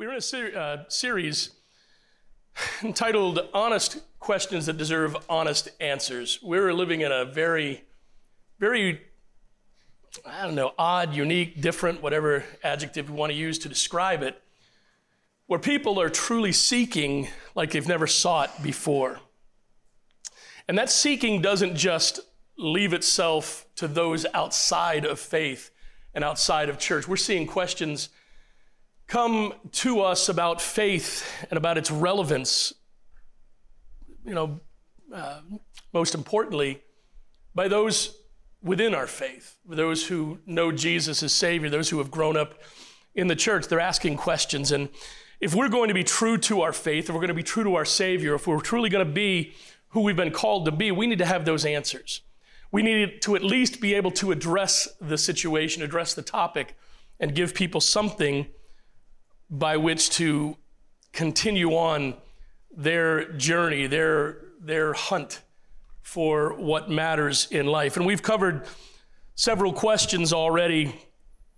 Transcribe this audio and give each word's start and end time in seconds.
We're 0.00 0.12
in 0.12 0.16
a 0.16 0.22
ser- 0.22 0.56
uh, 0.56 0.88
series 0.88 1.50
entitled 2.82 3.38
Honest 3.52 3.98
Questions 4.18 4.64
That 4.64 4.78
Deserve 4.78 5.14
Honest 5.28 5.68
Answers. 5.78 6.38
We're 6.42 6.72
living 6.72 7.02
in 7.02 7.12
a 7.12 7.26
very, 7.26 7.84
very, 8.58 9.02
I 10.24 10.46
don't 10.46 10.54
know, 10.54 10.72
odd, 10.78 11.14
unique, 11.14 11.60
different, 11.60 12.02
whatever 12.02 12.44
adjective 12.64 13.10
we 13.10 13.16
want 13.16 13.30
to 13.30 13.36
use 13.36 13.58
to 13.58 13.68
describe 13.68 14.22
it, 14.22 14.40
where 15.48 15.58
people 15.58 16.00
are 16.00 16.08
truly 16.08 16.52
seeking 16.52 17.28
like 17.54 17.72
they've 17.72 17.86
never 17.86 18.06
sought 18.06 18.62
before. 18.62 19.20
And 20.66 20.78
that 20.78 20.88
seeking 20.88 21.42
doesn't 21.42 21.76
just 21.76 22.20
leave 22.56 22.94
itself 22.94 23.66
to 23.74 23.86
those 23.86 24.24
outside 24.32 25.04
of 25.04 25.20
faith 25.20 25.70
and 26.14 26.24
outside 26.24 26.70
of 26.70 26.78
church. 26.78 27.06
We're 27.06 27.18
seeing 27.18 27.46
questions 27.46 28.08
come 29.10 29.52
to 29.72 30.00
us 30.00 30.28
about 30.28 30.62
faith 30.62 31.26
and 31.50 31.58
about 31.58 31.76
its 31.76 31.90
relevance, 31.90 32.72
you 34.24 34.34
know, 34.34 34.60
uh, 35.12 35.40
most 35.92 36.14
importantly, 36.14 36.80
by 37.52 37.66
those 37.66 38.16
within 38.62 38.94
our 38.94 39.08
faith, 39.08 39.56
those 39.68 40.06
who 40.06 40.38
know 40.46 40.70
Jesus 40.70 41.24
as 41.24 41.32
Savior, 41.32 41.68
those 41.68 41.90
who 41.90 41.98
have 41.98 42.10
grown 42.10 42.36
up 42.36 42.54
in 43.16 43.26
the 43.26 43.34
church. 43.34 43.66
They're 43.66 43.80
asking 43.80 44.16
questions. 44.16 44.70
And 44.70 44.88
if 45.40 45.56
we're 45.56 45.68
going 45.68 45.88
to 45.88 45.94
be 45.94 46.04
true 46.04 46.38
to 46.38 46.60
our 46.60 46.72
faith, 46.72 47.08
if 47.08 47.10
we're 47.10 47.20
going 47.20 47.28
to 47.28 47.34
be 47.34 47.42
true 47.42 47.64
to 47.64 47.74
our 47.74 47.84
Savior, 47.84 48.36
if 48.36 48.46
we're 48.46 48.60
truly 48.60 48.90
going 48.90 49.04
to 49.04 49.12
be 49.12 49.54
who 49.88 50.02
we've 50.02 50.14
been 50.14 50.30
called 50.30 50.66
to 50.66 50.70
be, 50.70 50.92
we 50.92 51.08
need 51.08 51.18
to 51.18 51.26
have 51.26 51.44
those 51.44 51.64
answers. 51.64 52.22
We 52.70 52.82
need 52.84 53.22
to 53.22 53.34
at 53.34 53.42
least 53.42 53.80
be 53.80 53.94
able 53.94 54.12
to 54.12 54.30
address 54.30 54.86
the 55.00 55.18
situation, 55.18 55.82
address 55.82 56.14
the 56.14 56.22
topic, 56.22 56.76
and 57.18 57.34
give 57.34 57.54
people 57.54 57.80
something 57.80 58.46
by 59.50 59.76
which 59.76 60.10
to 60.10 60.56
continue 61.12 61.70
on 61.70 62.14
their 62.74 63.32
journey, 63.32 63.88
their, 63.88 64.38
their 64.60 64.92
hunt 64.92 65.42
for 66.02 66.54
what 66.54 66.88
matters 66.88 67.48
in 67.50 67.66
life. 67.66 67.96
And 67.96 68.06
we've 68.06 68.22
covered 68.22 68.66
several 69.34 69.72
questions 69.72 70.32
already 70.32 70.94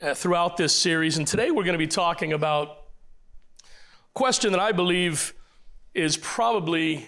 uh, 0.01 0.15
throughout 0.15 0.57
this 0.57 0.75
series, 0.75 1.19
and 1.19 1.27
today 1.27 1.51
we're 1.51 1.65
going 1.65 1.75
to 1.75 1.79
be 1.79 1.87
talking 1.87 2.33
about 2.33 2.69
a 2.69 3.69
question 4.15 4.53
that 4.53 4.61
I 4.61 4.73
believe 4.73 5.35
is 5.95 6.17
probably 6.17 7.07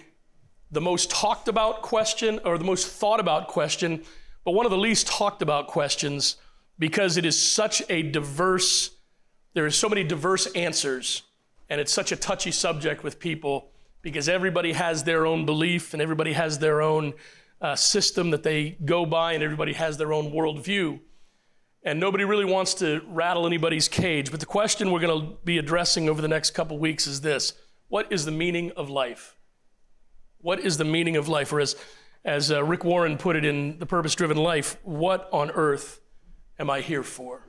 the 0.71 0.81
most 0.81 1.09
talked 1.09 1.47
about 1.47 1.81
question 1.81 2.39
or 2.45 2.57
the 2.57 2.63
most 2.63 2.87
thought 2.87 3.19
about 3.19 3.47
question, 3.47 4.03
but 4.43 4.51
one 4.51 4.65
of 4.65 4.71
the 4.71 4.77
least 4.77 5.07
talked 5.07 5.41
about 5.41 5.67
questions 5.67 6.37
because 6.77 7.17
it 7.17 7.25
is 7.25 7.41
such 7.41 7.81
a 7.89 8.03
diverse 8.03 8.94
there 9.55 9.65
are 9.65 9.71
so 9.71 9.87
many 9.87 10.03
diverse 10.03 10.47
answers, 10.47 11.23
and 11.69 11.79
it's 11.81 11.91
such 11.91 12.11
a 12.11 12.17
touchy 12.17 12.51
subject 12.51 13.03
with 13.03 13.19
people 13.19 13.71
because 14.01 14.29
everybody 14.29 14.73
has 14.73 15.05
their 15.05 15.25
own 15.25 15.45
belief 15.45 15.93
and 15.93 16.01
everybody 16.01 16.33
has 16.33 16.59
their 16.59 16.81
own 16.81 17.13
uh, 17.61 17.73
system 17.73 18.31
that 18.31 18.43
they 18.43 18.77
go 18.83 19.05
by, 19.05 19.31
and 19.31 19.41
everybody 19.41 19.71
has 19.71 19.97
their 19.97 20.11
own 20.11 20.31
worldview. 20.31 20.99
And 21.83 22.01
nobody 22.01 22.25
really 22.25 22.43
wants 22.43 22.73
to 22.75 23.01
rattle 23.07 23.47
anybody's 23.47 23.87
cage. 23.87 24.29
But 24.29 24.41
the 24.41 24.45
question 24.45 24.91
we're 24.91 24.99
going 24.99 25.21
to 25.21 25.37
be 25.45 25.57
addressing 25.57 26.09
over 26.09 26.21
the 26.21 26.27
next 26.27 26.51
couple 26.51 26.77
weeks 26.77 27.07
is 27.07 27.21
this 27.21 27.53
What 27.87 28.11
is 28.11 28.25
the 28.25 28.31
meaning 28.31 28.71
of 28.75 28.89
life? 28.89 29.37
What 30.39 30.59
is 30.59 30.77
the 30.77 30.85
meaning 30.85 31.15
of 31.15 31.29
life? 31.29 31.53
Or 31.53 31.61
as, 31.61 31.77
as 32.25 32.51
uh, 32.51 32.61
Rick 32.61 32.83
Warren 32.83 33.17
put 33.17 33.37
it 33.37 33.45
in 33.45 33.79
The 33.79 33.85
Purpose 33.85 34.15
Driven 34.15 34.37
Life, 34.37 34.77
what 34.83 35.29
on 35.31 35.49
earth 35.51 36.01
am 36.59 36.69
I 36.69 36.81
here 36.81 37.03
for? 37.03 37.41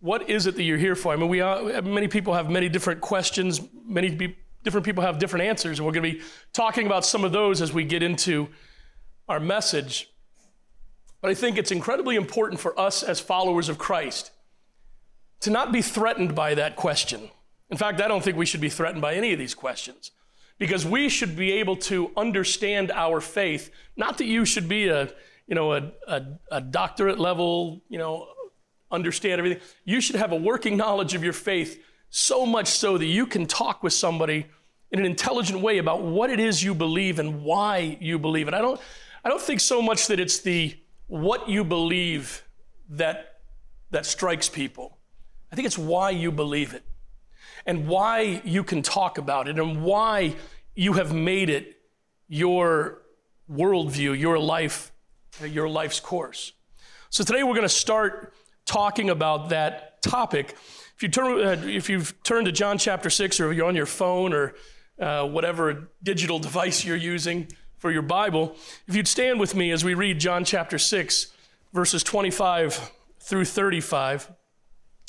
What 0.00 0.28
is 0.28 0.46
it 0.46 0.56
that 0.56 0.62
you're 0.62 0.78
here 0.78 0.96
for? 0.96 1.12
I 1.12 1.16
mean, 1.16 1.28
we 1.28 1.40
are, 1.40 1.82
many 1.82 2.08
people 2.08 2.34
have 2.34 2.50
many 2.50 2.68
different 2.68 3.00
questions. 3.00 3.60
Many 3.84 4.10
be, 4.10 4.36
different 4.64 4.84
people 4.84 5.02
have 5.04 5.18
different 5.18 5.44
answers, 5.44 5.78
and 5.78 5.86
we're 5.86 5.92
going 5.92 6.10
to 6.10 6.18
be 6.18 6.24
talking 6.52 6.86
about 6.86 7.04
some 7.04 7.24
of 7.24 7.32
those 7.32 7.62
as 7.62 7.72
we 7.72 7.84
get 7.84 8.02
into 8.02 8.48
our 9.28 9.40
message. 9.40 10.10
But 11.20 11.30
I 11.30 11.34
think 11.34 11.58
it's 11.58 11.70
incredibly 11.70 12.16
important 12.16 12.60
for 12.60 12.78
us 12.80 13.02
as 13.02 13.20
followers 13.20 13.68
of 13.68 13.78
Christ 13.78 14.30
to 15.40 15.50
not 15.50 15.72
be 15.72 15.82
threatened 15.82 16.34
by 16.34 16.54
that 16.54 16.76
question. 16.76 17.30
In 17.70 17.76
fact, 17.76 18.00
I 18.00 18.08
don't 18.08 18.22
think 18.22 18.36
we 18.36 18.46
should 18.46 18.60
be 18.60 18.68
threatened 18.70 19.02
by 19.02 19.14
any 19.14 19.32
of 19.32 19.38
these 19.38 19.54
questions 19.54 20.10
because 20.58 20.84
we 20.84 21.08
should 21.08 21.36
be 21.36 21.52
able 21.52 21.76
to 21.76 22.10
understand 22.16 22.90
our 22.90 23.20
faith. 23.20 23.70
Not 23.96 24.18
that 24.18 24.26
you 24.26 24.44
should 24.44 24.68
be 24.68 24.88
a, 24.88 25.10
you 25.46 25.54
know, 25.54 25.72
a, 25.72 25.92
a, 26.06 26.22
a 26.50 26.60
doctorate 26.60 27.18
level, 27.18 27.82
you 27.88 27.98
know, 27.98 28.28
understand 28.90 29.38
everything. 29.38 29.62
You 29.84 30.00
should 30.00 30.16
have 30.16 30.32
a 30.32 30.36
working 30.36 30.76
knowledge 30.76 31.14
of 31.14 31.22
your 31.22 31.32
faith, 31.32 31.82
so 32.10 32.44
much 32.44 32.68
so 32.68 32.98
that 32.98 33.06
you 33.06 33.26
can 33.26 33.46
talk 33.46 33.82
with 33.82 33.92
somebody 33.92 34.46
in 34.90 34.98
an 34.98 35.06
intelligent 35.06 35.60
way 35.60 35.78
about 35.78 36.02
what 36.02 36.30
it 36.30 36.40
is 36.40 36.62
you 36.62 36.74
believe 36.74 37.18
and 37.18 37.42
why 37.42 37.96
you 38.00 38.18
believe 38.18 38.48
it. 38.48 38.54
I 38.54 38.60
don't, 38.60 38.80
I 39.24 39.28
don't 39.28 39.40
think 39.40 39.60
so 39.60 39.80
much 39.80 40.08
that 40.08 40.18
it's 40.18 40.40
the 40.40 40.76
what 41.06 41.48
you 41.48 41.64
believe 41.64 42.44
that, 42.90 43.40
that 43.90 44.06
strikes 44.06 44.48
people. 44.48 44.98
I 45.52 45.56
think 45.56 45.66
it's 45.66 45.78
why 45.78 46.10
you 46.10 46.30
believe 46.30 46.74
it 46.74 46.84
and 47.66 47.86
why 47.86 48.40
you 48.44 48.64
can 48.64 48.82
talk 48.82 49.18
about 49.18 49.48
it 49.48 49.58
and 49.58 49.82
why 49.82 50.34
you 50.74 50.94
have 50.94 51.12
made 51.12 51.50
it 51.50 51.76
your 52.28 53.02
worldview, 53.50 54.18
your 54.18 54.38
life, 54.38 54.92
your 55.44 55.68
life's 55.68 56.00
course. 56.00 56.52
So 57.10 57.24
today 57.24 57.42
we're 57.42 57.54
going 57.54 57.62
to 57.62 57.68
start 57.68 58.32
talking 58.70 59.10
about 59.10 59.48
that 59.48 60.00
topic. 60.00 60.54
If 60.94 61.02
you 61.02 61.08
turn, 61.08 61.44
uh, 61.44 61.60
if 61.66 61.90
you've 61.90 62.14
turned 62.22 62.46
to 62.46 62.52
John 62.52 62.78
chapter 62.78 63.10
six, 63.10 63.40
or 63.40 63.52
you're 63.52 63.66
on 63.66 63.74
your 63.74 63.84
phone 63.84 64.32
or 64.32 64.54
uh, 65.00 65.26
whatever 65.26 65.90
digital 66.04 66.38
device 66.38 66.84
you're 66.84 66.96
using 66.96 67.48
for 67.78 67.90
your 67.90 68.02
Bible, 68.02 68.54
if 68.86 68.94
you'd 68.94 69.08
stand 69.08 69.40
with 69.40 69.56
me 69.56 69.72
as 69.72 69.84
we 69.84 69.94
read 69.94 70.20
John 70.20 70.44
chapter 70.44 70.78
six, 70.78 71.32
verses 71.72 72.04
25 72.04 72.92
through 73.18 73.44
35. 73.44 74.30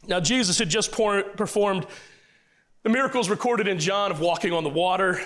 Now 0.07 0.19
Jesus 0.19 0.57
had 0.57 0.69
just 0.69 0.91
performed 0.91 1.85
the 2.81 2.89
miracles 2.89 3.29
recorded 3.29 3.67
in 3.67 3.77
John 3.77 4.09
of 4.09 4.19
walking 4.19 4.53
on 4.53 4.63
the 4.63 4.71
water, 4.71 5.21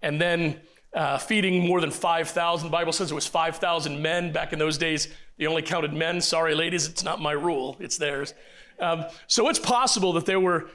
and 0.00 0.18
then 0.18 0.58
uh, 0.94 1.18
feeding 1.18 1.66
more 1.66 1.82
than 1.82 1.90
5,000. 1.90 2.66
The 2.66 2.72
Bible 2.72 2.92
says 2.94 3.10
it 3.10 3.14
was 3.14 3.26
5,000 3.26 4.00
men. 4.00 4.32
Back 4.32 4.54
in 4.54 4.58
those 4.58 4.78
days, 4.78 5.08
they 5.40 5.46
only 5.46 5.62
counted 5.62 5.94
men. 5.94 6.20
Sorry, 6.20 6.54
ladies, 6.54 6.86
it's 6.86 7.02
not 7.02 7.18
my 7.18 7.32
rule, 7.32 7.74
it's 7.80 7.96
theirs. 7.96 8.34
Um, 8.78 9.06
so 9.26 9.48
it's 9.48 9.58
possible 9.58 10.12
that 10.12 10.26
there 10.26 10.38
were 10.38 10.68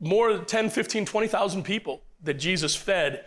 more 0.00 0.32
than 0.32 0.44
10, 0.44 0.70
15, 0.70 1.04
20,000 1.06 1.62
people 1.62 2.02
that 2.24 2.34
Jesus 2.34 2.74
fed 2.74 3.24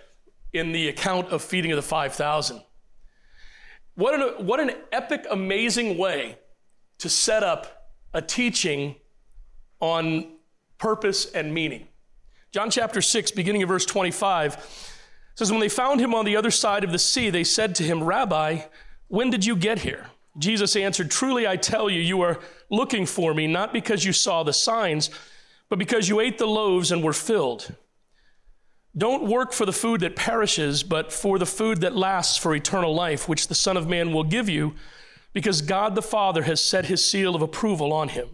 in 0.51 0.73
the 0.73 0.89
account 0.89 1.29
of 1.29 1.41
feeding 1.41 1.71
of 1.71 1.77
the 1.77 1.81
5,000. 1.81 2.61
What 3.95 4.13
an, 4.15 4.45
what 4.45 4.59
an 4.59 4.71
epic, 4.91 5.25
amazing 5.31 5.97
way 5.97 6.37
to 6.97 7.07
set 7.07 7.41
up 7.41 7.93
a 8.13 8.21
teaching 8.21 8.95
on 9.79 10.27
purpose 10.77 11.31
and 11.31 11.53
meaning. 11.53 11.87
John 12.51 12.69
chapter 12.69 13.01
6, 13.01 13.31
beginning 13.31 13.63
of 13.63 13.69
verse 13.69 13.85
25 13.85 14.99
says, 15.35 15.51
When 15.51 15.61
they 15.61 15.69
found 15.69 16.01
him 16.01 16.13
on 16.13 16.25
the 16.25 16.35
other 16.35 16.51
side 16.51 16.83
of 16.83 16.91
the 16.91 16.99
sea, 16.99 17.29
they 17.29 17.45
said 17.45 17.75
to 17.75 17.83
him, 17.83 18.03
Rabbi, 18.03 18.63
when 19.07 19.29
did 19.29 19.45
you 19.45 19.55
get 19.55 19.79
here? 19.79 20.07
Jesus 20.37 20.75
answered, 20.75 21.11
Truly 21.11 21.47
I 21.47 21.57
tell 21.57 21.89
you, 21.89 22.01
you 22.01 22.21
are 22.21 22.39
looking 22.69 23.05
for 23.05 23.33
me, 23.33 23.47
not 23.47 23.73
because 23.73 24.03
you 24.03 24.13
saw 24.13 24.43
the 24.43 24.53
signs, 24.53 25.09
but 25.69 25.79
because 25.79 26.09
you 26.09 26.19
ate 26.19 26.37
the 26.37 26.47
loaves 26.47 26.91
and 26.91 27.03
were 27.03 27.13
filled. 27.13 27.75
Don't 28.95 29.23
work 29.23 29.53
for 29.53 29.65
the 29.65 29.73
food 29.73 30.01
that 30.01 30.15
perishes, 30.15 30.83
but 30.83 31.11
for 31.11 31.39
the 31.39 31.45
food 31.45 31.81
that 31.81 31.95
lasts 31.95 32.37
for 32.37 32.53
eternal 32.53 32.93
life, 32.93 33.27
which 33.27 33.47
the 33.47 33.55
Son 33.55 33.77
of 33.77 33.87
Man 33.87 34.13
will 34.13 34.23
give 34.23 34.49
you, 34.49 34.75
because 35.33 35.61
God 35.61 35.95
the 35.95 36.01
Father 36.01 36.43
has 36.43 36.61
set 36.61 36.85
his 36.85 37.03
seal 37.07 37.35
of 37.35 37.41
approval 37.41 37.91
on 37.91 38.09
him. 38.09 38.29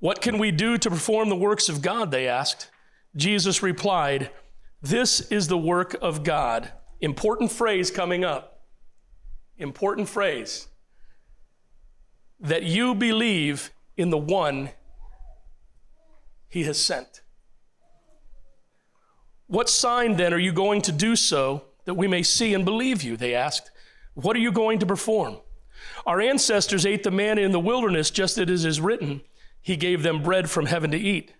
What 0.00 0.20
can 0.20 0.38
we 0.38 0.50
do 0.50 0.76
to 0.78 0.90
perform 0.90 1.28
the 1.28 1.36
works 1.36 1.68
of 1.68 1.82
God? 1.82 2.10
They 2.10 2.28
asked. 2.28 2.70
Jesus 3.16 3.62
replied, 3.62 4.30
this 4.82 5.20
is 5.32 5.48
the 5.48 5.58
work 5.58 5.96
of 6.00 6.22
God. 6.22 6.70
Important 7.00 7.50
phrase 7.50 7.90
coming 7.90 8.24
up. 8.24 8.62
Important 9.56 10.08
phrase. 10.08 10.67
That 12.40 12.62
you 12.62 12.94
believe 12.94 13.72
in 13.96 14.10
the 14.10 14.18
one 14.18 14.70
he 16.48 16.64
has 16.64 16.78
sent. 16.78 17.22
What 19.46 19.68
sign 19.68 20.16
then 20.16 20.34
are 20.34 20.38
you 20.38 20.52
going 20.52 20.82
to 20.82 20.92
do 20.92 21.16
so 21.16 21.64
that 21.84 21.94
we 21.94 22.06
may 22.06 22.22
see 22.22 22.54
and 22.54 22.64
believe 22.64 23.02
you? 23.02 23.16
They 23.16 23.34
asked. 23.34 23.70
What 24.14 24.36
are 24.36 24.40
you 24.40 24.52
going 24.52 24.78
to 24.80 24.86
perform? 24.86 25.38
Our 26.06 26.20
ancestors 26.20 26.84
ate 26.84 27.02
the 27.02 27.10
manna 27.10 27.40
in 27.42 27.52
the 27.52 27.60
wilderness 27.60 28.10
just 28.10 28.36
as 28.38 28.42
it 28.42 28.50
is 28.50 28.80
written, 28.80 29.22
He 29.62 29.76
gave 29.76 30.02
them 30.02 30.22
bread 30.22 30.50
from 30.50 30.66
heaven 30.66 30.90
to 30.90 30.98
eat. 30.98 31.32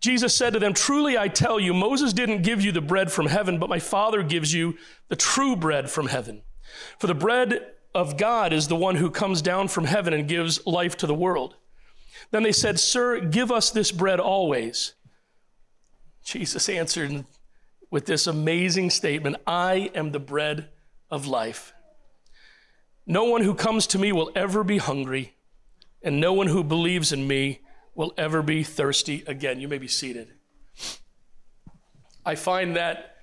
Jesus 0.00 0.34
said 0.34 0.54
to 0.54 0.58
them, 0.58 0.72
Truly 0.72 1.18
I 1.18 1.28
tell 1.28 1.60
you, 1.60 1.74
Moses 1.74 2.12
didn't 2.12 2.42
give 2.42 2.62
you 2.62 2.72
the 2.72 2.80
bread 2.80 3.12
from 3.12 3.26
heaven, 3.26 3.58
but 3.58 3.68
my 3.68 3.78
Father 3.78 4.22
gives 4.22 4.52
you 4.52 4.76
the 5.08 5.16
true 5.16 5.54
bread 5.54 5.90
from 5.90 6.08
heaven. 6.08 6.42
For 6.98 7.06
the 7.06 7.14
bread 7.14 7.60
of 7.94 8.16
God 8.16 8.52
is 8.52 8.68
the 8.68 8.76
one 8.76 8.96
who 8.96 9.10
comes 9.10 9.42
down 9.42 9.68
from 9.68 9.84
heaven 9.84 10.12
and 10.12 10.28
gives 10.28 10.64
life 10.66 10.96
to 10.98 11.06
the 11.06 11.14
world. 11.14 11.56
Then 12.30 12.42
they 12.42 12.52
said, 12.52 12.78
Sir, 12.78 13.20
give 13.20 13.50
us 13.50 13.70
this 13.70 13.90
bread 13.90 14.20
always. 14.20 14.94
Jesus 16.24 16.68
answered 16.68 17.24
with 17.90 18.06
this 18.06 18.26
amazing 18.26 18.90
statement 18.90 19.36
I 19.46 19.90
am 19.94 20.12
the 20.12 20.20
bread 20.20 20.68
of 21.10 21.26
life. 21.26 21.72
No 23.06 23.24
one 23.24 23.42
who 23.42 23.54
comes 23.54 23.86
to 23.88 23.98
me 23.98 24.12
will 24.12 24.30
ever 24.36 24.62
be 24.62 24.78
hungry, 24.78 25.34
and 26.02 26.20
no 26.20 26.32
one 26.32 26.46
who 26.46 26.62
believes 26.62 27.12
in 27.12 27.26
me 27.26 27.60
will 27.94 28.14
ever 28.16 28.42
be 28.42 28.62
thirsty 28.62 29.24
again. 29.26 29.60
You 29.60 29.66
may 29.66 29.78
be 29.78 29.88
seated. 29.88 30.28
I 32.24 32.36
find 32.36 32.76
that, 32.76 33.16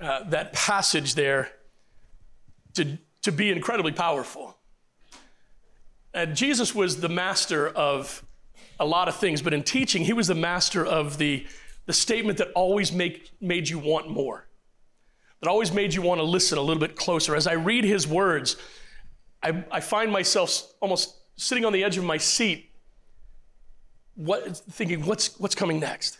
uh, 0.00 0.24
that 0.24 0.52
passage 0.52 1.14
there 1.14 1.50
to, 2.74 2.98
to 3.22 3.32
be 3.32 3.50
incredibly 3.50 3.92
powerful. 3.92 4.56
And 6.14 6.36
Jesus 6.36 6.74
was 6.74 7.00
the 7.00 7.08
master 7.08 7.68
of 7.68 8.24
a 8.78 8.84
lot 8.84 9.08
of 9.08 9.16
things, 9.16 9.40
but 9.40 9.54
in 9.54 9.62
teaching, 9.62 10.04
he 10.04 10.12
was 10.12 10.26
the 10.26 10.34
master 10.34 10.84
of 10.84 11.18
the, 11.18 11.46
the 11.86 11.92
statement 11.92 12.38
that 12.38 12.48
always 12.54 12.92
make, 12.92 13.30
made 13.40 13.68
you 13.68 13.78
want 13.78 14.10
more, 14.10 14.46
that 15.40 15.48
always 15.48 15.72
made 15.72 15.94
you 15.94 16.02
want 16.02 16.18
to 16.18 16.24
listen 16.24 16.58
a 16.58 16.60
little 16.60 16.80
bit 16.80 16.96
closer. 16.96 17.34
As 17.34 17.46
I 17.46 17.54
read 17.54 17.84
his 17.84 18.06
words, 18.06 18.56
I, 19.42 19.64
I 19.70 19.80
find 19.80 20.12
myself 20.12 20.72
almost 20.80 21.16
sitting 21.36 21.64
on 21.64 21.72
the 21.72 21.82
edge 21.82 21.96
of 21.96 22.04
my 22.04 22.18
seat, 22.18 22.70
what, 24.14 24.56
thinking, 24.56 25.06
what's, 25.06 25.38
what's 25.40 25.54
coming 25.54 25.80
next? 25.80 26.18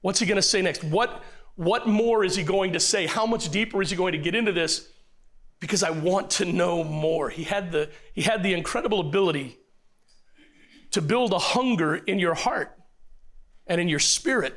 What's 0.00 0.20
he 0.20 0.26
going 0.26 0.36
to 0.36 0.42
say 0.42 0.62
next? 0.62 0.82
What, 0.84 1.22
what 1.56 1.86
more 1.86 2.24
is 2.24 2.36
he 2.36 2.42
going 2.42 2.72
to 2.72 2.80
say? 2.80 3.06
How 3.06 3.26
much 3.26 3.50
deeper 3.50 3.82
is 3.82 3.90
he 3.90 3.96
going 3.96 4.12
to 4.12 4.18
get 4.18 4.34
into 4.34 4.52
this? 4.52 4.88
Because 5.60 5.82
I 5.82 5.90
want 5.90 6.30
to 6.32 6.44
know 6.44 6.84
more. 6.84 7.30
He 7.30 7.44
had 7.44 7.72
the, 7.72 7.90
he 8.12 8.22
had 8.22 8.42
the 8.42 8.54
incredible 8.54 9.00
ability 9.00 9.58
to 10.92 11.02
build 11.02 11.32
a 11.32 11.38
hunger 11.38 11.96
in 11.96 12.18
your 12.18 12.34
heart 12.34 12.76
and 13.66 13.80
in 13.80 13.88
your 13.88 13.98
spirit 13.98 14.54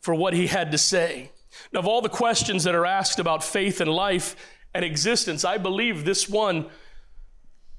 for 0.00 0.14
what 0.14 0.34
he 0.34 0.46
had 0.46 0.70
to 0.72 0.78
say. 0.78 1.30
Now, 1.72 1.80
of 1.80 1.86
all 1.86 2.02
the 2.02 2.08
questions 2.08 2.64
that 2.64 2.74
are 2.74 2.86
asked 2.86 3.18
about 3.18 3.42
faith 3.42 3.80
and 3.80 3.90
life 3.90 4.36
and 4.74 4.84
existence, 4.84 5.44
I 5.44 5.58
believe 5.58 6.04
this 6.04 6.28
one 6.28 6.66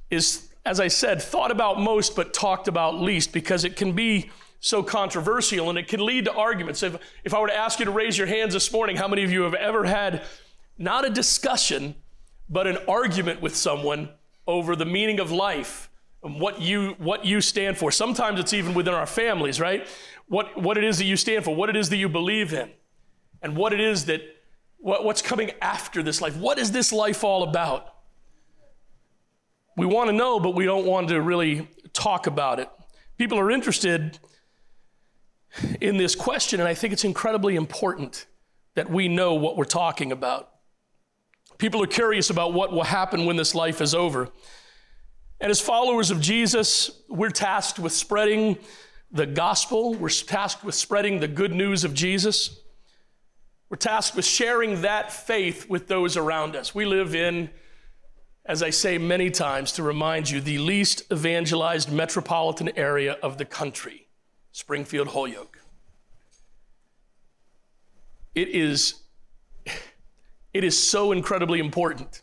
is, 0.09 0.49
as 0.65 0.79
I 0.79 0.87
said, 0.87 1.21
thought 1.21 1.51
about 1.51 1.79
most 1.79 2.15
but 2.15 2.33
talked 2.33 2.67
about 2.67 2.95
least 2.95 3.31
because 3.31 3.63
it 3.63 3.75
can 3.75 3.93
be 3.93 4.31
so 4.59 4.81
controversial 4.81 5.69
and 5.69 5.77
it 5.77 5.87
can 5.87 6.03
lead 6.03 6.25
to 6.25 6.33
arguments. 6.33 6.81
If, 6.81 6.97
if 7.23 7.33
I 7.33 7.39
were 7.39 7.47
to 7.47 7.55
ask 7.55 7.79
you 7.79 7.85
to 7.85 7.91
raise 7.91 8.17
your 8.17 8.27
hands 8.27 8.53
this 8.53 8.71
morning, 8.71 8.95
how 8.95 9.07
many 9.07 9.23
of 9.23 9.31
you 9.31 9.43
have 9.43 9.53
ever 9.53 9.85
had 9.85 10.23
not 10.77 11.05
a 11.05 11.09
discussion, 11.09 11.95
but 12.49 12.67
an 12.67 12.77
argument 12.87 13.41
with 13.41 13.55
someone 13.55 14.09
over 14.47 14.75
the 14.75 14.85
meaning 14.85 15.19
of 15.19 15.31
life 15.31 15.89
and 16.23 16.39
what 16.39 16.61
you, 16.61 16.95
what 16.97 17.25
you 17.25 17.41
stand 17.41 17.77
for? 17.77 17.91
Sometimes 17.91 18.39
it's 18.39 18.53
even 18.53 18.73
within 18.73 18.93
our 18.93 19.05
families, 19.05 19.59
right? 19.59 19.87
What, 20.27 20.61
what 20.61 20.77
it 20.77 20.83
is 20.83 20.97
that 20.97 21.05
you 21.05 21.17
stand 21.17 21.45
for, 21.45 21.55
what 21.55 21.69
it 21.69 21.75
is 21.75 21.89
that 21.89 21.97
you 21.97 22.09
believe 22.09 22.53
in, 22.53 22.69
and 23.41 23.55
what 23.55 23.73
it 23.73 23.79
is 23.79 24.05
that, 24.05 24.21
what, 24.77 25.03
what's 25.03 25.21
coming 25.21 25.51
after 25.61 26.01
this 26.03 26.21
life. 26.21 26.35
What 26.35 26.57
is 26.57 26.71
this 26.71 26.91
life 26.91 27.23
all 27.23 27.43
about? 27.43 27.93
We 29.77 29.85
want 29.85 30.09
to 30.09 30.15
know, 30.15 30.39
but 30.39 30.55
we 30.55 30.65
don't 30.65 30.85
want 30.85 31.09
to 31.09 31.21
really 31.21 31.67
talk 31.93 32.27
about 32.27 32.59
it. 32.59 32.69
People 33.17 33.39
are 33.39 33.51
interested 33.51 34.19
in 35.79 35.97
this 35.97 36.15
question, 36.15 36.59
and 36.59 36.67
I 36.67 36.73
think 36.73 36.93
it's 36.93 37.03
incredibly 37.03 37.55
important 37.55 38.25
that 38.75 38.89
we 38.89 39.07
know 39.07 39.33
what 39.35 39.57
we're 39.57 39.65
talking 39.65 40.11
about. 40.11 40.54
People 41.57 41.81
are 41.83 41.87
curious 41.87 42.29
about 42.29 42.53
what 42.53 42.71
will 42.71 42.83
happen 42.83 43.25
when 43.25 43.35
this 43.35 43.55
life 43.55 43.81
is 43.81 43.95
over. 43.95 44.29
And 45.39 45.51
as 45.51 45.61
followers 45.61 46.11
of 46.11 46.21
Jesus, 46.21 47.01
we're 47.09 47.29
tasked 47.29 47.79
with 47.79 47.93
spreading 47.93 48.57
the 49.11 49.25
gospel, 49.25 49.93
we're 49.93 50.09
tasked 50.09 50.63
with 50.63 50.75
spreading 50.75 51.19
the 51.19 51.27
good 51.27 51.53
news 51.53 51.83
of 51.83 51.93
Jesus. 51.93 52.59
We're 53.69 53.77
tasked 53.77 54.15
with 54.15 54.25
sharing 54.25 54.81
that 54.81 55.11
faith 55.11 55.69
with 55.69 55.87
those 55.87 56.17
around 56.17 56.55
us. 56.55 56.75
We 56.75 56.85
live 56.85 57.15
in, 57.15 57.49
as 58.45 58.61
I 58.61 58.69
say 58.69 58.97
many 58.97 59.31
times 59.31 59.71
to 59.73 59.83
remind 59.83 60.29
you, 60.29 60.41
the 60.41 60.57
least 60.57 61.03
evangelized 61.11 61.91
metropolitan 61.91 62.69
area 62.77 63.13
of 63.23 63.37
the 63.37 63.45
country. 63.45 64.07
Springfield 64.51 65.09
Holyoke. 65.09 65.59
It 68.33 68.49
is, 68.49 69.01
it 70.55 70.63
is 70.63 70.81
so 70.81 71.11
incredibly 71.11 71.59
important 71.59 72.21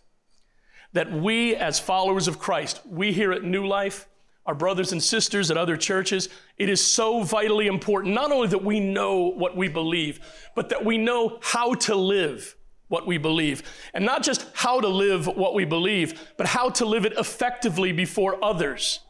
that 0.95 1.13
we, 1.13 1.55
as 1.55 1.79
followers 1.79 2.29
of 2.29 2.39
Christ, 2.39 2.81
we 2.87 3.13
here 3.13 3.31
at 3.31 3.45
New 3.45 3.67
Life, 3.67 4.09
our 4.47 4.55
brothers 4.55 4.91
and 4.91 5.03
sisters 5.03 5.51
at 5.51 5.59
other 5.59 5.77
churches, 5.77 6.31
it 6.57 6.71
is 6.71 6.83
so 6.83 7.25
vitally 7.25 7.67
important 7.67 8.15
not 8.15 8.33
only 8.33 8.49
that 8.49 8.65
we 8.65 8.81
know 8.81 9.25
what 9.25 9.55
we 9.55 9.69
believe, 9.69 10.19
but 10.57 10.71
that 10.71 10.83
we 10.83 10.97
know 10.97 11.41
how 11.43 11.75
to 11.75 11.95
live 11.95 12.57
what 12.89 13.07
we 13.07 13.19
believe. 13.19 13.65
And 13.93 14.07
not 14.07 14.23
just 14.23 14.47
how 14.55 14.81
to 14.81 14.89
live 14.89 15.27
what 15.27 15.53
we 15.53 15.67
believe, 15.67 16.33
but 16.39 16.47
how 16.47 16.71
to 16.71 16.87
live 16.87 17.05
it 17.05 17.13
effectively 17.19 17.93
before 17.93 18.43
others. 18.43 19.01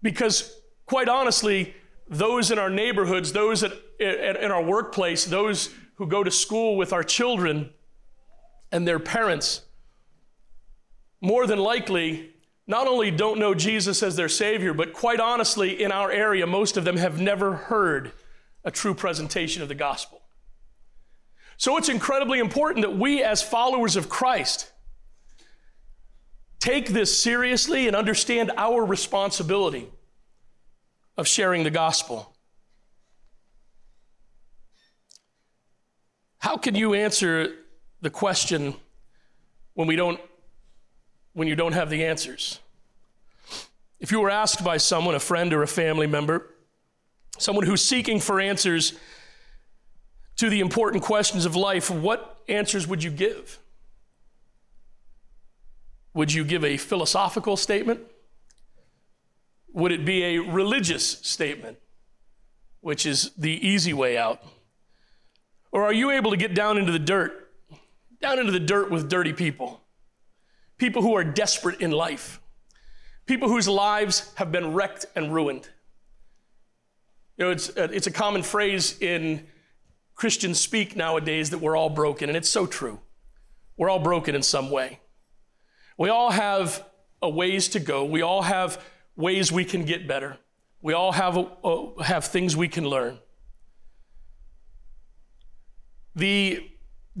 Because, 0.00 0.60
quite 0.86 1.08
honestly, 1.08 1.74
those 2.08 2.52
in 2.52 2.60
our 2.60 2.70
neighborhoods, 2.70 3.32
those 3.32 3.64
at, 3.64 3.72
in 3.98 4.52
our 4.52 4.62
workplace, 4.62 5.24
those 5.24 5.70
who 5.96 6.06
go 6.06 6.22
to 6.22 6.30
school 6.30 6.76
with 6.76 6.92
our 6.92 7.02
children 7.02 7.70
and 8.72 8.88
their 8.88 8.98
parents, 8.98 9.60
more 11.20 11.46
than 11.46 11.58
likely, 11.58 12.30
not 12.66 12.88
only 12.88 13.10
don't 13.10 13.38
know 13.38 13.54
Jesus 13.54 14.02
as 14.02 14.16
their 14.16 14.28
Savior, 14.28 14.72
but 14.72 14.92
quite 14.92 15.20
honestly, 15.20 15.82
in 15.82 15.92
our 15.92 16.10
area, 16.10 16.46
most 16.46 16.76
of 16.76 16.84
them 16.84 16.96
have 16.96 17.20
never 17.20 17.54
heard 17.54 18.12
a 18.64 18.70
true 18.70 18.94
presentation 18.94 19.62
of 19.62 19.68
the 19.68 19.74
gospel. 19.74 20.22
So 21.58 21.76
it's 21.76 21.88
incredibly 21.88 22.38
important 22.38 22.84
that 22.84 22.96
we, 22.96 23.22
as 23.22 23.42
followers 23.42 23.94
of 23.94 24.08
Christ, 24.08 24.72
take 26.58 26.88
this 26.88 27.16
seriously 27.16 27.86
and 27.86 27.94
understand 27.94 28.50
our 28.56 28.84
responsibility 28.84 29.88
of 31.16 31.28
sharing 31.28 31.62
the 31.62 31.70
gospel. 31.70 32.34
How 36.38 36.56
can 36.56 36.74
you 36.74 36.94
answer 36.94 37.54
the 38.02 38.10
question 38.10 38.74
when 39.74 39.88
we 39.88 39.96
don't 39.96 40.20
when 41.32 41.48
you 41.48 41.56
don't 41.56 41.72
have 41.72 41.88
the 41.88 42.04
answers? 42.04 42.60
If 43.98 44.12
you 44.12 44.20
were 44.20 44.28
asked 44.28 44.62
by 44.62 44.76
someone, 44.76 45.14
a 45.14 45.20
friend 45.20 45.52
or 45.54 45.62
a 45.62 45.68
family 45.68 46.06
member, 46.06 46.50
someone 47.38 47.64
who's 47.64 47.82
seeking 47.82 48.20
for 48.20 48.40
answers 48.40 48.92
to 50.36 50.50
the 50.50 50.60
important 50.60 51.02
questions 51.02 51.46
of 51.46 51.56
life, 51.56 51.90
what 51.90 52.42
answers 52.48 52.86
would 52.86 53.02
you 53.02 53.10
give? 53.10 53.58
Would 56.14 56.34
you 56.34 56.44
give 56.44 56.64
a 56.64 56.76
philosophical 56.76 57.56
statement? 57.56 58.00
Would 59.72 59.92
it 59.92 60.04
be 60.04 60.24
a 60.24 60.38
religious 60.38 61.20
statement, 61.20 61.78
which 62.80 63.06
is 63.06 63.30
the 63.38 63.66
easy 63.66 63.94
way 63.94 64.18
out? 64.18 64.42
Or 65.70 65.84
are 65.84 65.92
you 65.92 66.10
able 66.10 66.30
to 66.32 66.36
get 66.36 66.54
down 66.54 66.76
into 66.76 66.92
the 66.92 66.98
dirt, 66.98 67.41
down 68.22 68.38
into 68.38 68.52
the 68.52 68.60
dirt 68.60 68.90
with 68.90 69.08
dirty 69.08 69.32
people? 69.32 69.82
People 70.78 71.02
who 71.02 71.14
are 71.14 71.24
desperate 71.24 71.80
in 71.80 71.90
life, 71.90 72.40
people 73.26 73.48
whose 73.48 73.68
lives 73.68 74.32
have 74.36 74.50
been 74.50 74.72
wrecked 74.72 75.06
and 75.14 75.34
ruined. 75.34 75.68
You 77.36 77.46
know, 77.46 77.50
it's 77.50 77.68
a, 77.76 77.84
it's 77.84 78.06
a 78.06 78.10
common 78.10 78.42
phrase 78.42 79.00
in 79.00 79.46
Christian 80.14 80.54
speak 80.54 80.96
nowadays 80.96 81.50
that 81.50 81.58
we're 81.58 81.76
all 81.76 81.90
broken, 81.90 82.28
and 82.28 82.36
it's 82.36 82.48
so 82.48 82.66
true. 82.66 83.00
We're 83.76 83.90
all 83.90 83.98
broken 83.98 84.34
in 84.34 84.42
some 84.42 84.70
way. 84.70 85.00
We 85.98 86.08
all 86.08 86.30
have 86.30 86.84
a 87.20 87.28
ways 87.28 87.68
to 87.68 87.80
go. 87.80 88.04
We 88.04 88.22
all 88.22 88.42
have 88.42 88.82
ways 89.16 89.52
we 89.52 89.64
can 89.64 89.84
get 89.84 90.06
better. 90.06 90.38
We 90.80 90.92
all 90.92 91.12
have, 91.12 91.36
a, 91.36 92.02
have 92.02 92.24
things 92.24 92.56
we 92.56 92.68
can 92.68 92.84
learn. 92.84 93.18
The 96.14 96.68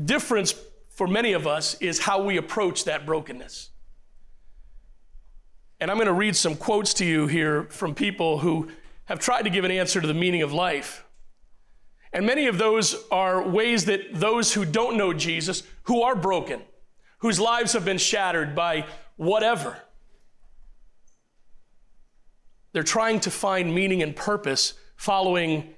difference 0.02 0.54
for 0.92 1.06
many 1.06 1.32
of 1.32 1.46
us 1.46 1.74
is 1.80 2.00
how 2.00 2.22
we 2.22 2.36
approach 2.36 2.84
that 2.84 3.06
brokenness. 3.06 3.70
And 5.80 5.90
I'm 5.90 5.96
going 5.96 6.06
to 6.06 6.12
read 6.12 6.36
some 6.36 6.54
quotes 6.54 6.94
to 6.94 7.04
you 7.04 7.26
here 7.26 7.64
from 7.64 7.94
people 7.94 8.38
who 8.38 8.68
have 9.06 9.18
tried 9.18 9.42
to 9.42 9.50
give 9.50 9.64
an 9.64 9.70
answer 9.70 10.00
to 10.00 10.06
the 10.06 10.14
meaning 10.14 10.42
of 10.42 10.52
life. 10.52 11.04
And 12.12 12.26
many 12.26 12.46
of 12.46 12.58
those 12.58 12.94
are 13.10 13.42
ways 13.42 13.86
that 13.86 14.00
those 14.12 14.52
who 14.52 14.64
don't 14.64 14.96
know 14.96 15.12
Jesus, 15.12 15.62
who 15.84 16.02
are 16.02 16.14
broken, 16.14 16.62
whose 17.18 17.40
lives 17.40 17.72
have 17.72 17.84
been 17.84 17.98
shattered 17.98 18.54
by 18.54 18.86
whatever, 19.16 19.78
they're 22.72 22.82
trying 22.82 23.20
to 23.20 23.30
find 23.30 23.74
meaning 23.74 24.02
and 24.02 24.14
purpose 24.14 24.74
following 24.96 25.74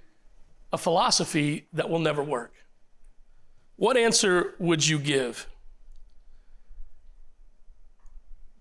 a 0.72 0.78
philosophy 0.78 1.66
that 1.72 1.88
will 1.88 1.98
never 1.98 2.22
work. 2.22 2.52
What 3.76 3.96
answer 3.96 4.54
would 4.58 4.86
you 4.86 4.98
give? 4.98 5.48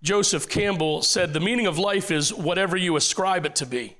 Joseph 0.02 0.48
Campbell 0.48 1.02
said, 1.02 1.32
The 1.32 1.40
meaning 1.40 1.66
of 1.66 1.78
life 1.78 2.10
is 2.10 2.32
whatever 2.32 2.76
you 2.76 2.96
ascribe 2.96 3.46
it 3.46 3.56
to 3.56 3.66
be. 3.66 3.96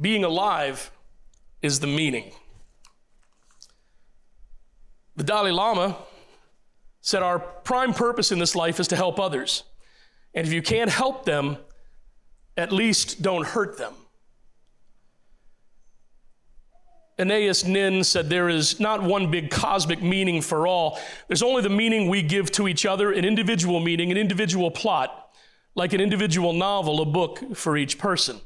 being 0.00 0.24
alive 0.24 0.90
is 1.60 1.80
the 1.80 1.86
meaning. 1.86 2.32
The 5.16 5.24
Dalai 5.24 5.50
Lama 5.50 5.98
said, 7.02 7.22
Our 7.22 7.38
prime 7.38 7.92
purpose 7.92 8.32
in 8.32 8.38
this 8.38 8.56
life 8.56 8.80
is 8.80 8.88
to 8.88 8.96
help 8.96 9.20
others. 9.20 9.64
And 10.32 10.46
if 10.46 10.52
you 10.52 10.62
can't 10.62 10.90
help 10.90 11.26
them, 11.26 11.58
at 12.56 12.72
least 12.72 13.20
don't 13.20 13.46
hurt 13.46 13.76
them. 13.76 13.92
Anais 17.20 17.64
Nin 17.66 18.02
said, 18.02 18.30
There 18.30 18.48
is 18.48 18.80
not 18.80 19.02
one 19.02 19.30
big 19.30 19.50
cosmic 19.50 20.02
meaning 20.02 20.40
for 20.40 20.66
all. 20.66 20.98
There's 21.28 21.42
only 21.42 21.62
the 21.62 21.68
meaning 21.68 22.08
we 22.08 22.22
give 22.22 22.50
to 22.52 22.66
each 22.66 22.86
other, 22.86 23.12
an 23.12 23.24
individual 23.24 23.78
meaning, 23.78 24.10
an 24.10 24.16
individual 24.16 24.70
plot, 24.70 25.36
like 25.74 25.92
an 25.92 26.00
individual 26.00 26.52
novel, 26.52 27.02
a 27.02 27.04
book 27.04 27.54
for 27.54 27.76
each 27.76 27.98
person. 27.98 28.40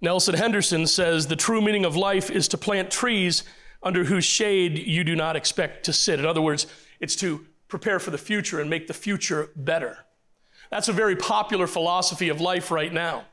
Nelson 0.00 0.34
Henderson 0.34 0.86
says, 0.86 1.26
The 1.26 1.36
true 1.36 1.60
meaning 1.60 1.84
of 1.84 1.94
life 1.94 2.30
is 2.30 2.48
to 2.48 2.58
plant 2.58 2.90
trees 2.90 3.44
under 3.82 4.04
whose 4.04 4.24
shade 4.24 4.78
you 4.78 5.04
do 5.04 5.14
not 5.14 5.36
expect 5.36 5.84
to 5.84 5.92
sit. 5.92 6.18
In 6.18 6.26
other 6.26 6.42
words, 6.42 6.66
it's 7.00 7.16
to 7.16 7.46
prepare 7.68 7.98
for 7.98 8.10
the 8.10 8.18
future 8.18 8.60
and 8.60 8.70
make 8.70 8.86
the 8.86 8.94
future 8.94 9.50
better. 9.54 9.98
That's 10.70 10.88
a 10.88 10.92
very 10.92 11.16
popular 11.16 11.66
philosophy 11.66 12.28
of 12.28 12.40
life 12.40 12.70
right 12.70 12.92
now. 12.92 13.26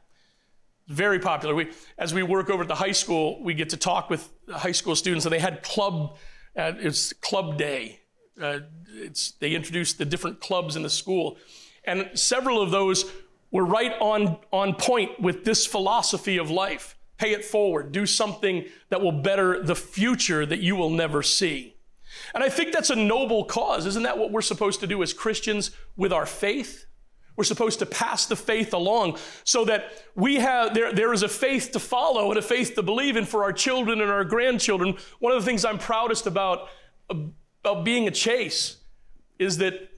Very 0.87 1.19
popular. 1.19 1.55
We, 1.55 1.71
as 1.97 2.13
we 2.13 2.23
work 2.23 2.49
over 2.49 2.63
at 2.63 2.67
the 2.67 2.75
high 2.75 2.91
school, 2.91 3.41
we 3.41 3.53
get 3.53 3.69
to 3.69 3.77
talk 3.77 4.09
with 4.09 4.29
high 4.49 4.73
school 4.73 4.95
students, 4.95 5.25
and 5.25 5.33
they 5.33 5.39
had 5.39 5.63
club. 5.63 6.17
Uh, 6.57 6.73
it's 6.77 7.13
club 7.13 7.57
day. 7.57 8.01
Uh, 8.41 8.59
it's, 8.95 9.31
they 9.39 9.55
introduced 9.55 9.97
the 9.97 10.05
different 10.05 10.41
clubs 10.41 10.75
in 10.75 10.83
the 10.83 10.89
school, 10.89 11.37
and 11.85 12.09
several 12.13 12.61
of 12.61 12.71
those 12.71 13.05
were 13.51 13.65
right 13.65 13.93
on 14.01 14.37
on 14.51 14.75
point 14.75 15.19
with 15.21 15.45
this 15.45 15.65
philosophy 15.65 16.37
of 16.37 16.49
life. 16.49 16.97
Pay 17.17 17.31
it 17.31 17.45
forward. 17.45 17.91
Do 17.91 18.05
something 18.05 18.65
that 18.89 19.01
will 19.01 19.11
better 19.11 19.63
the 19.63 19.75
future 19.75 20.45
that 20.45 20.59
you 20.59 20.75
will 20.75 20.89
never 20.89 21.23
see. 21.23 21.75
And 22.33 22.43
I 22.43 22.49
think 22.49 22.73
that's 22.73 22.89
a 22.89 22.95
noble 22.95 23.45
cause. 23.45 23.85
Isn't 23.85 24.03
that 24.03 24.17
what 24.17 24.31
we're 24.31 24.41
supposed 24.41 24.79
to 24.81 24.87
do 24.87 25.01
as 25.01 25.13
Christians 25.13 25.71
with 25.95 26.11
our 26.11 26.25
faith? 26.25 26.85
We're 27.35 27.43
supposed 27.43 27.79
to 27.79 27.85
pass 27.85 28.25
the 28.25 28.35
faith 28.35 28.73
along 28.73 29.17
so 29.43 29.65
that 29.65 29.91
we 30.15 30.35
have, 30.35 30.73
there, 30.73 30.93
there 30.93 31.13
is 31.13 31.23
a 31.23 31.27
faith 31.27 31.71
to 31.71 31.79
follow 31.79 32.29
and 32.29 32.37
a 32.37 32.41
faith 32.41 32.75
to 32.75 32.83
believe 32.83 33.15
in 33.15 33.25
for 33.25 33.43
our 33.43 33.53
children 33.53 34.01
and 34.01 34.11
our 34.11 34.23
grandchildren. 34.23 34.97
One 35.19 35.33
of 35.33 35.41
the 35.41 35.45
things 35.45 35.65
I'm 35.65 35.79
proudest 35.79 36.27
about, 36.27 36.69
about 37.09 37.83
being 37.83 38.07
a 38.07 38.11
chase 38.11 38.77
is 39.39 39.57
that 39.57 39.89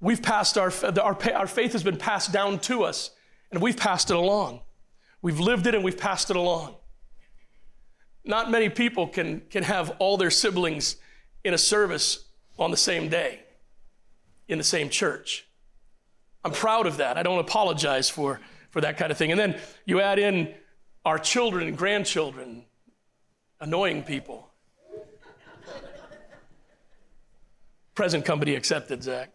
we've 0.00 0.22
passed 0.22 0.58
our, 0.58 0.72
our, 1.00 1.16
our 1.32 1.46
faith 1.46 1.72
has 1.72 1.82
been 1.82 1.96
passed 1.96 2.32
down 2.32 2.58
to 2.60 2.82
us 2.82 3.10
and 3.50 3.62
we've 3.62 3.76
passed 3.76 4.10
it 4.10 4.16
along. 4.16 4.60
We've 5.22 5.40
lived 5.40 5.66
it 5.66 5.74
and 5.74 5.82
we've 5.82 5.98
passed 5.98 6.30
it 6.30 6.36
along. 6.36 6.74
Not 8.24 8.50
many 8.50 8.68
people 8.68 9.08
can, 9.08 9.40
can 9.50 9.62
have 9.62 9.96
all 9.98 10.16
their 10.16 10.30
siblings 10.30 10.96
in 11.42 11.54
a 11.54 11.58
service 11.58 12.26
on 12.58 12.70
the 12.70 12.76
same 12.76 13.08
day 13.08 13.40
in 14.48 14.58
the 14.58 14.64
same 14.64 14.88
church. 14.88 15.46
I'm 16.44 16.52
proud 16.52 16.86
of 16.86 16.96
that. 16.96 17.16
I 17.16 17.22
don't 17.22 17.38
apologize 17.38 18.10
for, 18.10 18.40
for 18.70 18.80
that 18.80 18.96
kind 18.96 19.12
of 19.12 19.18
thing. 19.18 19.30
And 19.30 19.38
then 19.38 19.60
you 19.84 20.00
add 20.00 20.18
in 20.18 20.52
our 21.04 21.18
children 21.18 21.68
and 21.68 21.76
grandchildren, 21.76 22.64
annoying 23.60 24.02
people. 24.02 24.48
Present 27.94 28.24
company 28.24 28.54
accepted, 28.54 29.02
Zach. 29.02 29.30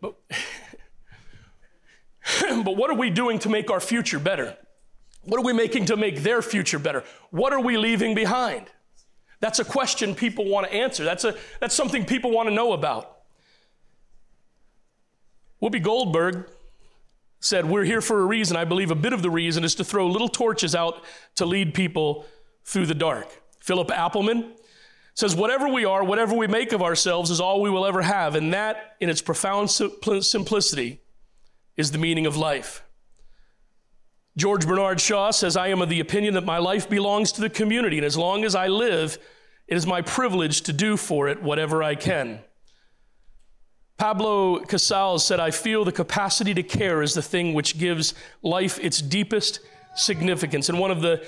But, 0.00 0.14
but 2.40 2.76
what 2.76 2.90
are 2.90 2.96
we 2.96 3.10
doing 3.10 3.38
to 3.40 3.48
make 3.48 3.70
our 3.70 3.80
future 3.80 4.18
better? 4.18 4.56
What 5.24 5.38
are 5.38 5.44
we 5.44 5.52
making 5.52 5.86
to 5.86 5.96
make 5.96 6.22
their 6.22 6.42
future 6.42 6.78
better? 6.78 7.04
What 7.30 7.52
are 7.52 7.60
we 7.60 7.76
leaving 7.76 8.14
behind? 8.14 8.66
That's 9.40 9.58
a 9.58 9.64
question 9.64 10.14
people 10.14 10.48
want 10.48 10.66
to 10.66 10.72
answer. 10.72 11.04
That's, 11.04 11.24
a, 11.24 11.36
that's 11.60 11.74
something 11.74 12.04
people 12.04 12.30
want 12.30 12.48
to 12.48 12.54
know 12.54 12.72
about. 12.72 13.21
Whoopi 15.62 15.82
Goldberg 15.82 16.48
said, 17.40 17.66
We're 17.66 17.84
here 17.84 18.00
for 18.00 18.20
a 18.20 18.26
reason. 18.26 18.56
I 18.56 18.64
believe 18.64 18.90
a 18.90 18.96
bit 18.96 19.12
of 19.12 19.22
the 19.22 19.30
reason 19.30 19.62
is 19.62 19.74
to 19.76 19.84
throw 19.84 20.08
little 20.08 20.28
torches 20.28 20.74
out 20.74 21.04
to 21.36 21.46
lead 21.46 21.72
people 21.72 22.26
through 22.64 22.86
the 22.86 22.94
dark. 22.94 23.28
Philip 23.60 23.88
Appleman 23.88 24.52
says, 25.14 25.36
Whatever 25.36 25.68
we 25.68 25.84
are, 25.84 26.02
whatever 26.02 26.34
we 26.34 26.48
make 26.48 26.72
of 26.72 26.82
ourselves 26.82 27.30
is 27.30 27.40
all 27.40 27.60
we 27.60 27.70
will 27.70 27.86
ever 27.86 28.02
have. 28.02 28.34
And 28.34 28.52
that, 28.52 28.96
in 29.00 29.08
its 29.08 29.22
profound 29.22 29.70
simplicity, 29.70 31.00
is 31.76 31.92
the 31.92 31.98
meaning 31.98 32.26
of 32.26 32.36
life. 32.36 32.82
George 34.36 34.66
Bernard 34.66 35.00
Shaw 35.00 35.30
says, 35.30 35.56
I 35.56 35.68
am 35.68 35.82
of 35.82 35.90
the 35.90 36.00
opinion 36.00 36.34
that 36.34 36.44
my 36.44 36.58
life 36.58 36.88
belongs 36.88 37.32
to 37.32 37.40
the 37.40 37.50
community, 37.50 37.98
and 37.98 38.06
as 38.06 38.16
long 38.16 38.44
as 38.44 38.54
I 38.54 38.66
live, 38.66 39.18
it 39.68 39.76
is 39.76 39.86
my 39.86 40.00
privilege 40.00 40.62
to 40.62 40.72
do 40.72 40.96
for 40.96 41.28
it 41.28 41.42
whatever 41.42 41.82
I 41.82 41.94
can. 41.94 42.40
Pablo 44.02 44.58
Casals 44.58 45.24
said, 45.24 45.38
I 45.38 45.52
feel 45.52 45.84
the 45.84 45.92
capacity 45.92 46.52
to 46.54 46.64
care 46.64 47.02
is 47.02 47.14
the 47.14 47.22
thing 47.22 47.54
which 47.54 47.78
gives 47.78 48.14
life 48.42 48.80
its 48.80 49.00
deepest 49.00 49.60
significance. 49.94 50.68
And 50.68 50.80
one 50.80 50.90
of 50.90 51.02
the, 51.02 51.24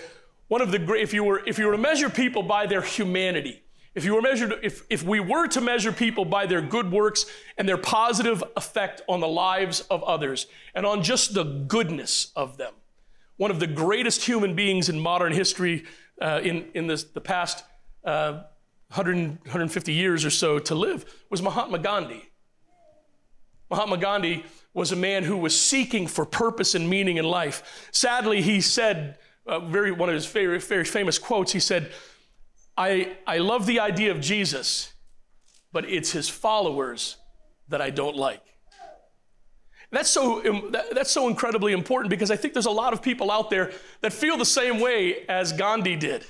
one 0.49 0.61
of 0.61 0.73
the 0.73 0.81
great, 0.81 1.05
if 1.05 1.15
you 1.15 1.23
were, 1.23 1.41
if 1.47 1.57
you 1.57 1.67
were 1.67 1.71
to 1.71 1.79
measure 1.79 2.11
people 2.11 2.43
by 2.43 2.67
their 2.67 2.83
humanity, 2.83 3.63
if 3.95 4.05
you 4.05 4.13
were 4.13 4.21
measured, 4.21 4.55
if, 4.65 4.83
if 4.91 5.05
we 5.05 5.21
were 5.21 5.47
to 5.47 5.61
measure 5.61 5.93
people 5.93 6.25
by 6.25 6.47
their 6.47 6.61
good 6.61 6.91
works 6.91 7.27
and 7.57 7.69
their 7.69 7.79
positive 7.79 8.43
effect 8.57 9.03
on 9.09 9.21
the 9.21 9.29
lives 9.29 9.83
of 9.83 10.03
others 10.03 10.49
and 10.75 10.85
on 10.85 11.05
just 11.05 11.33
the 11.33 11.45
goodness 11.45 12.33
of 12.35 12.57
them, 12.57 12.75
one 13.37 13.53
of 13.53 13.61
the 13.61 13.69
greatest 13.69 14.25
human 14.25 14.57
beings 14.57 14.89
in 14.89 14.99
modern 14.99 15.33
history 15.33 15.85
uh, 16.21 16.41
in, 16.43 16.67
in 16.75 16.89
this, 16.89 17.05
the 17.05 17.21
past 17.21 17.63
uh, 18.05 18.43
100, 18.89 19.17
150 19.45 19.93
years 19.93 20.25
or 20.25 20.31
so 20.31 20.59
to 20.59 20.75
live 20.75 21.05
was 21.31 21.41
Mahatma 21.41 21.79
Gandhi. 21.79 22.31
Mahatma 23.75 23.97
Gandhi 23.97 24.45
was 24.73 24.93
a 24.93 24.97
man 24.97 25.25
who 25.25 25.37
was 25.37 25.59
seeking 25.59 26.07
for 26.07 26.25
purpose 26.25 26.77
and 26.77 26.89
meaning 26.89 27.17
in 27.17 27.25
life. 27.25 27.89
Sadly, 27.91 28.41
he 28.41 28.61
said, 28.61 29.19
uh, 29.49 29.59
very, 29.59 29.91
one 29.91 30.09
of 30.09 30.15
his 30.15 30.27
very, 30.27 30.61
very 30.61 30.85
famous 30.85 31.19
quotes, 31.19 31.51
he 31.51 31.59
said, 31.59 31.91
I, 32.77 33.17
I 33.27 33.39
love 33.39 33.67
the 33.67 33.81
idea 33.81 34.13
of 34.13 34.21
Jesus, 34.21 34.93
but 35.73 35.91
it's 35.91 36.13
his 36.13 36.29
followers 36.29 37.17
that 37.69 37.83
I 37.83 37.91
don't 37.91 38.15
like. 38.15 38.43
That's 39.91 40.11
so, 40.11 40.41
that's 40.93 41.11
so 41.11 41.27
incredibly 41.27 41.73
important 41.73 42.11
because 42.11 42.31
I 42.31 42.37
think 42.37 42.55
there's 42.55 42.67
a 42.67 42.71
lot 42.71 42.93
of 42.93 43.03
people 43.03 43.33
out 43.33 43.51
there 43.51 43.73
that 44.03 44.13
feel 44.13 44.37
the 44.37 44.45
same 44.45 44.79
way 44.79 45.27
as 45.29 45.53
Gandhi 45.53 45.97
did. 45.97 46.25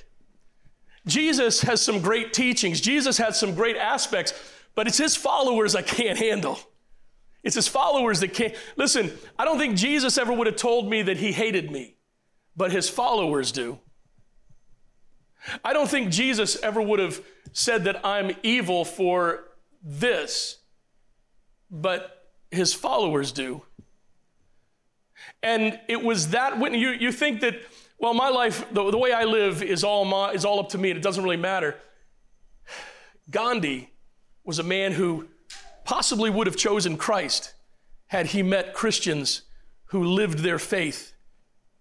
Jesus 1.07 1.61
has 1.61 1.83
some 1.83 2.01
great 2.01 2.33
teachings, 2.33 2.81
Jesus 2.81 3.19
had 3.19 3.35
some 3.35 3.55
great 3.55 3.77
aspects, 3.77 4.33
but 4.75 4.87
it's 4.87 4.97
his 4.97 5.15
followers 5.15 5.75
I 5.75 5.83
can't 5.83 6.19
handle. 6.19 6.59
It's 7.45 7.55
his 7.55 7.69
followers 7.69 8.21
that 8.21 8.33
can't. 8.33 8.55
Listen, 8.77 9.13
I 9.39 9.45
don't 9.45 9.59
think 9.59 9.77
Jesus 9.77 10.17
ever 10.17 10.33
would 10.33 10.47
have 10.47 10.57
told 10.57 10.89
me 10.89 11.03
that 11.03 11.19
he 11.19 11.31
hated 11.31 11.71
me, 11.71 11.97
but 12.57 12.73
his 12.73 12.89
followers 12.89 13.53
do. 13.53 13.79
I 15.63 15.75
don't 15.75 15.89
think 15.89 16.11
Jesus 16.11 16.57
ever 16.63 16.81
would 16.81 16.99
have 16.99 17.21
said 17.53 17.85
that 17.85 18.05
I'm 18.05 18.35
evil 18.43 18.87
for 18.87 19.45
this, 19.83 20.59
but 21.71 22.31
his 22.51 22.73
followers 22.73 23.31
do. 23.31 23.63
And 25.43 25.79
it 25.87 26.03
was 26.03 26.31
that 26.31 26.59
when 26.59 26.73
you, 26.73 26.91
you 26.91 27.13
think 27.13 27.43
that, 27.43 27.57
well, 27.99 28.15
my 28.15 28.31
life, 28.31 28.65
the, 28.73 28.91
the 28.91 28.97
way 28.97 29.13
I 29.13 29.25
live 29.25 29.63
is 29.63 29.85
all, 29.85 30.07
my, 30.07 30.33
is 30.33 30.47
all 30.47 30.61
up 30.61 30.71
to 30.71 30.79
me 30.79 30.91
and 30.91 30.99
it 30.99 31.03
doesn't 31.03 31.23
really 31.23 31.37
matter. 31.37 31.77
Gandhi 33.31 33.91
was 34.45 34.59
a 34.59 34.63
man 34.63 34.93
who 34.93 35.29
possibly 35.85 36.31
would 36.31 36.47
have 36.47 36.57
chosen 36.57 36.97
Christ 36.97 37.55
had 38.07 38.27
he 38.27 38.43
met 38.43 38.75
Christians 38.75 39.43
who 39.87 40.05
lived 40.05 40.41
their 40.41 40.59
faith 40.59 41.13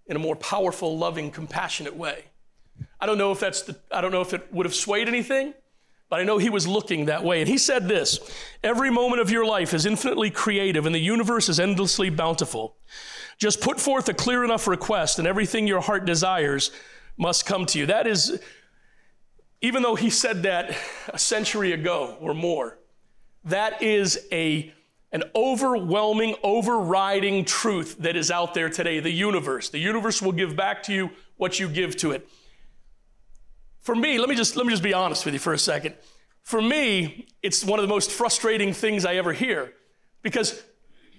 in 0.05 0.15
a 0.15 0.19
more 0.19 0.35
powerful, 0.35 0.97
loving, 0.97 1.31
compassionate 1.31 1.95
way. 1.95 2.25
I 2.99 3.05
don't 3.05 3.17
know 3.17 3.31
if 3.31 3.39
that's 3.39 3.63
the, 3.63 3.77
I 3.91 4.01
don't 4.01 4.11
know 4.11 4.21
if 4.21 4.33
it 4.33 4.51
would 4.51 4.65
have 4.65 4.75
swayed 4.75 5.07
anything, 5.07 5.53
but 6.09 6.19
I 6.19 6.23
know 6.23 6.37
he 6.37 6.49
was 6.49 6.67
looking 6.67 7.05
that 7.05 7.23
way. 7.23 7.39
And 7.39 7.49
he 7.49 7.57
said 7.57 7.87
this 7.87 8.19
Every 8.63 8.89
moment 8.89 9.21
of 9.21 9.31
your 9.31 9.45
life 9.45 9.73
is 9.73 9.85
infinitely 9.85 10.29
creative, 10.29 10.85
and 10.85 10.93
the 10.93 10.99
universe 10.99 11.49
is 11.49 11.59
endlessly 11.59 12.09
bountiful. 12.09 12.75
Just 13.37 13.61
put 13.61 13.79
forth 13.79 14.09
a 14.09 14.13
clear 14.13 14.43
enough 14.43 14.67
request, 14.67 15.19
and 15.19 15.27
everything 15.27 15.65
your 15.65 15.81
heart 15.81 16.05
desires 16.05 16.71
must 17.17 17.45
come 17.45 17.65
to 17.67 17.79
you. 17.79 17.85
That 17.87 18.07
is, 18.07 18.39
even 19.61 19.81
though 19.81 19.95
he 19.95 20.09
said 20.09 20.43
that 20.43 20.77
a 21.07 21.17
century 21.17 21.71
ago 21.71 22.17
or 22.19 22.33
more, 22.33 22.77
that 23.45 23.81
is 23.81 24.27
a, 24.31 24.73
an 25.11 25.23
overwhelming, 25.35 26.35
overriding 26.43 27.45
truth 27.45 27.97
that 27.99 28.15
is 28.15 28.31
out 28.31 28.53
there 28.53 28.69
today. 28.69 28.99
The 28.99 29.11
universe. 29.11 29.69
The 29.69 29.79
universe 29.79 30.21
will 30.21 30.31
give 30.31 30.55
back 30.55 30.83
to 30.83 30.93
you 30.93 31.11
what 31.37 31.59
you 31.59 31.67
give 31.67 31.95
to 31.97 32.11
it. 32.11 32.27
For 33.81 33.95
me, 33.95 34.17
let 34.17 34.29
me 34.29 34.35
just, 34.35 34.55
let 34.55 34.65
me 34.65 34.71
just 34.71 34.83
be 34.83 34.93
honest 34.93 35.25
with 35.25 35.33
you 35.33 35.39
for 35.39 35.53
a 35.53 35.59
second. 35.59 35.95
For 36.41 36.61
me, 36.61 37.27
it's 37.41 37.63
one 37.65 37.79
of 37.79 37.83
the 37.83 37.89
most 37.89 38.11
frustrating 38.11 38.73
things 38.73 39.05
I 39.05 39.15
ever 39.15 39.33
hear 39.33 39.73
because 40.21 40.63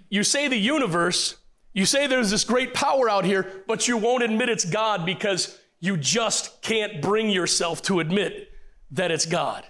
you 0.09 0.23
say 0.23 0.49
the 0.49 0.57
universe, 0.57 1.37
You 1.75 1.87
say 1.87 2.07
there's 2.07 2.31
this 2.31 2.45
great 2.45 2.73
power 2.73 3.11
out 3.11 3.25
here, 3.25 3.64
but 3.66 3.88
you 3.88 3.97
won't 3.97 4.23
admit 4.23 4.49
it's 4.49 4.64
God 4.64 5.04
because 5.04 5.59
you 5.81 5.97
just 5.97 6.62
can't 6.62 7.02
bring 7.02 7.28
yourself 7.28 7.83
to 7.83 8.00
admit 8.00 8.50
that 8.93 9.11
it's 9.11 9.26
God. 9.26 9.66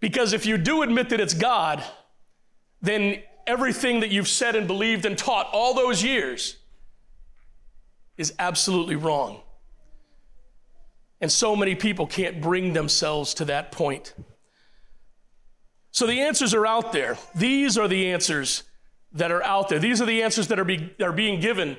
Because 0.00 0.32
if 0.32 0.46
you 0.46 0.58
do 0.58 0.82
admit 0.82 1.10
that 1.10 1.20
it's 1.20 1.34
God, 1.34 1.82
then 2.80 3.22
everything 3.46 4.00
that 4.00 4.10
you've 4.10 4.28
said 4.28 4.54
and 4.54 4.66
believed 4.66 5.04
and 5.04 5.16
taught 5.16 5.48
all 5.52 5.74
those 5.74 6.02
years 6.02 6.56
is 8.16 8.32
absolutely 8.38 8.96
wrong. 8.96 9.40
And 11.20 11.32
so 11.32 11.56
many 11.56 11.74
people 11.74 12.06
can't 12.06 12.40
bring 12.40 12.74
themselves 12.74 13.34
to 13.34 13.44
that 13.46 13.72
point. 13.72 14.14
So 15.90 16.06
the 16.06 16.20
answers 16.20 16.54
are 16.54 16.66
out 16.66 16.92
there. 16.92 17.18
These 17.34 17.76
are 17.76 17.88
the 17.88 18.12
answers 18.12 18.62
that 19.12 19.32
are 19.32 19.42
out 19.42 19.68
there. 19.68 19.78
These 19.78 20.00
are 20.00 20.06
the 20.06 20.22
answers 20.22 20.48
that 20.48 20.58
are, 20.60 20.64
be, 20.64 20.94
are 21.00 21.12
being 21.12 21.40
given 21.40 21.76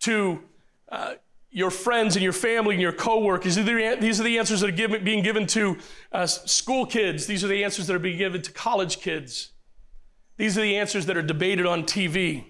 to 0.00 0.42
uh, 0.90 1.14
your 1.52 1.70
friends 1.70 2.14
and 2.14 2.22
your 2.22 2.32
family 2.32 2.74
and 2.74 2.82
your 2.82 2.92
coworkers. 2.92 3.56
These 3.56 3.68
are 3.68 3.94
the, 3.94 3.96
these 4.00 4.20
are 4.20 4.24
the 4.24 4.38
answers 4.38 4.60
that 4.60 4.68
are 4.68 4.72
given, 4.72 5.04
being 5.04 5.22
given 5.22 5.46
to 5.48 5.78
uh, 6.12 6.26
school 6.26 6.86
kids. 6.86 7.26
These 7.26 7.42
are 7.42 7.48
the 7.48 7.64
answers 7.64 7.86
that 7.88 7.96
are 7.96 8.00
being 8.00 8.18
given 8.18 8.40
to 8.42 8.52
college 8.52 9.00
kids. 9.00 9.50
These 10.36 10.56
are 10.56 10.62
the 10.62 10.76
answers 10.76 11.06
that 11.06 11.16
are 11.16 11.22
debated 11.22 11.66
on 11.66 11.82
TV. 11.82 12.44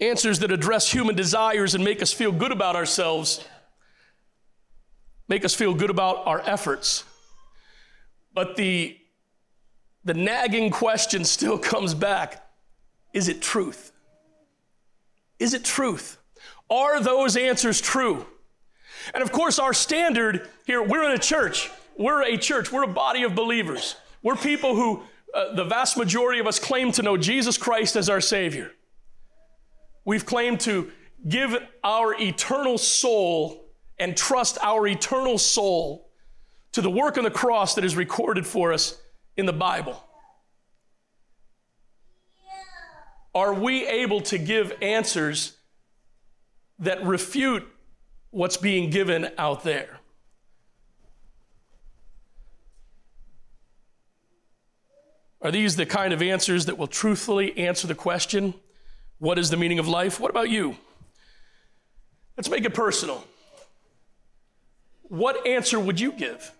Answers 0.00 0.40
that 0.40 0.50
address 0.50 0.90
human 0.92 1.14
desires 1.14 1.74
and 1.74 1.84
make 1.84 2.02
us 2.02 2.12
feel 2.12 2.32
good 2.32 2.52
about 2.52 2.74
ourselves, 2.74 3.44
make 5.28 5.44
us 5.44 5.54
feel 5.54 5.74
good 5.74 5.90
about 5.90 6.26
our 6.26 6.40
efforts. 6.40 7.04
But 8.34 8.56
the, 8.56 8.96
the 10.04 10.14
nagging 10.14 10.70
question 10.70 11.24
still 11.24 11.58
comes 11.72 11.94
back 11.94 12.46
is 13.12 13.28
it 13.28 13.42
truth? 13.42 13.90
Is 15.40 15.54
it 15.54 15.64
truth? 15.64 16.18
Are 16.70 17.02
those 17.02 17.36
answers 17.36 17.80
true? 17.80 18.26
And 19.12 19.22
of 19.22 19.32
course, 19.32 19.58
our 19.58 19.74
standard 19.74 20.48
here, 20.66 20.82
we're 20.82 21.04
in 21.04 21.12
a 21.12 21.18
church. 21.18 21.70
We're 21.96 22.22
a 22.22 22.36
church. 22.36 22.70
We're 22.70 22.84
a 22.84 22.92
body 22.92 23.24
of 23.24 23.34
believers. 23.34 23.96
We're 24.22 24.36
people 24.36 24.76
who, 24.76 25.02
uh, 25.34 25.54
the 25.54 25.64
vast 25.64 25.96
majority 25.96 26.38
of 26.38 26.46
us, 26.46 26.58
claim 26.58 26.92
to 26.92 27.02
know 27.02 27.16
Jesus 27.16 27.56
Christ 27.58 27.96
as 27.96 28.08
our 28.08 28.20
Savior. 28.20 28.70
We've 30.04 30.24
claimed 30.24 30.60
to 30.60 30.92
give 31.26 31.56
our 31.82 32.14
eternal 32.20 32.78
soul 32.78 33.64
and 33.98 34.16
trust 34.16 34.58
our 34.62 34.86
eternal 34.86 35.38
soul 35.38 36.10
to 36.72 36.80
the 36.80 36.90
work 36.90 37.18
on 37.18 37.24
the 37.24 37.30
cross 37.30 37.74
that 37.74 37.84
is 37.84 37.96
recorded 37.96 38.46
for 38.46 38.72
us 38.72 39.00
in 39.36 39.46
the 39.46 39.52
Bible. 39.52 40.02
Are 43.34 43.54
we 43.54 43.86
able 43.86 44.20
to 44.22 44.38
give 44.38 44.72
answers 44.82 45.56
that 46.78 47.04
refute 47.04 47.66
what's 48.30 48.56
being 48.56 48.90
given 48.90 49.30
out 49.38 49.62
there? 49.62 50.00
Are 55.42 55.50
these 55.50 55.76
the 55.76 55.86
kind 55.86 56.12
of 56.12 56.20
answers 56.20 56.66
that 56.66 56.76
will 56.76 56.86
truthfully 56.86 57.56
answer 57.56 57.86
the 57.86 57.94
question, 57.94 58.54
what 59.18 59.38
is 59.38 59.50
the 59.50 59.56
meaning 59.56 59.78
of 59.78 59.88
life? 59.88 60.20
What 60.20 60.30
about 60.30 60.50
you? 60.50 60.76
Let's 62.36 62.50
make 62.50 62.64
it 62.64 62.74
personal. 62.74 63.24
What 65.02 65.46
answer 65.46 65.80
would 65.80 65.98
you 65.98 66.12
give? 66.12 66.52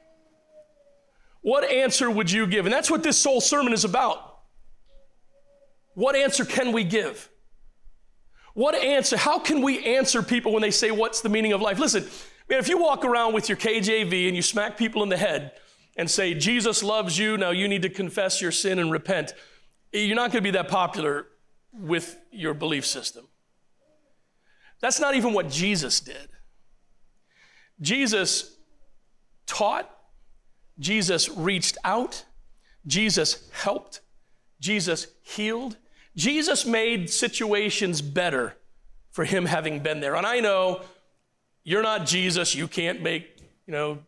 What 1.42 1.64
answer 1.64 2.10
would 2.10 2.30
you 2.30 2.46
give? 2.46 2.66
And 2.66 2.72
that's 2.72 2.90
what 2.90 3.02
this 3.02 3.16
soul 3.16 3.40
sermon 3.40 3.72
is 3.72 3.84
about. 3.84 4.29
What 5.94 6.16
answer 6.16 6.44
can 6.44 6.72
we 6.72 6.84
give? 6.84 7.28
What 8.54 8.74
answer? 8.74 9.16
How 9.16 9.38
can 9.38 9.62
we 9.62 9.96
answer 9.96 10.22
people 10.22 10.52
when 10.52 10.62
they 10.62 10.70
say, 10.70 10.90
What's 10.90 11.20
the 11.20 11.28
meaning 11.28 11.52
of 11.52 11.60
life? 11.60 11.78
Listen, 11.78 12.04
man, 12.48 12.58
if 12.58 12.68
you 12.68 12.78
walk 12.78 13.04
around 13.04 13.32
with 13.32 13.48
your 13.48 13.58
KJV 13.58 14.26
and 14.26 14.36
you 14.36 14.42
smack 14.42 14.76
people 14.76 15.02
in 15.02 15.08
the 15.08 15.16
head 15.16 15.52
and 15.96 16.10
say, 16.10 16.34
Jesus 16.34 16.82
loves 16.82 17.18
you, 17.18 17.36
now 17.36 17.50
you 17.50 17.68
need 17.68 17.82
to 17.82 17.88
confess 17.88 18.40
your 18.40 18.52
sin 18.52 18.78
and 18.78 18.90
repent, 18.90 19.34
you're 19.92 20.16
not 20.16 20.32
going 20.32 20.42
to 20.42 20.52
be 20.52 20.52
that 20.52 20.68
popular 20.68 21.26
with 21.72 22.16
your 22.30 22.54
belief 22.54 22.86
system. 22.86 23.26
That's 24.80 24.98
not 24.98 25.14
even 25.14 25.32
what 25.32 25.50
Jesus 25.50 26.00
did. 26.00 26.28
Jesus 27.80 28.56
taught, 29.46 29.90
Jesus 30.78 31.28
reached 31.28 31.76
out, 31.84 32.24
Jesus 32.86 33.48
helped, 33.52 34.00
Jesus 34.60 35.08
healed. 35.22 35.76
Jesus 36.16 36.66
made 36.66 37.10
situations 37.10 38.02
better 38.02 38.56
for 39.10 39.24
him 39.24 39.46
having 39.46 39.80
been 39.80 40.00
there. 40.00 40.14
And 40.14 40.26
I 40.26 40.40
know 40.40 40.82
you're 41.64 41.82
not 41.82 42.06
Jesus. 42.06 42.54
You 42.54 42.68
can't 42.68 43.02
make, 43.02 43.40
you 43.66 43.72
know, 43.72 43.98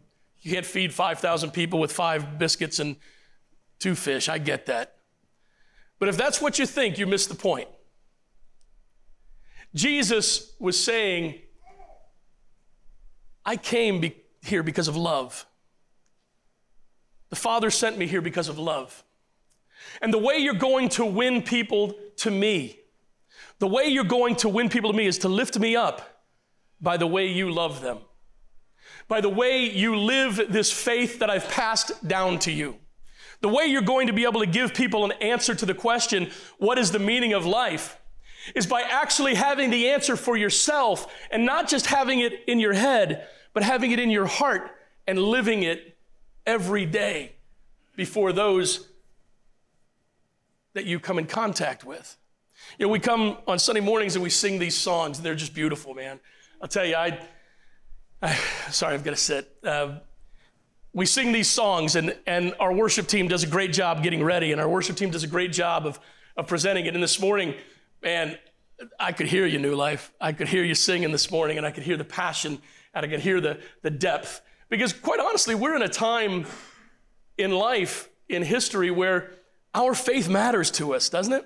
you 0.40 0.52
can't 0.52 0.66
feed 0.66 0.92
5,000 0.92 1.50
people 1.52 1.78
with 1.80 1.92
five 1.92 2.38
biscuits 2.38 2.78
and 2.78 2.96
two 3.78 3.94
fish. 3.94 4.28
I 4.28 4.38
get 4.38 4.66
that. 4.66 4.96
But 5.98 6.08
if 6.08 6.16
that's 6.16 6.40
what 6.40 6.58
you 6.58 6.66
think, 6.66 6.98
you 6.98 7.06
miss 7.06 7.26
the 7.26 7.34
point. 7.34 7.68
Jesus 9.74 10.52
was 10.58 10.82
saying, 10.82 11.40
I 13.44 13.56
came 13.56 14.00
be- 14.00 14.16
here 14.42 14.62
because 14.62 14.88
of 14.88 14.96
love. 14.96 15.46
The 17.30 17.36
Father 17.36 17.70
sent 17.70 17.96
me 17.96 18.06
here 18.06 18.20
because 18.20 18.48
of 18.48 18.58
love. 18.58 19.04
And 20.00 20.12
the 20.12 20.18
way 20.18 20.38
you're 20.38 20.54
going 20.54 20.88
to 20.90 21.04
win 21.04 21.42
people 21.42 21.94
to 22.18 22.30
me, 22.30 22.78
the 23.58 23.66
way 23.68 23.86
you're 23.86 24.04
going 24.04 24.36
to 24.36 24.48
win 24.48 24.68
people 24.68 24.90
to 24.90 24.96
me 24.96 25.06
is 25.06 25.18
to 25.18 25.28
lift 25.28 25.58
me 25.58 25.76
up 25.76 26.24
by 26.80 26.96
the 26.96 27.06
way 27.06 27.28
you 27.28 27.50
love 27.50 27.80
them, 27.80 27.98
by 29.08 29.20
the 29.20 29.28
way 29.28 29.70
you 29.70 29.96
live 29.96 30.40
this 30.48 30.72
faith 30.72 31.20
that 31.20 31.30
I've 31.30 31.48
passed 31.48 32.06
down 32.06 32.38
to 32.40 32.52
you. 32.52 32.76
The 33.40 33.48
way 33.48 33.66
you're 33.66 33.82
going 33.82 34.06
to 34.06 34.12
be 34.12 34.24
able 34.24 34.40
to 34.40 34.46
give 34.46 34.72
people 34.72 35.04
an 35.04 35.12
answer 35.20 35.54
to 35.54 35.66
the 35.66 35.74
question, 35.74 36.30
what 36.58 36.78
is 36.78 36.90
the 36.90 36.98
meaning 36.98 37.32
of 37.32 37.44
life? 37.44 37.98
Is 38.54 38.66
by 38.66 38.82
actually 38.82 39.34
having 39.34 39.70
the 39.70 39.90
answer 39.90 40.16
for 40.16 40.36
yourself 40.36 41.12
and 41.30 41.44
not 41.44 41.68
just 41.68 41.86
having 41.86 42.20
it 42.20 42.32
in 42.46 42.58
your 42.58 42.72
head, 42.72 43.28
but 43.52 43.62
having 43.62 43.92
it 43.92 44.00
in 44.00 44.10
your 44.10 44.26
heart 44.26 44.70
and 45.06 45.18
living 45.18 45.62
it 45.62 45.96
every 46.46 46.86
day 46.86 47.32
before 47.96 48.32
those 48.32 48.88
that 50.74 50.84
you 50.84 50.98
come 50.98 51.18
in 51.18 51.26
contact 51.26 51.84
with. 51.84 52.16
You 52.78 52.86
know, 52.86 52.92
we 52.92 52.98
come 52.98 53.38
on 53.46 53.58
Sunday 53.58 53.80
mornings 53.80 54.14
and 54.14 54.22
we 54.22 54.30
sing 54.30 54.58
these 54.58 54.76
songs, 54.76 55.18
and 55.18 55.26
they're 55.26 55.34
just 55.34 55.54
beautiful, 55.54 55.94
man. 55.94 56.20
I'll 56.60 56.68
tell 56.68 56.84
you, 56.84 56.94
I, 56.94 57.18
I 58.22 58.34
sorry, 58.70 58.94
I've 58.94 59.04
got 59.04 59.10
to 59.10 59.16
sit. 59.16 59.52
Uh, 59.64 59.98
we 60.94 61.06
sing 61.06 61.32
these 61.32 61.48
songs, 61.48 61.96
and, 61.96 62.16
and 62.26 62.54
our 62.60 62.72
worship 62.72 63.06
team 63.06 63.28
does 63.28 63.42
a 63.42 63.46
great 63.46 63.72
job 63.72 64.02
getting 64.02 64.22
ready, 64.22 64.52
and 64.52 64.60
our 64.60 64.68
worship 64.68 64.96
team 64.96 65.10
does 65.10 65.24
a 65.24 65.28
great 65.28 65.52
job 65.52 65.86
of, 65.86 65.98
of 66.36 66.46
presenting 66.46 66.86
it. 66.86 66.94
And 66.94 67.02
this 67.02 67.18
morning, 67.20 67.54
man, 68.02 68.38
I 68.98 69.12
could 69.12 69.26
hear 69.26 69.46
you, 69.46 69.58
New 69.58 69.74
Life. 69.74 70.12
I 70.20 70.32
could 70.32 70.48
hear 70.48 70.62
you 70.62 70.74
singing 70.74 71.10
this 71.10 71.30
morning, 71.30 71.56
and 71.56 71.66
I 71.66 71.70
could 71.70 71.82
hear 71.82 71.96
the 71.96 72.04
passion, 72.04 72.60
and 72.94 73.06
I 73.06 73.08
could 73.08 73.20
hear 73.20 73.40
the, 73.40 73.60
the 73.82 73.90
depth. 73.90 74.42
Because 74.68 74.92
quite 74.92 75.20
honestly, 75.20 75.54
we're 75.54 75.76
in 75.76 75.82
a 75.82 75.88
time 75.88 76.46
in 77.38 77.52
life, 77.52 78.08
in 78.28 78.42
history, 78.42 78.90
where 78.90 79.32
our 79.74 79.94
faith 79.94 80.28
matters 80.28 80.70
to 80.72 80.94
us, 80.94 81.08
doesn't 81.08 81.32
it? 81.32 81.44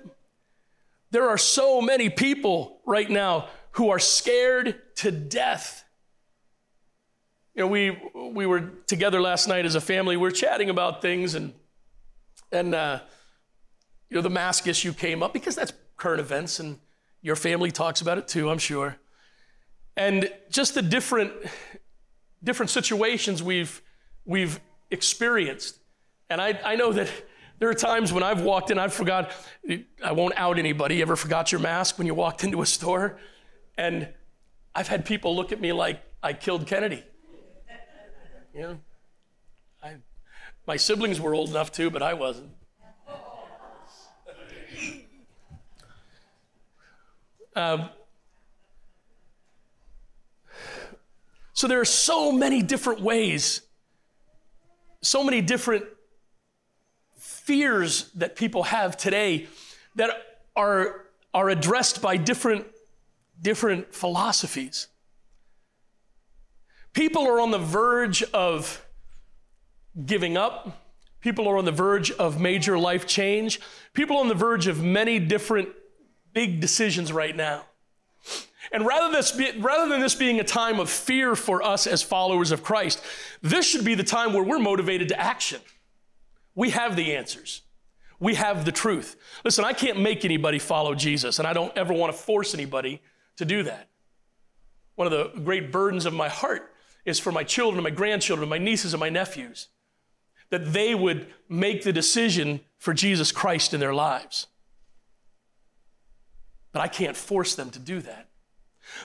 There 1.11 1.29
are 1.29 1.37
so 1.37 1.81
many 1.81 2.09
people 2.09 2.81
right 2.85 3.09
now 3.09 3.47
who 3.71 3.89
are 3.89 3.99
scared 3.99 4.81
to 4.97 5.11
death. 5.11 5.85
You 7.55 7.61
know, 7.63 7.67
we, 7.67 7.97
we 8.13 8.45
were 8.45 8.71
together 8.87 9.21
last 9.21 9.47
night 9.47 9.65
as 9.65 9.75
a 9.75 9.81
family. 9.81 10.17
We 10.17 10.23
were 10.23 10.31
chatting 10.31 10.69
about 10.69 11.01
things, 11.01 11.35
and, 11.35 11.53
and 12.51 12.75
uh, 12.75 12.99
you 14.09 14.15
know, 14.15 14.21
the 14.21 14.29
mask 14.29 14.67
issue 14.67 14.93
came 14.93 15.23
up 15.23 15.33
because 15.33 15.55
that's 15.55 15.73
current 15.95 16.19
events, 16.19 16.59
and 16.59 16.79
your 17.21 17.35
family 17.35 17.71
talks 17.71 18.01
about 18.01 18.17
it 18.17 18.27
too, 18.27 18.49
I'm 18.49 18.59
sure. 18.59 18.97
And 19.95 20.31
just 20.49 20.75
the 20.75 20.81
different, 20.81 21.33
different 22.43 22.69
situations 22.69 23.41
we've, 23.41 23.81
we've 24.25 24.59
experienced. 24.91 25.79
And 26.29 26.39
I, 26.39 26.59
I 26.63 26.75
know 26.75 26.93
that 26.93 27.09
there 27.59 27.69
are 27.69 27.73
times 27.73 28.13
when 28.13 28.23
I've 28.23 28.41
walked 28.41 28.69
in, 28.69 28.77
I've 28.77 28.93
forgot, 28.93 29.31
I 30.03 30.11
won't 30.11 30.35
out 30.37 30.59
anybody, 30.59 31.01
ever 31.01 31.15
forgot 31.15 31.51
your 31.51 31.59
mask 31.59 31.97
when 31.97 32.05
you 32.05 32.13
walked 32.13 32.43
into 32.43 32.61
a 32.61 32.65
store? 32.65 33.19
And 33.77 34.07
I've 34.75 34.87
had 34.87 35.05
people 35.05 35.35
look 35.35 35.51
at 35.51 35.59
me 35.59 35.73
like 35.73 36.01
I 36.21 36.33
killed 36.33 36.67
Kennedy. 36.67 37.03
You 38.53 38.61
know, 38.61 38.79
I, 39.83 39.95
my 40.67 40.77
siblings 40.77 41.19
were 41.19 41.33
old 41.33 41.49
enough 41.49 41.71
too, 41.71 41.89
but 41.89 42.03
I 42.03 42.13
wasn't. 42.13 42.51
Um, 47.55 47.89
so 51.53 51.67
there 51.67 51.81
are 51.81 51.85
so 51.85 52.31
many 52.31 52.61
different 52.61 53.01
ways, 53.01 53.61
so 55.01 55.23
many 55.23 55.41
different 55.41 55.85
fears 57.47 58.11
that 58.13 58.35
people 58.35 58.63
have 58.63 58.97
today 58.97 59.47
that 59.95 60.09
are, 60.53 61.05
are 61.33 61.49
addressed 61.49 62.01
by 62.01 62.17
different, 62.17 62.65
different 63.41 63.95
philosophies. 63.95 64.89
People 66.91 67.25
are 67.25 67.39
on 67.39 67.51
the 67.51 67.57
verge 67.57 68.21
of 68.33 68.85
giving 70.05 70.35
up. 70.35 70.83
People 71.21 71.47
are 71.47 71.57
on 71.57 71.63
the 71.63 71.71
verge 71.71 72.11
of 72.11 72.41
major 72.41 72.77
life 72.77 73.07
change. 73.07 73.61
People 73.93 74.17
are 74.17 74.19
on 74.19 74.27
the 74.27 74.35
verge 74.35 74.67
of 74.67 74.83
many 74.83 75.17
different 75.17 75.69
big 76.33 76.59
decisions 76.59 77.13
right 77.13 77.35
now. 77.35 77.63
And 78.73 78.85
rather, 78.85 79.09
this 79.09 79.31
be, 79.31 79.51
rather 79.59 79.87
than 79.87 80.01
this 80.01 80.15
being 80.15 80.41
a 80.41 80.43
time 80.43 80.81
of 80.81 80.89
fear 80.89 81.33
for 81.33 81.63
us 81.63 81.87
as 81.87 82.03
followers 82.03 82.51
of 82.51 82.61
Christ, 82.61 83.01
this 83.41 83.65
should 83.65 83.85
be 83.85 83.95
the 83.95 84.03
time 84.03 84.33
where 84.33 84.43
we're 84.43 84.59
motivated 84.59 85.07
to 85.09 85.17
action. 85.17 85.61
We 86.57 86.71
have 86.71 86.95
the 86.95 87.15
answers. 87.15 87.61
We 88.19 88.33
have 88.33 88.65
the 88.65 88.71
truth. 88.71 89.15
Listen, 89.45 89.63
I 89.63 89.73
can't 89.73 90.01
make 90.01 90.25
anybody 90.25 90.57
follow 90.57 90.95
Jesus, 90.95 91.37
and 91.37 91.47
I 91.47 91.53
don't 91.53 91.71
ever 91.77 91.93
want 91.93 92.11
to 92.11 92.17
force 92.17 92.55
anybody 92.55 92.99
to 93.35 93.45
do 93.45 93.61
that. 93.61 93.89
One 94.95 95.05
of 95.05 95.13
the 95.13 95.39
great 95.41 95.71
burdens 95.71 96.07
of 96.07 96.15
my 96.15 96.27
heart 96.27 96.73
is 97.05 97.19
for 97.19 97.31
my 97.31 97.43
children, 97.43 97.83
my 97.83 97.91
grandchildren, 97.91 98.49
my 98.49 98.57
nieces, 98.57 98.95
and 98.95 98.99
my 98.99 99.09
nephews, 99.09 99.67
that 100.49 100.73
they 100.73 100.95
would 100.95 101.27
make 101.47 101.83
the 101.83 101.93
decision 101.93 102.61
for 102.79 102.91
Jesus 102.91 103.31
Christ 103.31 103.75
in 103.75 103.79
their 103.79 103.93
lives. 103.93 104.47
But 106.71 106.81
I 106.81 106.87
can't 106.87 107.15
force 107.15 107.53
them 107.53 107.69
to 107.69 107.79
do 107.79 108.01
that. 108.01 108.29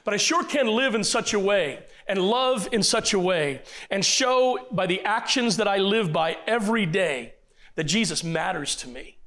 But 0.04 0.14
I 0.14 0.16
sure 0.16 0.42
can 0.42 0.68
live 0.68 0.94
in 0.94 1.04
such 1.04 1.34
a 1.34 1.38
way 1.38 1.84
and 2.08 2.18
love 2.18 2.66
in 2.72 2.82
such 2.82 3.12
a 3.12 3.18
way 3.18 3.60
and 3.90 4.02
show 4.02 4.66
by 4.72 4.86
the 4.86 5.02
actions 5.02 5.58
that 5.58 5.68
I 5.68 5.76
live 5.76 6.14
by 6.14 6.38
every 6.46 6.86
day 6.86 7.34
that 7.74 7.84
Jesus 7.84 8.22
matters 8.22 8.76
to 8.76 8.88
me, 8.88 9.18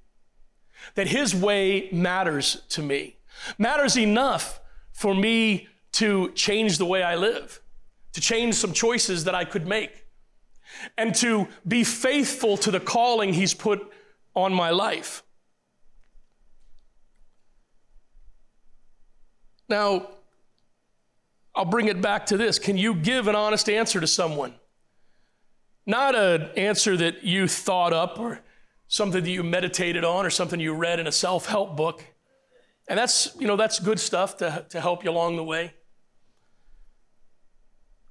that 0.96 1.08
his 1.08 1.36
way 1.36 1.90
matters 1.92 2.62
to 2.70 2.82
me, 2.82 3.18
matters 3.58 3.98
enough 3.98 4.60
for 4.92 5.14
me 5.14 5.68
to 5.94 6.32
change 6.34 6.78
the 6.78 6.86
way 6.86 7.04
I 7.04 7.16
live, 7.16 7.62
to 8.14 8.22
change 8.22 8.56
some 8.56 8.74
choices 8.74 9.24
that 9.24 9.36
I 9.36 9.46
could 9.46 9.68
make, 9.68 10.06
and 10.98 11.16
to 11.16 11.48
be 11.68 11.84
faithful 11.84 12.58
to 12.58 12.72
the 12.72 12.80
calling 12.80 13.34
he's 13.34 13.54
put 13.54 13.92
on 14.36 14.54
my 14.54 14.70
life. 14.70 15.24
Now, 19.68 20.10
I'll 21.56 21.66
bring 21.66 21.88
it 21.88 22.02
back 22.02 22.26
to 22.28 22.38
this. 22.38 22.60
Can 22.60 22.78
you 22.78 22.94
give 22.94 23.28
an 23.28 23.36
honest 23.36 23.70
answer 23.70 24.00
to 24.00 24.08
someone? 24.08 24.54
Not 25.86 26.16
an 26.16 26.50
answer 26.58 26.98
that 26.98 27.24
you 27.24 27.48
thought 27.48 27.94
up 27.94 28.20
or 28.20 28.42
something 28.88 29.24
that 29.24 29.30
you 29.30 29.44
meditated 29.44 30.04
on 30.04 30.26
or 30.26 30.30
something 30.30 30.60
you 30.60 30.74
read 30.74 31.00
in 31.00 31.08
a 31.08 31.12
self-help 31.12 31.76
book. 31.76 32.04
And 32.88 32.98
that's, 32.98 33.36
you 33.40 33.48
know, 33.48 33.56
that's 33.56 33.80
good 33.80 34.00
stuff 34.00 34.38
to, 34.38 34.66
to 34.70 34.82
help 34.82 35.04
you 35.04 35.12
along 35.12 35.36
the 35.38 35.44
way. 35.44 35.74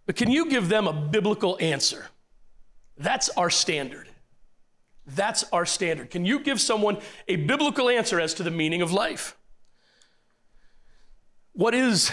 But 0.06 0.16
can 0.16 0.30
you 0.30 0.50
give 0.50 0.68
them 0.68 0.86
a 0.86 0.92
biblical 0.92 1.56
answer? 1.60 2.06
That's 2.96 3.28
our 3.30 3.50
standard. 3.50 4.08
That's 5.06 5.44
our 5.52 5.66
standard. 5.66 6.10
Can 6.10 6.24
you 6.24 6.40
give 6.40 6.60
someone 6.60 6.98
a 7.28 7.36
biblical 7.36 7.88
answer 7.88 8.20
as 8.20 8.34
to 8.34 8.42
the 8.42 8.50
meaning 8.50 8.82
of 8.82 8.92
life? 8.92 9.36
What 11.52 11.74
is 11.74 12.10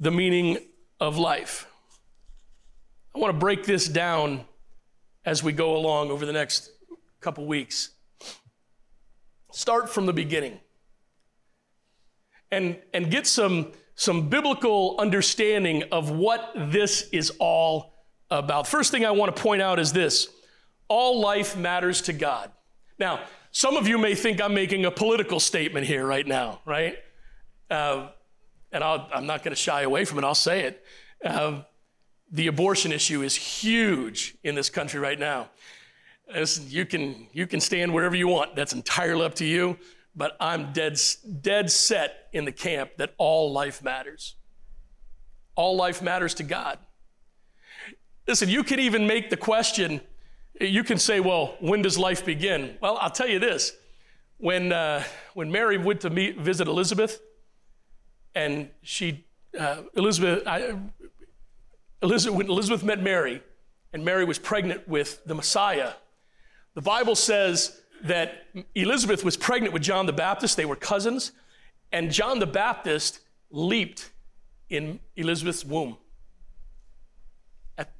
the 0.00 0.10
meaning 0.10 0.58
of 1.00 1.18
life? 1.18 1.66
I 3.14 3.18
want 3.18 3.34
to 3.34 3.38
break 3.38 3.64
this 3.64 3.88
down 3.88 4.44
as 5.28 5.42
we 5.42 5.52
go 5.52 5.76
along 5.76 6.10
over 6.10 6.24
the 6.24 6.32
next 6.32 6.70
couple 7.20 7.44
weeks. 7.44 7.90
Start 9.52 9.90
from 9.90 10.06
the 10.06 10.12
beginning 10.14 10.58
and, 12.50 12.78
and 12.94 13.10
get 13.10 13.26
some, 13.26 13.72
some 13.94 14.30
biblical 14.30 14.96
understanding 14.98 15.84
of 15.92 16.10
what 16.10 16.50
this 16.56 17.10
is 17.12 17.30
all 17.38 17.92
about. 18.30 18.66
First 18.66 18.90
thing 18.90 19.04
I 19.04 19.10
want 19.10 19.36
to 19.36 19.42
point 19.42 19.60
out 19.60 19.78
is 19.78 19.92
this 19.92 20.28
all 20.88 21.20
life 21.20 21.58
matters 21.58 22.00
to 22.02 22.14
God. 22.14 22.50
Now, 22.98 23.20
some 23.50 23.76
of 23.76 23.86
you 23.86 23.98
may 23.98 24.14
think 24.14 24.40
I'm 24.40 24.54
making 24.54 24.86
a 24.86 24.90
political 24.90 25.40
statement 25.40 25.86
here 25.86 26.06
right 26.06 26.26
now, 26.26 26.60
right? 26.64 26.96
Uh, 27.70 28.08
and 28.72 28.82
i 28.82 29.06
am 29.12 29.26
not 29.26 29.44
going 29.44 29.54
to 29.54 29.60
shy 29.60 29.82
away 29.82 30.06
from 30.06 30.20
it, 30.20 30.24
I'll 30.24 30.34
say 30.34 30.62
it. 30.62 30.82
Uh, 31.22 31.64
the 32.30 32.46
abortion 32.46 32.92
issue 32.92 33.22
is 33.22 33.34
huge 33.34 34.36
in 34.44 34.54
this 34.54 34.70
country 34.70 35.00
right 35.00 35.18
now. 35.18 35.50
Listen, 36.32 36.64
you 36.68 36.84
can 36.84 37.26
you 37.32 37.46
can 37.46 37.60
stand 37.60 37.92
wherever 37.92 38.14
you 38.14 38.28
want. 38.28 38.54
That's 38.54 38.72
entirely 38.72 39.24
up 39.24 39.34
to 39.36 39.46
you. 39.46 39.78
But 40.14 40.36
I'm 40.40 40.72
dead 40.72 40.98
dead 41.40 41.70
set 41.70 42.28
in 42.32 42.44
the 42.44 42.52
camp 42.52 42.90
that 42.98 43.14
all 43.18 43.52
life 43.52 43.82
matters. 43.82 44.34
All 45.54 45.76
life 45.76 46.02
matters 46.02 46.34
to 46.34 46.42
God. 46.42 46.78
Listen, 48.26 48.48
you 48.48 48.62
can 48.62 48.78
even 48.78 49.06
make 49.06 49.30
the 49.30 49.36
question. 49.36 50.00
You 50.60 50.84
can 50.84 50.98
say, 50.98 51.20
"Well, 51.20 51.56
when 51.60 51.82
does 51.82 51.96
life 51.96 52.26
begin?" 52.26 52.76
Well, 52.82 52.98
I'll 53.00 53.10
tell 53.10 53.28
you 53.28 53.38
this: 53.38 53.72
when 54.38 54.72
uh, 54.72 55.04
when 55.34 55.50
Mary 55.50 55.78
went 55.78 56.00
to 56.02 56.10
meet 56.10 56.38
visit 56.38 56.68
Elizabeth, 56.68 57.20
and 58.34 58.68
she 58.82 59.24
uh, 59.58 59.82
Elizabeth 59.94 60.46
I, 60.46 60.76
Elizabeth, 62.02 62.36
when 62.36 62.48
Elizabeth 62.48 62.84
met 62.84 63.02
Mary, 63.02 63.42
and 63.92 64.04
Mary 64.04 64.24
was 64.24 64.38
pregnant 64.38 64.86
with 64.86 65.24
the 65.24 65.34
Messiah, 65.34 65.92
the 66.74 66.82
Bible 66.82 67.14
says 67.14 67.80
that 68.04 68.44
Elizabeth 68.74 69.24
was 69.24 69.36
pregnant 69.36 69.72
with 69.72 69.82
John 69.82 70.06
the 70.06 70.12
Baptist. 70.12 70.56
They 70.56 70.64
were 70.64 70.76
cousins, 70.76 71.32
and 71.90 72.12
John 72.12 72.38
the 72.38 72.46
Baptist 72.46 73.20
leaped 73.50 74.10
in 74.68 75.00
Elizabeth's 75.16 75.64
womb 75.64 75.96
at 77.78 77.92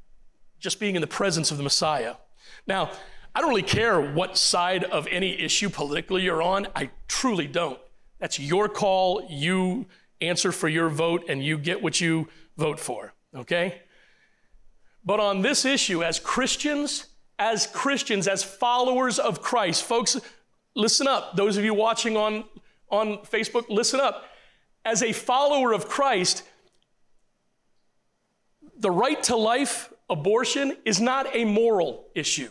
just 0.60 0.78
being 0.78 0.94
in 0.94 1.00
the 1.00 1.06
presence 1.06 1.50
of 1.50 1.56
the 1.56 1.62
Messiah. 1.62 2.14
Now, 2.66 2.92
I 3.34 3.40
don't 3.40 3.50
really 3.50 3.62
care 3.62 4.00
what 4.00 4.36
side 4.36 4.84
of 4.84 5.06
any 5.08 5.40
issue 5.40 5.70
politically 5.70 6.22
you're 6.22 6.42
on. 6.42 6.66
I 6.76 6.90
truly 7.08 7.46
don't. 7.46 7.78
That's 8.20 8.38
your 8.38 8.68
call. 8.68 9.26
You 9.30 9.86
answer 10.20 10.52
for 10.52 10.68
your 10.68 10.88
vote, 10.88 11.24
and 11.28 11.42
you 11.42 11.56
get 11.58 11.82
what 11.82 12.00
you 12.00 12.28
vote 12.56 12.78
for, 12.78 13.14
okay? 13.34 13.82
But 15.08 15.20
on 15.20 15.40
this 15.40 15.64
issue, 15.64 16.04
as 16.04 16.20
Christians, 16.20 17.06
as 17.38 17.66
Christians, 17.66 18.28
as 18.28 18.44
followers 18.44 19.18
of 19.18 19.40
Christ, 19.40 19.84
folks, 19.84 20.20
listen 20.74 21.08
up. 21.08 21.34
Those 21.34 21.56
of 21.56 21.64
you 21.64 21.72
watching 21.72 22.14
on, 22.14 22.44
on 22.90 23.16
Facebook, 23.20 23.64
listen 23.70 24.00
up. 24.00 24.26
As 24.84 25.02
a 25.02 25.12
follower 25.12 25.72
of 25.72 25.88
Christ, 25.88 26.42
the 28.76 28.90
right 28.90 29.22
to 29.22 29.36
life, 29.36 29.90
abortion, 30.10 30.76
is 30.84 31.00
not 31.00 31.34
a 31.34 31.46
moral 31.46 32.08
issue. 32.14 32.50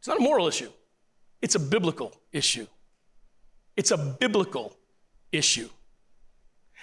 It's 0.00 0.08
not 0.08 0.18
a 0.18 0.22
moral 0.22 0.48
issue, 0.48 0.70
it's 1.40 1.54
a 1.54 1.60
biblical 1.60 2.14
issue. 2.30 2.66
It's 3.74 3.90
a 3.90 3.96
biblical 3.96 4.76
issue. 5.32 5.70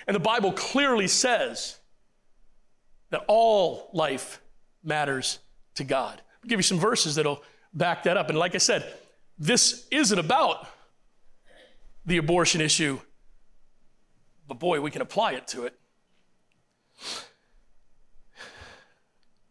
And 0.07 0.15
the 0.15 0.19
Bible 0.19 0.53
clearly 0.53 1.07
says 1.07 1.78
that 3.09 3.23
all 3.27 3.89
life 3.93 4.41
matters 4.83 5.39
to 5.75 5.83
God. 5.83 6.21
I'll 6.43 6.49
give 6.49 6.59
you 6.59 6.63
some 6.63 6.79
verses 6.79 7.15
that'll 7.15 7.43
back 7.73 8.03
that 8.03 8.17
up. 8.17 8.29
And 8.29 8.37
like 8.37 8.55
I 8.55 8.59
said, 8.59 8.91
this 9.37 9.87
isn't 9.91 10.19
about 10.19 10.67
the 12.05 12.17
abortion 12.17 12.61
issue, 12.61 12.99
but 14.47 14.59
boy, 14.59 14.81
we 14.81 14.91
can 14.91 15.01
apply 15.01 15.33
it 15.33 15.47
to 15.47 15.65
it. 15.65 15.79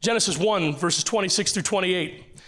Genesis 0.00 0.38
1, 0.38 0.76
verses 0.76 1.02
26 1.04 1.52
through 1.52 1.62
28. 1.62 2.40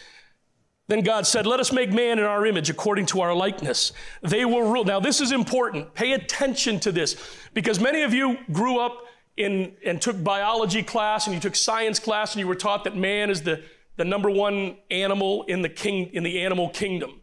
Then 0.91 1.03
God 1.03 1.27
said, 1.27 1.47
Let 1.47 1.61
us 1.61 1.73
make 1.73 1.93
man 1.93 2.19
in 2.19 2.25
our 2.25 2.45
image 2.47 2.69
according 2.69 3.07
to 3.07 3.21
our 3.21 3.35
likeness. 3.35 3.93
They 4.23 4.45
will 4.45 4.63
rule. 4.63 4.85
Now, 4.85 4.99
this 4.99 5.21
is 5.21 5.31
important. 5.31 5.95
Pay 5.95 6.13
attention 6.13 6.81
to 6.81 6.93
this 6.93 7.17
because 7.55 7.79
many 7.81 8.03
of 8.03 8.13
you 8.13 8.39
grew 8.51 8.81
up 8.81 9.05
in, 9.41 9.73
and 9.85 10.01
took 10.01 10.23
biology 10.23 10.83
class 10.83 11.27
and 11.27 11.35
you 11.35 11.41
took 11.41 11.57
science 11.57 11.99
class 11.99 12.35
and 12.35 12.41
you 12.41 12.47
were 12.47 12.55
taught 12.55 12.85
that 12.85 12.97
man 12.97 13.31
is 13.31 13.43
the, 13.43 13.63
the 13.97 14.05
number 14.05 14.31
one 14.31 14.77
animal 14.91 15.45
in 15.45 15.63
the, 15.63 15.69
king, 15.69 16.11
in 16.13 16.23
the 16.23 16.41
animal 16.43 16.69
kingdom. 16.69 17.21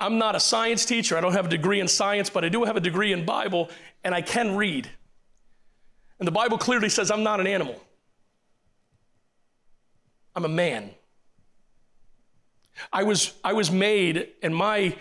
I'm 0.00 0.18
not 0.18 0.34
a 0.34 0.40
science 0.40 0.84
teacher. 0.84 1.16
I 1.16 1.20
don't 1.20 1.32
have 1.32 1.46
a 1.46 1.50
degree 1.50 1.80
in 1.80 1.88
science, 1.88 2.30
but 2.30 2.44
I 2.44 2.48
do 2.48 2.64
have 2.64 2.76
a 2.76 2.80
degree 2.80 3.12
in 3.12 3.24
Bible 3.24 3.70
and 4.02 4.14
I 4.14 4.22
can 4.22 4.56
read. 4.56 4.88
And 6.18 6.26
the 6.26 6.32
Bible 6.32 6.58
clearly 6.58 6.88
says 6.88 7.10
I'm 7.10 7.22
not 7.22 7.40
an 7.40 7.46
animal. 7.46 7.80
I'm 10.34 10.44
a 10.44 10.48
man. 10.48 10.90
I 12.92 13.04
was, 13.04 13.34
I 13.44 13.52
was 13.52 13.70
made, 13.70 14.30
and 14.42 14.54
my, 14.54 14.96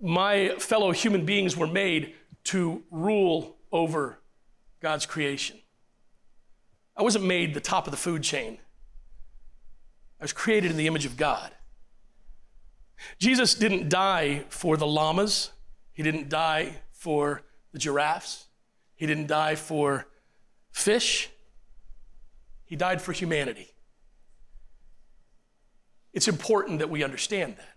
my 0.00 0.54
fellow 0.58 0.90
human 0.90 1.26
beings 1.26 1.54
were 1.54 1.66
made 1.66 2.14
to 2.44 2.82
rule 2.90 3.56
over 3.70 4.19
God's 4.80 5.06
creation. 5.06 5.58
I 6.96 7.02
wasn't 7.02 7.24
made 7.24 7.54
the 7.54 7.60
top 7.60 7.86
of 7.86 7.90
the 7.90 7.96
food 7.96 8.22
chain. 8.22 8.58
I 10.20 10.24
was 10.24 10.32
created 10.32 10.70
in 10.70 10.76
the 10.76 10.86
image 10.86 11.06
of 11.06 11.16
God. 11.16 11.52
Jesus 13.18 13.54
didn't 13.54 13.88
die 13.88 14.44
for 14.48 14.76
the 14.76 14.86
llamas. 14.86 15.50
He 15.92 16.02
didn't 16.02 16.28
die 16.28 16.82
for 16.92 17.42
the 17.72 17.78
giraffes, 17.78 18.46
he 18.96 19.06
didn't 19.06 19.26
die 19.26 19.54
for 19.54 20.06
fish, 20.70 21.30
he 22.64 22.76
died 22.76 23.00
for 23.00 23.12
humanity. 23.12 23.74
It's 26.12 26.28
important 26.28 26.80
that 26.80 26.90
we 26.90 27.04
understand 27.04 27.56
that. 27.56 27.76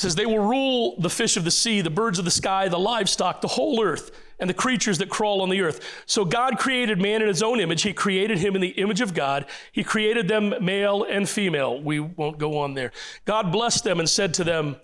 Says, 0.00 0.14
They 0.14 0.24
will 0.24 0.38
rule 0.38 0.96
the 0.98 1.10
fish 1.10 1.36
of 1.36 1.44
the 1.44 1.50
sea, 1.50 1.82
the 1.82 1.90
birds 1.90 2.18
of 2.18 2.24
the 2.24 2.30
sky, 2.30 2.68
the 2.68 2.78
livestock, 2.78 3.42
the 3.42 3.48
whole 3.48 3.84
earth, 3.84 4.10
and 4.38 4.48
the 4.48 4.54
creatures 4.54 4.96
that 4.96 5.10
crawl 5.10 5.42
on 5.42 5.50
the 5.50 5.60
earth. 5.60 6.02
So 6.06 6.24
God 6.24 6.58
created 6.58 6.98
man 6.98 7.20
in 7.20 7.28
his 7.28 7.42
own 7.42 7.60
image. 7.60 7.82
He 7.82 7.92
created 7.92 8.38
him 8.38 8.54
in 8.54 8.62
the 8.62 8.68
image 8.68 9.02
of 9.02 9.12
God. 9.12 9.44
He 9.72 9.84
created 9.84 10.26
them 10.26 10.54
male 10.62 11.04
and 11.04 11.28
female. 11.28 11.82
We 11.82 12.00
won't 12.00 12.38
go 12.38 12.60
on 12.60 12.72
there. 12.72 12.92
God 13.26 13.52
blessed 13.52 13.84
them 13.84 14.00
and 14.00 14.08
said 14.08 14.32
to 14.34 14.44
them, 14.44 14.76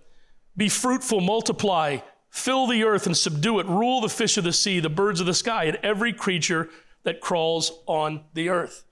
Be 0.55 0.69
fruitful, 0.69 1.23
multiply, 1.23 2.01
fill 2.29 2.67
the 2.67 2.85
earth 2.85 3.07
and 3.07 3.17
subdue 3.17 3.59
it, 3.59 3.67
rule 3.67 4.03
the 4.03 4.11
fish 4.11 4.37
of 4.37 4.45
the 4.45 4.53
sea, 4.53 4.81
the 4.81 4.91
birds 4.91 5.21
of 5.21 5.25
the 5.25 5.33
sky, 5.33 5.65
and 5.65 5.79
every 5.83 6.13
creature 6.13 6.69
that 7.05 7.23
crawls 7.23 7.73
on 7.87 8.25
the 8.35 8.51
earth. 8.51 8.85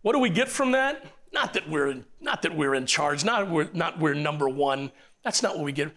What 0.00 0.14
do 0.14 0.18
we 0.18 0.30
get 0.30 0.48
from 0.48 0.72
that? 0.72 1.04
Not 1.34 1.54
that 1.54 1.68
we're, 1.68 2.04
not 2.20 2.42
that 2.42 2.56
we're 2.56 2.76
in 2.76 2.86
charge, 2.86 3.24
not 3.24 3.50
we're, 3.50 3.68
not 3.72 3.98
we're 3.98 4.14
number 4.14 4.48
one. 4.48 4.92
That's 5.24 5.42
not 5.42 5.56
what 5.56 5.64
we 5.64 5.72
get. 5.72 5.92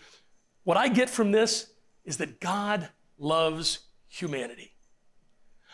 What 0.63 0.77
I 0.77 0.87
get 0.87 1.11
from 1.11 1.31
this 1.31 1.69
is 2.03 2.17
that 2.17 2.41
God 2.41 2.89
loves 3.19 3.79
humanity. 4.07 4.73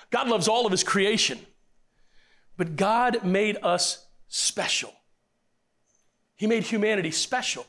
God 0.10 0.28
loves 0.28 0.50
all 0.50 0.66
of 0.66 0.72
his 0.72 0.84
creation, 0.84 1.40
but 2.58 2.76
God 2.76 3.24
made 3.24 3.58
us 3.64 4.06
special. 4.28 4.92
He 6.36 6.46
made 6.46 6.64
humanity 6.64 7.12
special. 7.12 7.66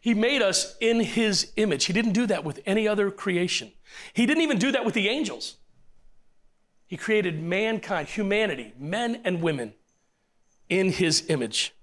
He 0.00 0.14
made 0.14 0.42
us 0.42 0.76
in 0.80 1.00
his 1.00 1.52
image. 1.56 1.86
He 1.86 1.92
didn't 1.92 2.12
do 2.12 2.26
that 2.26 2.44
with 2.44 2.60
any 2.66 2.86
other 2.86 3.10
creation. 3.10 3.72
He 4.12 4.26
didn't 4.26 4.44
even 4.44 4.58
do 4.58 4.70
that 4.70 4.84
with 4.84 4.94
the 4.94 5.08
angels. 5.08 5.56
He 6.86 6.96
created 6.96 7.42
mankind, 7.42 8.06
humanity, 8.06 8.74
men 8.78 9.22
and 9.24 9.42
women, 9.42 9.74
in 10.72 10.90
his 10.90 11.24
image. 11.28 11.74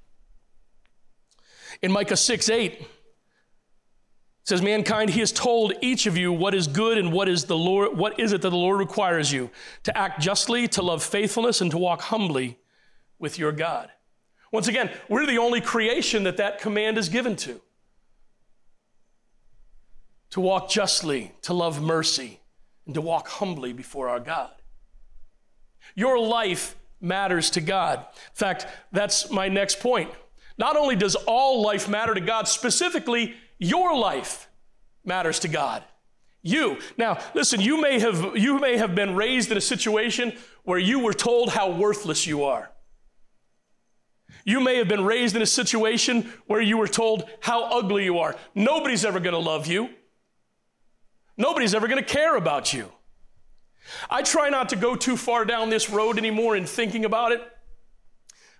In 1.83 1.91
Micah 1.91 2.17
6 2.17 2.49
8, 2.49 2.87
says 4.43 4.63
mankind 4.63 5.11
he 5.11 5.19
has 5.19 5.31
told 5.31 5.73
each 5.79 6.07
of 6.07 6.17
you 6.17 6.33
what 6.33 6.55
is 6.55 6.65
good 6.65 6.97
and 6.97 7.13
what 7.13 7.29
is 7.29 7.45
the 7.45 7.55
lord 7.55 7.95
what 7.95 8.19
is 8.19 8.33
it 8.33 8.41
that 8.41 8.49
the 8.49 8.57
lord 8.57 8.79
requires 8.79 9.31
you? 9.31 9.51
To 9.83 9.95
act 9.95 10.19
justly 10.19 10.67
to 10.69 10.81
love 10.81 11.03
faithfulness 11.03 11.61
and 11.61 11.69
to 11.69 11.77
walk 11.77 12.01
humbly 12.01 12.57
with 13.19 13.37
your 13.37 13.51
god. 13.51 13.91
Once 14.51 14.67
again 14.67 14.89
we're 15.07 15.27
the 15.27 15.37
only 15.37 15.61
creation 15.61 16.23
that 16.23 16.37
that 16.37 16.59
command 16.59 16.97
is 16.97 17.09
given 17.09 17.35
to. 17.35 17.61
To 20.31 20.41
walk 20.41 20.67
justly 20.71 21.33
to 21.43 21.53
love 21.53 21.79
mercy 21.79 22.39
and 22.87 22.95
to 22.95 23.01
walk 23.01 23.27
humbly 23.27 23.71
before 23.71 24.09
our 24.09 24.19
god. 24.19 24.49
Your 25.93 26.17
life 26.17 26.75
matters 27.01 27.49
to 27.51 27.61
God. 27.61 27.99
In 27.99 28.35
fact, 28.35 28.67
that's 28.91 29.29
my 29.29 29.47
next 29.47 29.79
point. 29.79 30.11
Not 30.57 30.75
only 30.75 30.95
does 30.95 31.15
all 31.15 31.61
life 31.61 31.87
matter 31.87 32.13
to 32.13 32.21
God, 32.21 32.47
specifically, 32.47 33.35
your 33.57 33.95
life 33.95 34.49
matters 35.05 35.39
to 35.39 35.47
God. 35.47 35.83
You. 36.41 36.77
Now, 36.97 37.19
listen, 37.33 37.59
you 37.59 37.81
may 37.81 37.99
have 37.99 38.37
you 38.37 38.59
may 38.59 38.77
have 38.77 38.95
been 38.95 39.15
raised 39.15 39.51
in 39.51 39.57
a 39.57 39.61
situation 39.61 40.33
where 40.63 40.79
you 40.79 40.99
were 40.99 41.13
told 41.13 41.49
how 41.49 41.71
worthless 41.71 42.25
you 42.25 42.45
are. 42.45 42.71
You 44.45 44.61
may 44.61 44.77
have 44.77 44.87
been 44.87 45.03
raised 45.03 45.35
in 45.35 45.41
a 45.41 45.45
situation 45.45 46.31
where 46.47 46.61
you 46.61 46.77
were 46.77 46.87
told 46.87 47.29
how 47.41 47.65
ugly 47.65 48.05
you 48.05 48.19
are. 48.19 48.35
Nobody's 48.55 49.03
ever 49.03 49.19
going 49.19 49.33
to 49.33 49.39
love 49.39 49.67
you. 49.67 49.89
Nobody's 51.37 51.73
ever 51.73 51.87
going 51.87 52.03
to 52.03 52.13
care 52.13 52.35
about 52.35 52.73
you. 52.73 52.91
I 54.09 54.21
try 54.21 54.49
not 54.49 54.69
to 54.69 54.75
go 54.75 54.95
too 54.95 55.17
far 55.17 55.45
down 55.45 55.69
this 55.69 55.89
road 55.89 56.17
anymore 56.17 56.55
in 56.55 56.65
thinking 56.65 57.05
about 57.05 57.31
it 57.31 57.41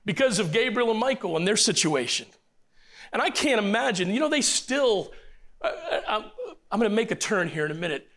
because 0.05 0.39
of 0.39 0.51
Gabriel 0.51 0.91
and 0.91 0.99
Michael 0.99 1.37
and 1.37 1.47
their 1.47 1.57
situation. 1.57 2.27
And 3.11 3.21
I 3.21 3.29
can't 3.29 3.59
imagine, 3.59 4.11
you 4.11 4.19
know, 4.19 4.29
they 4.29 4.41
still, 4.41 5.11
uh, 5.61 5.71
I'm, 6.07 6.23
I'm 6.71 6.79
going 6.79 6.89
to 6.89 6.95
make 6.95 7.11
a 7.11 7.15
turn 7.15 7.47
here 7.47 7.65
in 7.65 7.71
a 7.71 7.75
minute. 7.75 8.07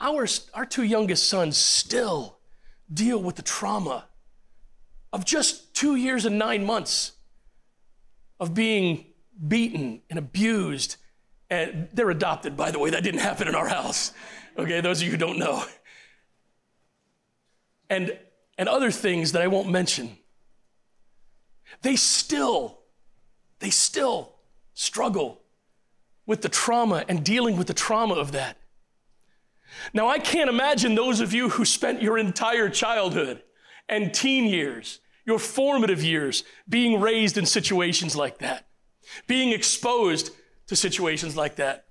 Our, 0.00 0.26
our 0.54 0.66
two 0.66 0.82
youngest 0.82 1.28
sons 1.28 1.56
still 1.56 2.38
deal 2.92 3.22
with 3.22 3.36
the 3.36 3.42
trauma 3.42 4.06
of 5.12 5.24
just 5.24 5.74
two 5.74 5.96
years 5.96 6.24
and 6.24 6.38
nine 6.38 6.64
months 6.64 7.12
of 8.40 8.54
being 8.54 9.06
beaten 9.46 10.02
and 10.10 10.18
abused. 10.18 10.96
And 11.50 11.88
they're 11.92 12.10
adopted, 12.10 12.56
by 12.56 12.70
the 12.70 12.78
way, 12.78 12.90
that 12.90 13.04
didn't 13.04 13.20
happen 13.20 13.46
in 13.46 13.54
our 13.54 13.68
house 13.68 14.12
okay, 14.58 14.80
those 14.80 15.00
of 15.00 15.04
you 15.06 15.10
who 15.10 15.16
don't 15.16 15.38
know. 15.38 15.64
And, 17.90 18.18
and 18.56 18.68
other 18.68 18.90
things 18.90 19.32
that 19.32 19.42
I 19.42 19.48
won't 19.48 19.68
mention. 19.68 20.16
They 21.82 21.96
still, 21.96 22.80
they 23.58 23.70
still 23.70 24.34
struggle 24.74 25.42
with 26.26 26.42
the 26.42 26.48
trauma 26.48 27.04
and 27.08 27.24
dealing 27.24 27.56
with 27.56 27.66
the 27.66 27.74
trauma 27.74 28.14
of 28.14 28.32
that. 28.32 28.56
Now, 29.92 30.08
I 30.08 30.18
can't 30.18 30.50
imagine 30.50 30.94
those 30.94 31.20
of 31.20 31.32
you 31.32 31.48
who 31.48 31.64
spent 31.64 32.02
your 32.02 32.18
entire 32.18 32.68
childhood 32.68 33.42
and 33.88 34.12
teen 34.12 34.44
years, 34.44 35.00
your 35.24 35.38
formative 35.38 36.02
years, 36.02 36.44
being 36.68 37.00
raised 37.00 37.38
in 37.38 37.46
situations 37.46 38.14
like 38.14 38.38
that, 38.38 38.66
being 39.26 39.52
exposed 39.52 40.30
to 40.66 40.76
situations 40.76 41.36
like 41.36 41.56
that. 41.56 41.86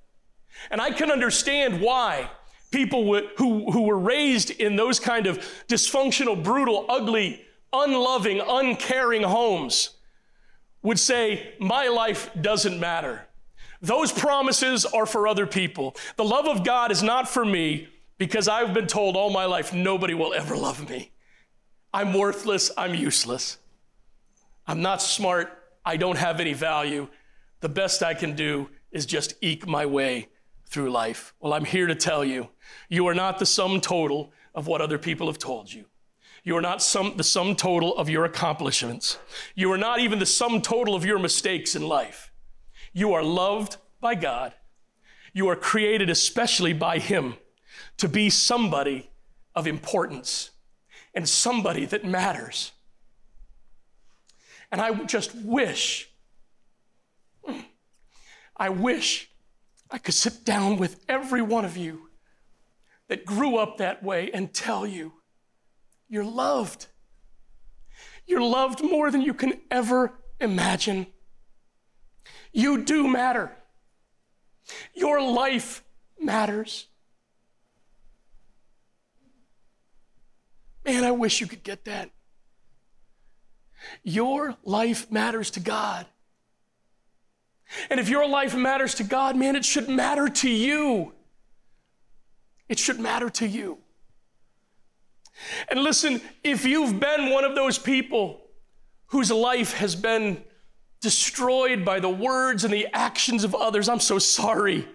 And 0.70 0.80
I 0.80 0.92
can 0.92 1.12
understand 1.12 1.82
why 1.82 2.30
people 2.72 3.04
who, 3.38 3.72
who 3.72 3.84
were 3.84 4.00
raised 4.00 4.50
in 4.50 4.76
those 4.76 5.00
kind 5.00 5.28
of 5.28 5.38
dysfunctional, 5.68 6.42
brutal, 6.42 6.86
ugly, 6.90 7.46
unloving, 7.72 8.42
uncaring 8.46 9.24
homes 9.24 9.92
would 10.82 11.00
say, 11.00 11.54
My 11.60 11.88
life 11.90 12.30
doesn't 12.40 12.80
matter. 12.80 13.28
Those 13.82 14.12
promises 14.12 14.86
are 14.86 15.06
for 15.06 15.28
other 15.28 15.48
people. 15.48 15.96
The 16.16 16.24
love 16.24 16.48
of 16.48 16.64
God 16.64 16.92
is 16.92 17.02
not 17.04 17.28
for 17.28 17.44
me 17.44 17.88
because 18.18 18.48
I've 18.48 18.74
been 18.74 18.88
told 18.88 19.16
all 19.16 19.32
my 19.32 19.46
life 19.46 19.74
nobody 19.74 20.14
will 20.14 20.34
ever 20.34 20.56
love 20.56 20.88
me. 20.90 21.12
I'm 21.94 22.14
worthless, 22.14 22.72
I'm 22.78 22.94
useless. 22.94 23.58
I'm 24.68 24.82
not 24.82 25.02
smart, 25.02 25.52
I 25.84 25.98
don't 25.98 26.18
have 26.18 26.40
any 26.40 26.54
value. 26.54 27.08
The 27.62 27.70
best 27.70 28.04
I 28.04 28.14
can 28.14 28.36
do 28.36 28.70
is 28.92 29.06
just 29.06 29.34
eke 29.42 29.68
my 29.68 29.86
way 29.86 30.28
through 30.72 30.90
life. 30.90 31.34
Well, 31.40 31.54
I'm 31.54 31.66
here 31.66 31.86
to 31.86 31.96
tell 31.96 32.24
you 32.24 32.50
you 32.90 33.08
are 33.08 33.14
not 33.14 33.38
the 33.38 33.46
sum 33.46 33.82
total 33.82 34.32
of 34.56 34.68
what 34.68 34.82
other 34.82 34.98
people 34.98 35.28
have 35.28 35.38
told 35.38 35.72
you. 35.72 35.86
You 36.44 36.58
are 36.58 36.62
not 36.62 36.82
some, 36.82 37.18
the 37.18 37.24
sum 37.24 37.56
total 37.56 37.96
of 37.98 38.10
your 38.10 38.26
accomplishments. 38.26 39.18
You 39.54 39.72
are 39.72 39.78
not 39.78 40.00
even 40.00 40.18
the 40.18 40.26
sum 40.26 40.62
total 40.62 40.96
of 40.96 41.06
your 41.06 41.20
mistakes 41.20 41.76
in 41.76 41.88
life. 41.88 42.32
You 42.94 43.14
are 43.14 43.22
loved 43.22 43.78
by 44.00 44.16
God. 44.16 44.54
You 45.34 45.48
are 45.50 45.56
created 45.56 46.10
especially 46.10 46.74
by 46.74 46.98
Him 46.98 47.36
to 47.98 48.08
be 48.10 48.30
somebody 48.30 49.12
of 49.54 49.68
importance 49.68 50.52
and 51.14 51.28
somebody 51.28 51.86
that 51.86 52.06
matters. 52.06 52.72
And 54.72 54.82
I 54.82 54.94
just 55.04 55.36
wish, 55.36 56.10
I 58.56 58.70
wish 58.70 59.31
I 59.92 59.98
could 59.98 60.14
sit 60.14 60.46
down 60.46 60.78
with 60.78 61.04
every 61.10 61.42
one 61.42 61.66
of 61.66 61.76
you 61.76 62.10
that 63.10 63.26
grew 63.26 63.58
up 63.58 63.78
that 63.78 64.02
way 64.02 64.32
and 64.34 64.54
tell 64.54 64.88
you 64.88 65.12
you're 66.08 66.24
loved. 66.26 66.88
You're 68.26 68.42
loved 68.42 68.82
more 68.84 69.12
than 69.12 69.22
you 69.22 69.34
can 69.34 69.60
ever 69.70 70.14
imagine. 70.40 71.08
You 72.54 72.84
do 72.84 73.08
matter. 73.08 73.52
Your 74.94 75.22
life 75.22 75.84
matters. 76.20 76.88
Man, 80.86 81.04
I 81.04 81.12
wish 81.12 81.42
you 81.42 81.48
could 81.48 81.64
get 81.64 81.86
that. 81.86 82.12
Your 84.04 84.56
life 84.64 85.12
matters 85.12 85.52
to 85.52 85.60
God. 85.60 86.06
And 87.90 88.00
if 88.00 88.10
your 88.10 88.28
life 88.28 88.56
matters 88.56 88.96
to 88.96 89.04
God, 89.04 89.36
man, 89.36 89.56
it 89.56 89.66
should 89.66 89.90
matter 89.90 90.28
to 90.28 90.50
you. 90.50 91.14
It 92.68 92.80
should 92.80 93.00
matter 93.00 93.30
to 93.30 93.48
you. 93.48 93.80
And 95.70 95.82
listen, 95.82 96.22
if 96.44 96.66
you've 96.66 97.00
been 97.00 97.32
one 97.32 97.44
of 97.44 97.56
those 97.56 97.78
people 97.78 98.42
whose 99.08 99.32
life 99.32 99.74
has 99.74 99.96
been 99.96 100.44
destroyed 101.02 101.84
by 101.84 102.00
the 102.00 102.10
words 102.10 102.64
and 102.64 102.74
the 102.74 102.88
actions 102.94 103.44
of 103.44 103.56
others, 103.56 103.90
I'm 103.90 104.00
so 104.00 104.20
sorry 104.20 104.88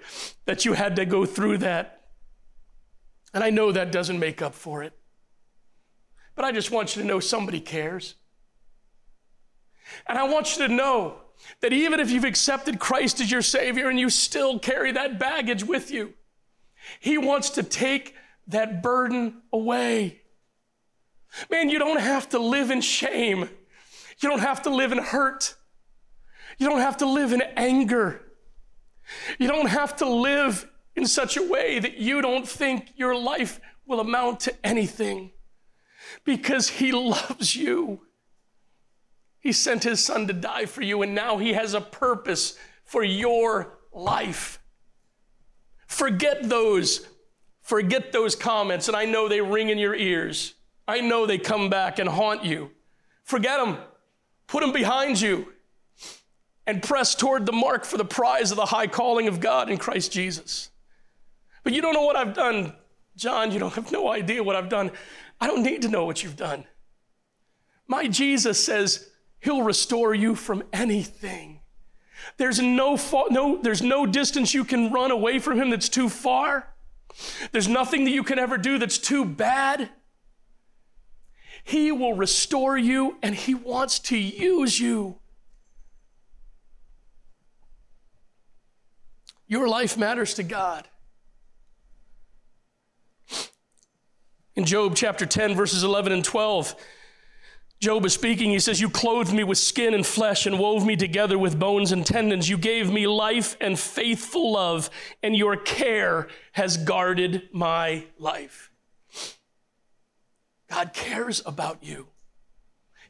that 0.44 0.64
you 0.64 0.72
had 0.72 0.96
to 0.96 1.04
go 1.04 1.26
through 1.26 1.58
that. 1.58 2.04
And 3.34 3.42
I 3.42 3.50
know 3.50 3.72
that 3.72 3.92
doesn't 3.92 4.18
make 4.18 4.40
up 4.40 4.54
for 4.54 4.82
it. 4.82 4.92
But 6.34 6.44
I 6.44 6.52
just 6.52 6.70
want 6.70 6.94
you 6.94 7.02
to 7.02 7.08
know 7.08 7.20
somebody 7.20 7.60
cares. 7.60 8.14
And 10.06 10.18
I 10.18 10.24
want 10.24 10.56
you 10.56 10.66
to 10.66 10.72
know 10.72 11.18
that 11.60 11.72
even 11.72 12.00
if 12.00 12.10
you've 12.10 12.24
accepted 12.24 12.78
Christ 12.78 13.20
as 13.20 13.30
your 13.30 13.42
Savior 13.42 13.88
and 13.88 13.98
you 13.98 14.10
still 14.10 14.58
carry 14.58 14.92
that 14.92 15.18
baggage 15.18 15.64
with 15.64 15.90
you, 15.90 16.14
He 17.00 17.18
wants 17.18 17.50
to 17.50 17.62
take 17.62 18.14
that 18.48 18.82
burden 18.82 19.42
away. 19.52 20.22
Man, 21.50 21.68
you 21.68 21.78
don't 21.78 22.00
have 22.00 22.28
to 22.30 22.38
live 22.38 22.70
in 22.70 22.80
shame. 22.80 23.48
You 24.20 24.28
don't 24.28 24.40
have 24.40 24.62
to 24.62 24.70
live 24.70 24.92
in 24.92 24.98
hurt. 24.98 25.54
You 26.58 26.68
don't 26.68 26.80
have 26.80 26.98
to 26.98 27.06
live 27.06 27.32
in 27.32 27.42
anger. 27.56 28.22
You 29.38 29.48
don't 29.48 29.68
have 29.68 29.96
to 29.96 30.08
live 30.08 30.68
in 30.94 31.06
such 31.06 31.36
a 31.36 31.42
way 31.42 31.78
that 31.78 31.98
you 31.98 32.22
don't 32.22 32.48
think 32.48 32.92
your 32.96 33.14
life 33.14 33.60
will 33.86 34.00
amount 34.00 34.40
to 34.40 34.66
anything 34.66 35.32
because 36.24 36.68
He 36.68 36.92
loves 36.92 37.54
you. 37.54 38.05
He 39.46 39.52
sent 39.52 39.84
His 39.84 40.04
Son 40.04 40.26
to 40.26 40.32
die 40.32 40.66
for 40.66 40.82
you, 40.82 41.02
and 41.02 41.14
now 41.14 41.38
He 41.38 41.52
has 41.52 41.72
a 41.72 41.80
purpose 41.80 42.58
for 42.84 43.04
your 43.04 43.78
life. 43.92 44.58
Forget 45.86 46.48
those, 46.48 47.06
forget 47.62 48.10
those 48.10 48.34
comments, 48.34 48.88
and 48.88 48.96
I 48.96 49.04
know 49.04 49.28
they 49.28 49.40
ring 49.40 49.68
in 49.68 49.78
your 49.78 49.94
ears. 49.94 50.54
I 50.88 51.00
know 51.00 51.26
they 51.26 51.38
come 51.38 51.70
back 51.70 52.00
and 52.00 52.08
haunt 52.08 52.44
you. 52.44 52.72
Forget 53.22 53.60
them, 53.60 53.78
put 54.48 54.62
them 54.62 54.72
behind 54.72 55.20
you, 55.20 55.52
and 56.66 56.82
press 56.82 57.14
toward 57.14 57.46
the 57.46 57.52
mark 57.52 57.84
for 57.84 57.98
the 57.98 58.04
prize 58.04 58.50
of 58.50 58.56
the 58.56 58.66
high 58.66 58.88
calling 58.88 59.28
of 59.28 59.38
God 59.38 59.70
in 59.70 59.78
Christ 59.78 60.10
Jesus. 60.10 60.70
But 61.62 61.72
you 61.72 61.80
don't 61.80 61.94
know 61.94 62.02
what 62.02 62.16
I've 62.16 62.34
done, 62.34 62.74
John. 63.14 63.52
You 63.52 63.60
don't 63.60 63.74
have 63.74 63.92
no 63.92 64.10
idea 64.10 64.42
what 64.42 64.56
I've 64.56 64.68
done. 64.68 64.90
I 65.40 65.46
don't 65.46 65.62
need 65.62 65.82
to 65.82 65.88
know 65.88 66.04
what 66.04 66.24
you've 66.24 66.36
done. 66.36 66.64
My 67.86 68.08
Jesus 68.08 68.64
says 68.64 69.10
he'll 69.40 69.62
restore 69.62 70.14
you 70.14 70.34
from 70.34 70.62
anything. 70.72 71.60
There's 72.36 72.60
no, 72.60 72.98
no, 73.30 73.60
there's 73.62 73.82
no 73.82 74.06
distance 74.06 74.54
you 74.54 74.64
can 74.64 74.92
run 74.92 75.10
away 75.10 75.38
from 75.38 75.60
him 75.60 75.70
that's 75.70 75.88
too 75.88 76.08
far. 76.08 76.68
There's 77.52 77.68
nothing 77.68 78.04
that 78.04 78.10
you 78.10 78.22
can 78.22 78.38
ever 78.38 78.58
do 78.58 78.78
that's 78.78 78.98
too 78.98 79.24
bad. 79.24 79.90
He 81.64 81.90
will 81.90 82.14
restore 82.14 82.76
you 82.76 83.16
and 83.22 83.34
he 83.34 83.54
wants 83.54 83.98
to 84.00 84.16
use 84.16 84.78
you. 84.78 85.18
Your 89.48 89.68
life 89.68 89.96
matters 89.96 90.34
to 90.34 90.42
God. 90.42 90.88
In 94.56 94.64
Job 94.64 94.96
chapter 94.96 95.26
10, 95.26 95.54
verses 95.54 95.84
11 95.84 96.12
and 96.12 96.24
12, 96.24 96.74
Job 97.78 98.06
is 98.06 98.14
speaking. 98.14 98.50
He 98.50 98.58
says, 98.58 98.80
You 98.80 98.88
clothed 98.88 99.32
me 99.32 99.44
with 99.44 99.58
skin 99.58 99.92
and 99.92 100.06
flesh 100.06 100.46
and 100.46 100.58
wove 100.58 100.86
me 100.86 100.96
together 100.96 101.38
with 101.38 101.58
bones 101.58 101.92
and 101.92 102.06
tendons. 102.06 102.48
You 102.48 102.56
gave 102.56 102.90
me 102.90 103.06
life 103.06 103.56
and 103.60 103.78
faithful 103.78 104.52
love, 104.52 104.88
and 105.22 105.36
your 105.36 105.56
care 105.56 106.28
has 106.52 106.78
guarded 106.78 107.48
my 107.52 108.06
life. 108.18 108.70
God 110.70 110.92
cares 110.94 111.42
about 111.44 111.82
you, 111.82 112.08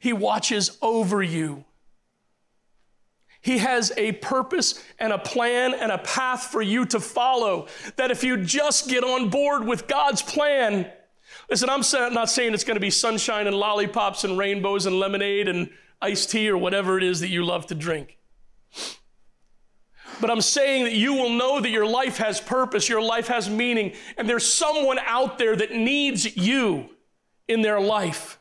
He 0.00 0.12
watches 0.12 0.76
over 0.82 1.22
you. 1.22 1.64
He 3.40 3.58
has 3.58 3.92
a 3.96 4.10
purpose 4.10 4.82
and 4.98 5.12
a 5.12 5.18
plan 5.18 5.72
and 5.72 5.92
a 5.92 5.98
path 5.98 6.46
for 6.46 6.60
you 6.60 6.84
to 6.86 6.98
follow. 6.98 7.68
That 7.94 8.10
if 8.10 8.24
you 8.24 8.38
just 8.38 8.88
get 8.88 9.04
on 9.04 9.30
board 9.30 9.64
with 9.64 9.86
God's 9.86 10.20
plan, 10.20 10.90
listen, 11.50 11.68
I'm 11.68 11.82
not 12.12 12.30
saying 12.30 12.54
it's 12.54 12.64
going 12.64 12.76
to 12.76 12.80
be 12.80 12.90
sunshine 12.90 13.46
and 13.46 13.56
lollipops 13.56 14.24
and 14.24 14.38
rainbows 14.38 14.86
and 14.86 14.98
lemonade 14.98 15.48
and 15.48 15.70
iced 16.00 16.30
tea 16.30 16.48
or 16.48 16.56
whatever 16.56 16.98
it 16.98 17.04
is 17.04 17.20
that 17.20 17.28
you 17.28 17.44
love 17.44 17.66
to 17.66 17.74
drink. 17.74 18.18
But 20.20 20.30
I'm 20.30 20.40
saying 20.40 20.84
that 20.84 20.94
you 20.94 21.14
will 21.14 21.30
know 21.30 21.60
that 21.60 21.70
your 21.70 21.86
life 21.86 22.18
has 22.18 22.40
purpose, 22.40 22.88
your 22.88 23.02
life 23.02 23.28
has 23.28 23.50
meaning, 23.50 23.92
and 24.16 24.28
there's 24.28 24.50
someone 24.50 24.98
out 25.04 25.38
there 25.38 25.54
that 25.56 25.72
needs 25.72 26.36
you 26.36 26.90
in 27.48 27.62
their 27.62 27.80
life. 27.80 28.38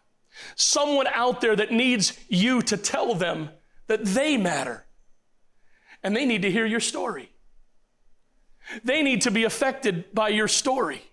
Someone 0.56 1.08
out 1.08 1.42
there 1.42 1.56
that 1.56 1.72
needs 1.72 2.18
you 2.28 2.62
to 2.64 2.78
tell 2.78 3.14
them 3.14 3.50
that 3.88 4.06
they 4.06 4.38
matter 4.38 4.86
and 6.04 6.16
they 6.16 6.26
need 6.26 6.44
to 6.44 6.52
hear 6.52 6.66
your 6.66 6.80
story. 6.80 7.32
They 8.84 9.02
need 9.02 9.22
to 9.22 9.32
be 9.32 9.44
affected 9.44 10.14
by 10.14 10.30
your 10.30 10.48
story. 10.48 11.04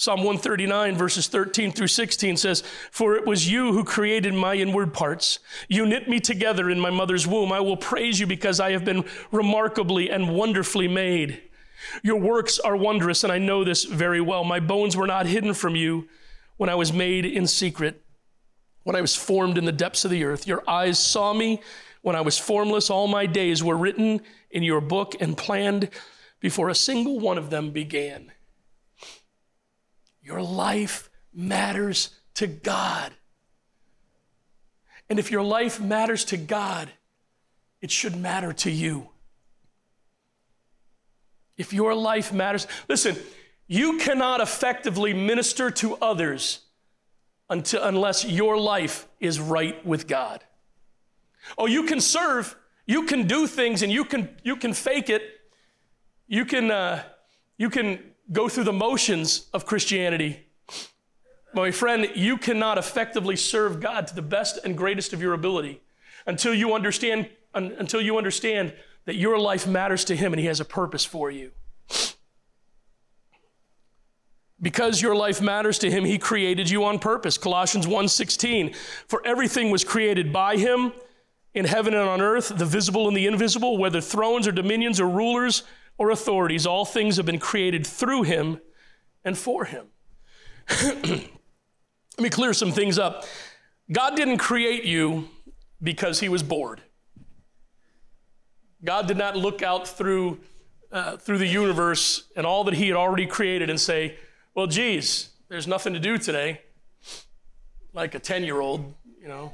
Psalm 0.00 0.20
139, 0.20 0.94
verses 0.94 1.26
13 1.26 1.72
through 1.72 1.88
16 1.88 2.36
says, 2.36 2.62
For 2.92 3.16
it 3.16 3.26
was 3.26 3.50
you 3.50 3.72
who 3.72 3.82
created 3.82 4.32
my 4.32 4.54
inward 4.54 4.94
parts. 4.94 5.40
You 5.66 5.86
knit 5.86 6.08
me 6.08 6.20
together 6.20 6.70
in 6.70 6.78
my 6.78 6.88
mother's 6.88 7.26
womb. 7.26 7.50
I 7.50 7.58
will 7.58 7.76
praise 7.76 8.20
you 8.20 8.26
because 8.28 8.60
I 8.60 8.70
have 8.70 8.84
been 8.84 9.04
remarkably 9.32 10.08
and 10.08 10.36
wonderfully 10.36 10.86
made. 10.86 11.42
Your 12.04 12.14
works 12.20 12.60
are 12.60 12.76
wondrous, 12.76 13.24
and 13.24 13.32
I 13.32 13.38
know 13.38 13.64
this 13.64 13.82
very 13.82 14.20
well. 14.20 14.44
My 14.44 14.60
bones 14.60 14.96
were 14.96 15.08
not 15.08 15.26
hidden 15.26 15.52
from 15.52 15.74
you 15.74 16.06
when 16.58 16.70
I 16.70 16.76
was 16.76 16.92
made 16.92 17.26
in 17.26 17.48
secret, 17.48 18.00
when 18.84 18.94
I 18.94 19.00
was 19.00 19.16
formed 19.16 19.58
in 19.58 19.64
the 19.64 19.72
depths 19.72 20.04
of 20.04 20.12
the 20.12 20.22
earth. 20.22 20.46
Your 20.46 20.62
eyes 20.70 21.00
saw 21.00 21.32
me 21.32 21.60
when 22.02 22.14
I 22.14 22.20
was 22.20 22.38
formless, 22.38 22.88
all 22.88 23.08
my 23.08 23.26
days 23.26 23.64
were 23.64 23.76
written 23.76 24.20
in 24.48 24.62
your 24.62 24.80
book 24.80 25.16
and 25.18 25.36
planned 25.36 25.90
before 26.38 26.68
a 26.68 26.74
single 26.76 27.18
one 27.18 27.36
of 27.36 27.50
them 27.50 27.72
began. 27.72 28.30
Your 30.28 30.42
life 30.42 31.08
matters 31.32 32.10
to 32.34 32.46
God. 32.46 33.14
And 35.08 35.18
if 35.18 35.30
your 35.30 35.42
life 35.42 35.80
matters 35.80 36.26
to 36.26 36.36
God, 36.36 36.90
it 37.80 37.90
should 37.90 38.14
matter 38.14 38.52
to 38.52 38.70
you. 38.70 39.08
If 41.56 41.72
your 41.72 41.94
life 41.94 42.30
matters, 42.30 42.66
listen, 42.90 43.16
you 43.66 43.96
cannot 43.96 44.42
effectively 44.42 45.14
minister 45.14 45.70
to 45.70 45.96
others 45.96 46.60
until, 47.48 47.82
unless 47.82 48.22
your 48.26 48.58
life 48.58 49.08
is 49.20 49.40
right 49.40 49.82
with 49.86 50.06
God. 50.06 50.44
Oh, 51.56 51.64
you 51.64 51.84
can 51.84 52.02
serve, 52.02 52.54
you 52.86 53.04
can 53.04 53.26
do 53.26 53.46
things, 53.46 53.80
and 53.80 53.90
you 53.90 54.04
can 54.04 54.28
you 54.42 54.56
can 54.56 54.74
fake 54.74 55.08
it. 55.08 55.22
You 56.26 56.44
can 56.44 56.70
uh, 56.70 57.02
you 57.56 57.70
can 57.70 58.07
go 58.30 58.48
through 58.48 58.64
the 58.64 58.72
motions 58.72 59.48
of 59.52 59.66
Christianity. 59.66 60.46
My 61.54 61.70
friend, 61.70 62.10
you 62.14 62.36
cannot 62.36 62.78
effectively 62.78 63.36
serve 63.36 63.80
God 63.80 64.06
to 64.08 64.14
the 64.14 64.22
best 64.22 64.58
and 64.64 64.76
greatest 64.76 65.12
of 65.12 65.22
your 65.22 65.32
ability 65.32 65.80
until 66.26 66.54
you 66.54 66.74
understand 66.74 67.28
until 67.54 68.00
you 68.00 68.18
understand 68.18 68.74
that 69.06 69.16
your 69.16 69.38
life 69.38 69.66
matters 69.66 70.04
to 70.04 70.14
him 70.14 70.32
and 70.32 70.38
he 70.38 70.46
has 70.46 70.60
a 70.60 70.64
purpose 70.64 71.04
for 71.04 71.30
you. 71.30 71.50
Because 74.60 75.00
your 75.00 75.16
life 75.16 75.40
matters 75.40 75.78
to 75.78 75.90
him, 75.90 76.04
he 76.04 76.18
created 76.18 76.68
you 76.68 76.84
on 76.84 76.98
purpose. 76.98 77.38
Colossians 77.38 77.86
1:16. 77.86 78.74
For 79.06 79.22
everything 79.24 79.70
was 79.70 79.82
created 79.82 80.32
by 80.32 80.56
him 80.56 80.92
in 81.54 81.64
heaven 81.64 81.94
and 81.94 82.08
on 82.08 82.20
earth, 82.20 82.52
the 82.56 82.66
visible 82.66 83.08
and 83.08 83.16
the 83.16 83.26
invisible, 83.26 83.78
whether 83.78 84.00
thrones 84.00 84.46
or 84.46 84.52
dominions 84.52 85.00
or 85.00 85.08
rulers 85.08 85.62
or 85.98 86.10
authorities, 86.10 86.64
all 86.64 86.84
things 86.84 87.16
have 87.16 87.26
been 87.26 87.40
created 87.40 87.86
through 87.86 88.22
him 88.22 88.60
and 89.24 89.36
for 89.36 89.64
him. 89.64 89.86
Let 90.82 91.30
me 92.18 92.30
clear 92.30 92.54
some 92.54 92.72
things 92.72 92.98
up. 92.98 93.24
God 93.90 94.16
didn't 94.16 94.38
create 94.38 94.84
you 94.84 95.28
because 95.82 96.20
he 96.20 96.28
was 96.28 96.42
bored. 96.42 96.80
God 98.84 99.08
did 99.08 99.16
not 99.16 99.36
look 99.36 99.62
out 99.62 99.88
through, 99.88 100.38
uh, 100.92 101.16
through 101.16 101.38
the 101.38 101.46
universe 101.46 102.24
and 102.36 102.46
all 102.46 102.64
that 102.64 102.74
he 102.74 102.88
had 102.88 102.96
already 102.96 103.26
created 103.26 103.70
and 103.70 103.80
say, 103.80 104.16
well, 104.54 104.66
geez, 104.66 105.30
there's 105.48 105.66
nothing 105.66 105.94
to 105.94 106.00
do 106.00 106.18
today. 106.18 106.60
Like 107.92 108.14
a 108.14 108.18
10 108.18 108.44
year 108.44 108.60
old, 108.60 108.94
you 109.20 109.28
know. 109.28 109.52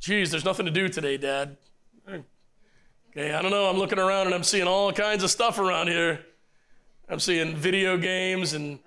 Geez, 0.00 0.30
there's 0.30 0.44
nothing 0.44 0.66
to 0.66 0.72
do 0.72 0.88
today, 0.88 1.16
Dad. 1.16 1.56
Okay, 3.16 3.32
I 3.32 3.42
don't 3.42 3.52
know. 3.52 3.66
I'm 3.66 3.76
looking 3.78 4.00
around 4.00 4.26
and 4.26 4.34
I'm 4.34 4.42
seeing 4.42 4.66
all 4.66 4.92
kinds 4.92 5.22
of 5.22 5.30
stuff 5.30 5.60
around 5.60 5.86
here. 5.86 6.26
I'm 7.08 7.20
seeing 7.20 7.54
video 7.54 7.96
games, 7.96 8.54
and 8.54 8.80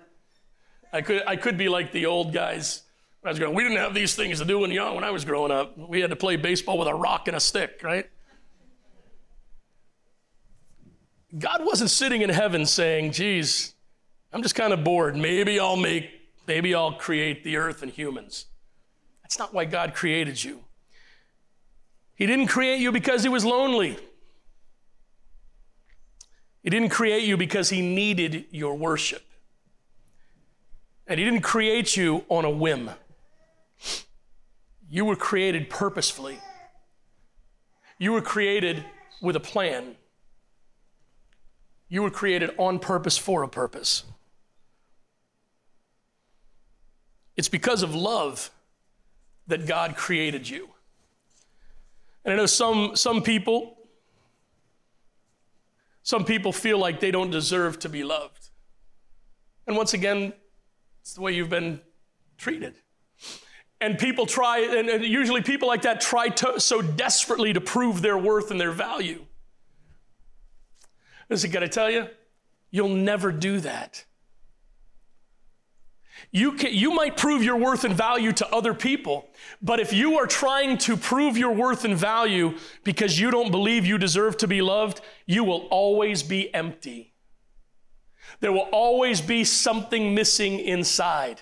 I 0.92 1.00
could 1.00 1.22
I 1.26 1.36
could 1.36 1.56
be 1.56 1.70
like 1.70 1.92
the 1.92 2.04
old 2.04 2.34
guys. 2.34 2.82
I 3.24 3.30
was 3.30 3.38
going. 3.38 3.54
We 3.54 3.62
didn't 3.62 3.78
have 3.78 3.94
these 3.94 4.14
things 4.14 4.38
to 4.40 4.44
do 4.44 4.58
when 4.58 4.70
young 4.70 4.96
when 4.96 5.04
I 5.04 5.12
was 5.12 5.24
growing 5.24 5.50
up. 5.50 5.78
We 5.78 6.00
had 6.00 6.10
to 6.10 6.16
play 6.16 6.36
baseball 6.36 6.76
with 6.76 6.88
a 6.88 6.94
rock 6.94 7.26
and 7.26 7.36
a 7.36 7.40
stick, 7.40 7.80
right? 7.82 8.06
God 11.38 11.64
wasn't 11.64 11.88
sitting 11.88 12.20
in 12.20 12.28
heaven 12.28 12.66
saying, 12.66 13.12
"Geez, 13.12 13.74
I'm 14.30 14.42
just 14.42 14.54
kind 14.54 14.74
of 14.74 14.84
bored. 14.84 15.16
Maybe 15.16 15.58
I'll 15.58 15.76
make, 15.76 16.10
maybe 16.46 16.74
I'll 16.74 16.92
create 16.92 17.44
the 17.44 17.56
earth 17.56 17.82
and 17.82 17.90
humans." 17.90 18.44
That's 19.22 19.38
not 19.38 19.54
why 19.54 19.64
God 19.64 19.94
created 19.94 20.44
you. 20.44 20.64
He 22.14 22.26
didn't 22.26 22.48
create 22.48 22.80
you 22.80 22.92
because 22.92 23.22
he 23.22 23.30
was 23.30 23.44
lonely. 23.44 23.96
He 26.68 26.70
didn't 26.70 26.90
create 26.90 27.24
you 27.24 27.38
because 27.38 27.70
he 27.70 27.80
needed 27.80 28.44
your 28.50 28.74
worship. 28.74 29.22
And 31.06 31.18
he 31.18 31.24
didn't 31.24 31.40
create 31.40 31.96
you 31.96 32.26
on 32.28 32.44
a 32.44 32.50
whim. 32.50 32.90
You 34.90 35.06
were 35.06 35.16
created 35.16 35.70
purposefully. 35.70 36.40
You 37.96 38.12
were 38.12 38.20
created 38.20 38.84
with 39.22 39.34
a 39.34 39.40
plan. 39.40 39.96
You 41.88 42.02
were 42.02 42.10
created 42.10 42.50
on 42.58 42.80
purpose 42.80 43.16
for 43.16 43.42
a 43.42 43.48
purpose. 43.48 44.04
It's 47.34 47.48
because 47.48 47.82
of 47.82 47.94
love 47.94 48.50
that 49.46 49.66
God 49.66 49.96
created 49.96 50.46
you. 50.46 50.68
And 52.26 52.34
I 52.34 52.36
know 52.36 52.44
some, 52.44 52.94
some 52.94 53.22
people, 53.22 53.77
some 56.08 56.24
people 56.24 56.52
feel 56.52 56.78
like 56.78 57.00
they 57.00 57.10
don't 57.10 57.30
deserve 57.30 57.78
to 57.80 57.86
be 57.90 58.02
loved. 58.02 58.48
And 59.66 59.76
once 59.76 59.92
again, 59.92 60.32
it's 61.02 61.12
the 61.12 61.20
way 61.20 61.32
you've 61.32 61.50
been 61.50 61.82
treated. 62.38 62.76
And 63.82 63.98
people 63.98 64.24
try, 64.24 64.60
and 64.60 65.04
usually 65.04 65.42
people 65.42 65.68
like 65.68 65.82
that 65.82 66.00
try 66.00 66.30
to, 66.30 66.60
so 66.60 66.80
desperately 66.80 67.52
to 67.52 67.60
prove 67.60 68.00
their 68.00 68.16
worth 68.16 68.50
and 68.50 68.58
their 68.58 68.70
value. 68.70 69.26
Listen, 71.28 71.50
can 71.50 71.62
I 71.62 71.66
tell 71.66 71.90
you? 71.90 72.06
You'll 72.70 72.88
never 72.88 73.30
do 73.30 73.60
that. 73.60 74.06
You, 76.30 76.52
can, 76.52 76.74
you 76.74 76.90
might 76.90 77.16
prove 77.16 77.42
your 77.42 77.56
worth 77.56 77.84
and 77.84 77.94
value 77.94 78.32
to 78.32 78.46
other 78.48 78.74
people, 78.74 79.30
but 79.62 79.80
if 79.80 79.94
you 79.94 80.18
are 80.18 80.26
trying 80.26 80.76
to 80.78 80.96
prove 80.96 81.38
your 81.38 81.52
worth 81.52 81.84
and 81.84 81.96
value 81.96 82.56
because 82.84 83.18
you 83.18 83.30
don't 83.30 83.50
believe 83.50 83.86
you 83.86 83.96
deserve 83.96 84.36
to 84.38 84.46
be 84.46 84.60
loved, 84.60 85.00
you 85.24 85.42
will 85.42 85.66
always 85.70 86.22
be 86.22 86.52
empty. 86.54 87.14
There 88.40 88.52
will 88.52 88.68
always 88.72 89.22
be 89.22 89.42
something 89.44 90.14
missing 90.14 90.60
inside. 90.60 91.40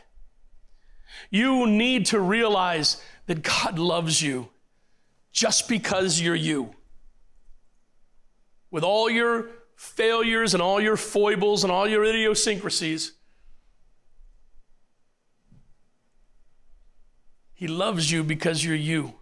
You 1.30 1.66
need 1.66 2.06
to 2.06 2.20
realize 2.20 3.02
that 3.26 3.42
God 3.42 3.80
loves 3.80 4.22
you 4.22 4.50
just 5.32 5.68
because 5.68 6.20
you're 6.20 6.36
you. 6.36 6.74
With 8.70 8.84
all 8.84 9.10
your 9.10 9.48
failures 9.74 10.54
and 10.54 10.62
all 10.62 10.80
your 10.80 10.96
foibles 10.96 11.64
and 11.64 11.72
all 11.72 11.88
your 11.88 12.04
idiosyncrasies, 12.04 13.12
He 17.56 17.66
loves 17.66 18.12
you 18.12 18.22
because 18.22 18.62
you're 18.62 18.74
you. 18.74 19.14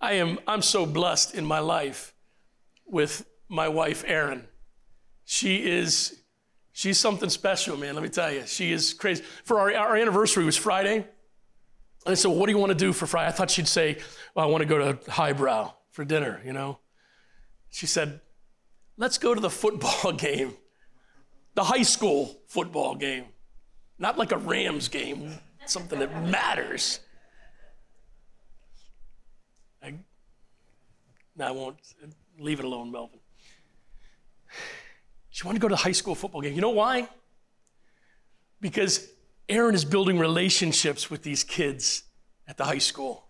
I 0.00 0.14
am 0.14 0.38
I'm 0.48 0.62
so 0.62 0.86
blessed 0.86 1.34
in 1.34 1.44
my 1.44 1.58
life 1.58 2.14
with 2.86 3.26
my 3.50 3.68
wife 3.68 4.02
Erin. 4.06 4.48
She 5.26 5.56
is 5.56 6.22
she's 6.72 6.98
something 6.98 7.28
special, 7.28 7.76
man. 7.76 7.94
Let 7.94 8.02
me 8.02 8.08
tell 8.08 8.32
you. 8.32 8.46
She 8.46 8.72
is 8.72 8.94
crazy. 8.94 9.22
For 9.44 9.60
our, 9.60 9.74
our 9.74 9.96
anniversary 9.96 10.46
was 10.46 10.56
Friday. 10.56 10.96
And 10.96 12.12
I 12.12 12.14
said, 12.14 12.28
well, 12.28 12.38
what 12.38 12.46
do 12.46 12.52
you 12.52 12.58
want 12.58 12.70
to 12.70 12.78
do 12.78 12.94
for 12.94 13.06
Friday? 13.06 13.28
I 13.28 13.32
thought 13.32 13.50
she'd 13.50 13.68
say, 13.68 13.98
well, 14.34 14.46
I 14.46 14.48
want 14.48 14.62
to 14.62 14.66
go 14.66 14.78
to 14.78 15.10
Highbrow 15.10 15.74
for 15.90 16.04
dinner, 16.04 16.40
you 16.46 16.54
know. 16.54 16.78
She 17.68 17.86
said, 17.86 18.20
let's 18.96 19.18
go 19.18 19.34
to 19.34 19.40
the 19.40 19.50
football 19.50 20.12
game, 20.16 20.54
the 21.54 21.64
high 21.64 21.82
school 21.82 22.40
football 22.46 22.94
game, 22.94 23.26
not 23.98 24.16
like 24.16 24.32
a 24.32 24.38
Rams 24.38 24.88
game, 24.88 25.40
something 25.70 25.98
that 25.98 26.24
matters. 26.24 27.00
I, 29.82 29.94
I 31.40 31.50
won't 31.50 31.76
leave 32.38 32.58
it 32.58 32.64
alone, 32.64 32.92
Melvin. 32.92 33.20
She 35.30 35.44
wanted 35.44 35.58
to 35.58 35.62
go 35.62 35.68
to 35.68 35.74
the 35.74 35.82
high 35.82 35.92
school 35.92 36.14
football 36.14 36.40
game. 36.40 36.54
You 36.54 36.62
know 36.62 36.70
why? 36.70 37.08
Because 38.60 39.08
Erin 39.48 39.74
is 39.74 39.84
building 39.84 40.18
relationships 40.18 41.10
with 41.10 41.22
these 41.22 41.44
kids 41.44 42.04
at 42.48 42.56
the 42.56 42.64
high 42.64 42.78
school, 42.78 43.28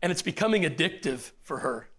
and 0.00 0.10
it's 0.10 0.22
becoming 0.22 0.62
addictive 0.62 1.32
for 1.42 1.58
her. 1.58 1.90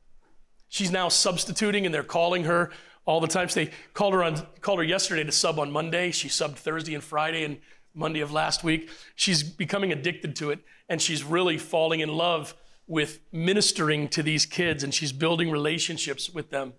She's 0.67 0.91
now 0.91 1.09
substituting, 1.09 1.85
and 1.85 1.93
they're 1.93 2.03
calling 2.03 2.45
her 2.45 2.71
all 3.05 3.19
the 3.19 3.27
time. 3.27 3.49
So 3.49 3.65
they 3.65 3.71
called 3.93 4.13
her 4.13 4.23
on 4.23 4.45
called 4.61 4.79
her 4.79 4.83
yesterday 4.83 5.23
to 5.23 5.31
sub 5.31 5.59
on 5.59 5.71
Monday. 5.71 6.11
She 6.11 6.27
subbed 6.27 6.55
Thursday 6.55 6.93
and 6.93 7.03
Friday, 7.03 7.43
and 7.43 7.59
Monday 7.99 8.21
of 8.21 8.31
last 8.31 8.63
week. 8.63 8.89
She's 9.15 9.43
becoming 9.43 9.91
addicted 9.91 10.35
to 10.37 10.49
it, 10.49 10.59
and 10.87 11.01
she's 11.01 11.23
really 11.23 11.57
falling 11.57 11.99
in 11.99 12.09
love 12.09 12.55
with 12.87 13.19
ministering 13.31 14.07
to 14.07 14.23
these 14.23 14.47
kids, 14.47 14.83
and 14.83 14.93
she's 14.93 15.11
building 15.11 15.51
relationships 15.51 16.29
with 16.29 16.49
them. 16.49 16.73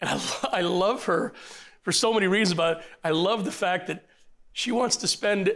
And 0.00 0.10
I, 0.10 0.20
I 0.52 0.60
love 0.62 1.04
her 1.04 1.32
for 1.82 1.92
so 1.92 2.12
many 2.12 2.26
reasons, 2.26 2.56
but 2.56 2.82
I 3.04 3.10
love 3.10 3.44
the 3.44 3.52
fact 3.52 3.86
that 3.86 4.06
she 4.52 4.72
wants 4.72 4.96
to 4.96 5.06
spend 5.06 5.52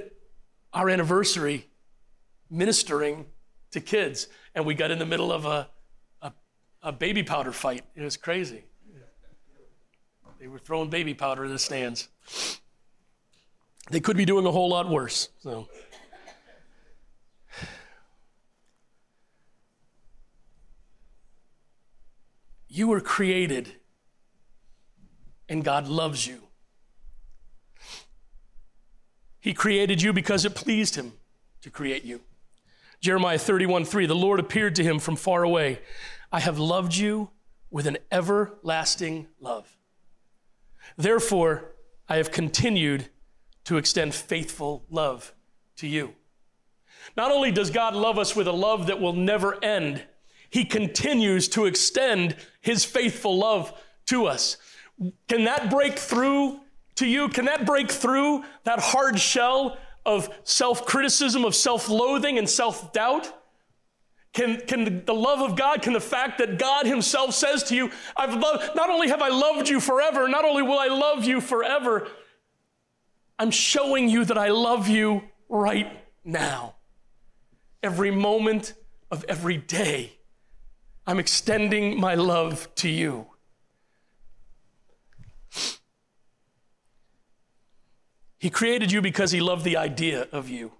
our 0.72 0.88
anniversary 0.88 1.68
ministering 2.50 3.26
to 3.72 3.80
kids. 3.80 4.28
And 4.54 4.64
we 4.64 4.74
got 4.74 4.90
in 4.90 4.98
the 4.98 5.06
middle 5.06 5.32
of 5.32 5.44
a, 5.46 5.68
a, 6.22 6.32
a 6.82 6.92
baby 6.92 7.22
powder 7.22 7.52
fight. 7.52 7.84
It 7.96 8.02
was 8.02 8.16
crazy. 8.16 8.64
They 10.38 10.48
were 10.48 10.58
throwing 10.58 10.90
baby 10.90 11.14
powder 11.14 11.44
in 11.44 11.50
the 11.50 11.58
stands. 11.58 12.08
They 13.90 14.00
could 14.00 14.16
be 14.16 14.24
doing 14.24 14.46
a 14.46 14.50
whole 14.50 14.70
lot 14.70 14.88
worse. 14.88 15.28
So. 15.40 15.68
You 22.68 22.88
were 22.88 23.00
created 23.00 23.72
and 25.48 25.62
God 25.62 25.86
loves 25.86 26.26
you. 26.26 26.42
He 29.38 29.52
created 29.52 30.00
you 30.02 30.12
because 30.12 30.44
it 30.44 30.54
pleased 30.54 30.96
him 30.96 31.12
to 31.60 31.70
create 31.70 32.04
you. 32.04 32.22
Jeremiah 33.00 33.38
31 33.38 33.84
3, 33.84 34.06
the 34.06 34.14
Lord 34.14 34.40
appeared 34.40 34.74
to 34.76 34.82
him 34.82 34.98
from 34.98 35.16
far 35.16 35.42
away. 35.42 35.80
I 36.32 36.40
have 36.40 36.58
loved 36.58 36.96
you 36.96 37.30
with 37.70 37.86
an 37.86 37.98
everlasting 38.10 39.28
love. 39.38 39.76
Therefore, 40.96 41.74
I 42.08 42.16
have 42.16 42.32
continued 42.32 43.08
to 43.64 43.76
extend 43.76 44.14
faithful 44.14 44.84
love 44.90 45.34
to 45.76 45.86
you. 45.86 46.14
Not 47.16 47.30
only 47.30 47.50
does 47.50 47.70
God 47.70 47.94
love 47.94 48.18
us 48.18 48.34
with 48.34 48.46
a 48.46 48.52
love 48.52 48.86
that 48.86 49.00
will 49.00 49.12
never 49.12 49.62
end, 49.62 50.02
He 50.50 50.64
continues 50.64 51.48
to 51.48 51.66
extend 51.66 52.36
His 52.60 52.84
faithful 52.84 53.36
love 53.38 53.72
to 54.06 54.26
us. 54.26 54.56
Can 55.28 55.44
that 55.44 55.70
break 55.70 55.98
through 55.98 56.60
to 56.96 57.06
you? 57.06 57.28
Can 57.28 57.46
that 57.46 57.66
break 57.66 57.90
through 57.90 58.44
that 58.64 58.78
hard 58.78 59.18
shell 59.18 59.76
of 60.06 60.28
self 60.44 60.86
criticism, 60.86 61.44
of 61.44 61.54
self 61.54 61.88
loathing, 61.88 62.38
and 62.38 62.48
self 62.48 62.92
doubt? 62.92 63.32
Can, 64.32 64.60
can 64.66 65.04
the 65.04 65.14
love 65.14 65.40
of 65.40 65.56
God, 65.56 65.80
can 65.80 65.92
the 65.92 66.00
fact 66.00 66.38
that 66.38 66.58
God 66.58 66.86
Himself 66.86 67.34
says 67.34 67.62
to 67.64 67.76
you, 67.76 67.90
I've 68.16 68.34
loved, 68.34 68.74
not 68.74 68.90
only 68.90 69.08
have 69.08 69.22
I 69.22 69.28
loved 69.28 69.68
you 69.68 69.78
forever, 69.78 70.26
not 70.28 70.44
only 70.44 70.62
will 70.62 70.78
I 70.78 70.88
love 70.88 71.24
you 71.24 71.40
forever, 71.40 72.08
I'm 73.38 73.50
showing 73.50 74.08
you 74.08 74.24
that 74.24 74.38
I 74.38 74.48
love 74.48 74.88
you 74.88 75.22
right 75.48 75.90
now. 76.24 76.74
Every 77.82 78.10
moment 78.10 78.74
of 79.10 79.24
every 79.28 79.56
day, 79.56 80.18
I'm 81.06 81.18
extending 81.18 82.00
my 82.00 82.14
love 82.14 82.72
to 82.76 82.88
you. 82.88 83.26
He 88.38 88.50
created 88.50 88.92
you 88.92 89.00
because 89.00 89.30
he 89.30 89.40
loved 89.40 89.64
the 89.64 89.76
idea 89.76 90.28
of 90.30 90.48
you. 90.48 90.72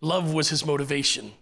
Love 0.00 0.32
was 0.32 0.50
his 0.50 0.64
motivation. 0.64 1.32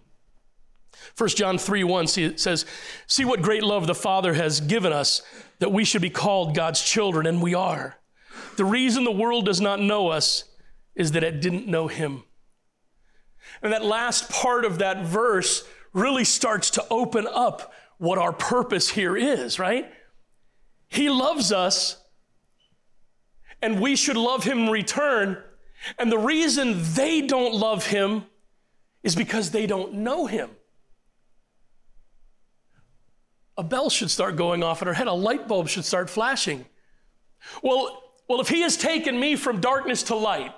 1 1.19 1.29
John 1.31 1.59
3 1.59 1.85
1 1.85 2.07
says, 2.07 2.67
See 3.07 3.25
what 3.25 3.43
great 3.43 3.63
love 3.63 3.87
the 3.87 3.95
Father 3.95 4.35
has 4.35 4.61
given 4.61 4.93
us 4.93 5.23
that 5.59 5.73
we 5.73 5.85
should 5.85 6.03
be 6.03 6.11
called 6.11 6.55
God's 6.55 6.83
children, 6.83 7.27
and 7.27 7.43
we 7.43 7.55
are. 7.55 7.97
The 8.57 8.65
reason 8.65 9.05
the 9.05 9.11
world 9.11 9.45
does 9.47 9.61
not 9.61 9.81
know 9.81 10.09
us 10.09 10.45
is 10.95 11.13
that 11.13 11.23
it 11.23 11.41
didn't 11.41 11.67
know 11.67 11.89
him. 11.89 12.25
And 13.63 13.73
that 13.73 13.85
last 13.85 14.31
part 14.31 14.65
of 14.65 14.79
that 14.79 15.05
verse 15.05 15.65
really 15.93 16.25
starts 16.25 16.71
to 16.71 16.85
open 16.91 17.27
up 17.27 17.73
what 17.99 18.19
our 18.19 18.33
purpose 18.33 18.91
here 18.91 19.17
is, 19.17 19.59
right? 19.59 19.91
He 20.89 21.09
loves 21.09 21.53
us, 21.53 22.03
and 23.63 23.81
we 23.81 23.97
should 23.97 24.17
love 24.17 24.45
him 24.45 24.61
in 24.61 24.71
return. 24.71 25.43
And 25.99 26.11
the 26.13 26.19
reason 26.19 26.77
they 26.95 27.23
don't 27.23 27.55
love 27.55 27.87
him 27.87 28.25
is 29.03 29.17
because 29.17 29.51
they 29.51 29.67
don't 29.67 29.95
know 29.95 30.27
him. 30.27 30.51
A 33.57 33.63
bell 33.63 33.89
should 33.89 34.11
start 34.11 34.37
going 34.37 34.63
off 34.63 34.83
in 34.83 34.89
our 34.89 34.95
head, 34.95 35.07
a 35.07 35.13
light 35.13 35.49
bulb 35.49 35.69
should 35.69 35.85
start 35.85 36.11
flashing. 36.11 36.67
Well, 37.63 38.03
well, 38.29 38.41
if 38.41 38.49
he 38.49 38.63
has 38.63 38.77
taken 38.77 39.19
me 39.19 39.37
from 39.37 39.61
darkness 39.61 40.05
to 40.05 40.17
light, 40.17 40.53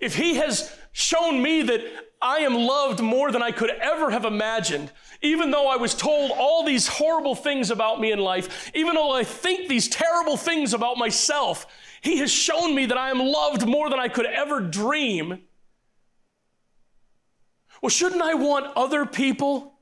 if 0.00 0.16
he 0.16 0.36
has 0.36 0.74
shown 0.92 1.42
me 1.42 1.62
that 1.62 1.80
I 2.22 2.38
am 2.38 2.54
loved 2.54 3.00
more 3.00 3.30
than 3.32 3.42
I 3.42 3.50
could 3.50 3.70
ever 3.70 4.10
have 4.10 4.24
imagined, 4.24 4.90
even 5.22 5.50
though 5.50 5.68
I 5.68 5.76
was 5.76 5.94
told 5.94 6.32
all 6.32 6.64
these 6.64 6.86
horrible 6.86 7.34
things 7.34 7.70
about 7.70 8.00
me 8.00 8.12
in 8.12 8.18
life, 8.18 8.70
even 8.74 8.94
though 8.94 9.12
I 9.12 9.24
think 9.24 9.68
these 9.68 9.88
terrible 9.88 10.36
things 10.36 10.74
about 10.74 10.98
myself, 10.98 11.66
he 12.00 12.18
has 12.18 12.30
shown 12.30 12.74
me 12.74 12.86
that 12.86 12.98
I 12.98 13.10
am 13.10 13.18
loved 13.18 13.66
more 13.66 13.88
than 13.90 13.98
I 13.98 14.08
could 14.08 14.26
ever 14.26 14.60
dream. 14.60 15.42
Well, 17.82 17.90
shouldn't 17.90 18.22
I 18.22 18.34
want 18.34 18.76
other 18.76 19.06
people 19.06 19.74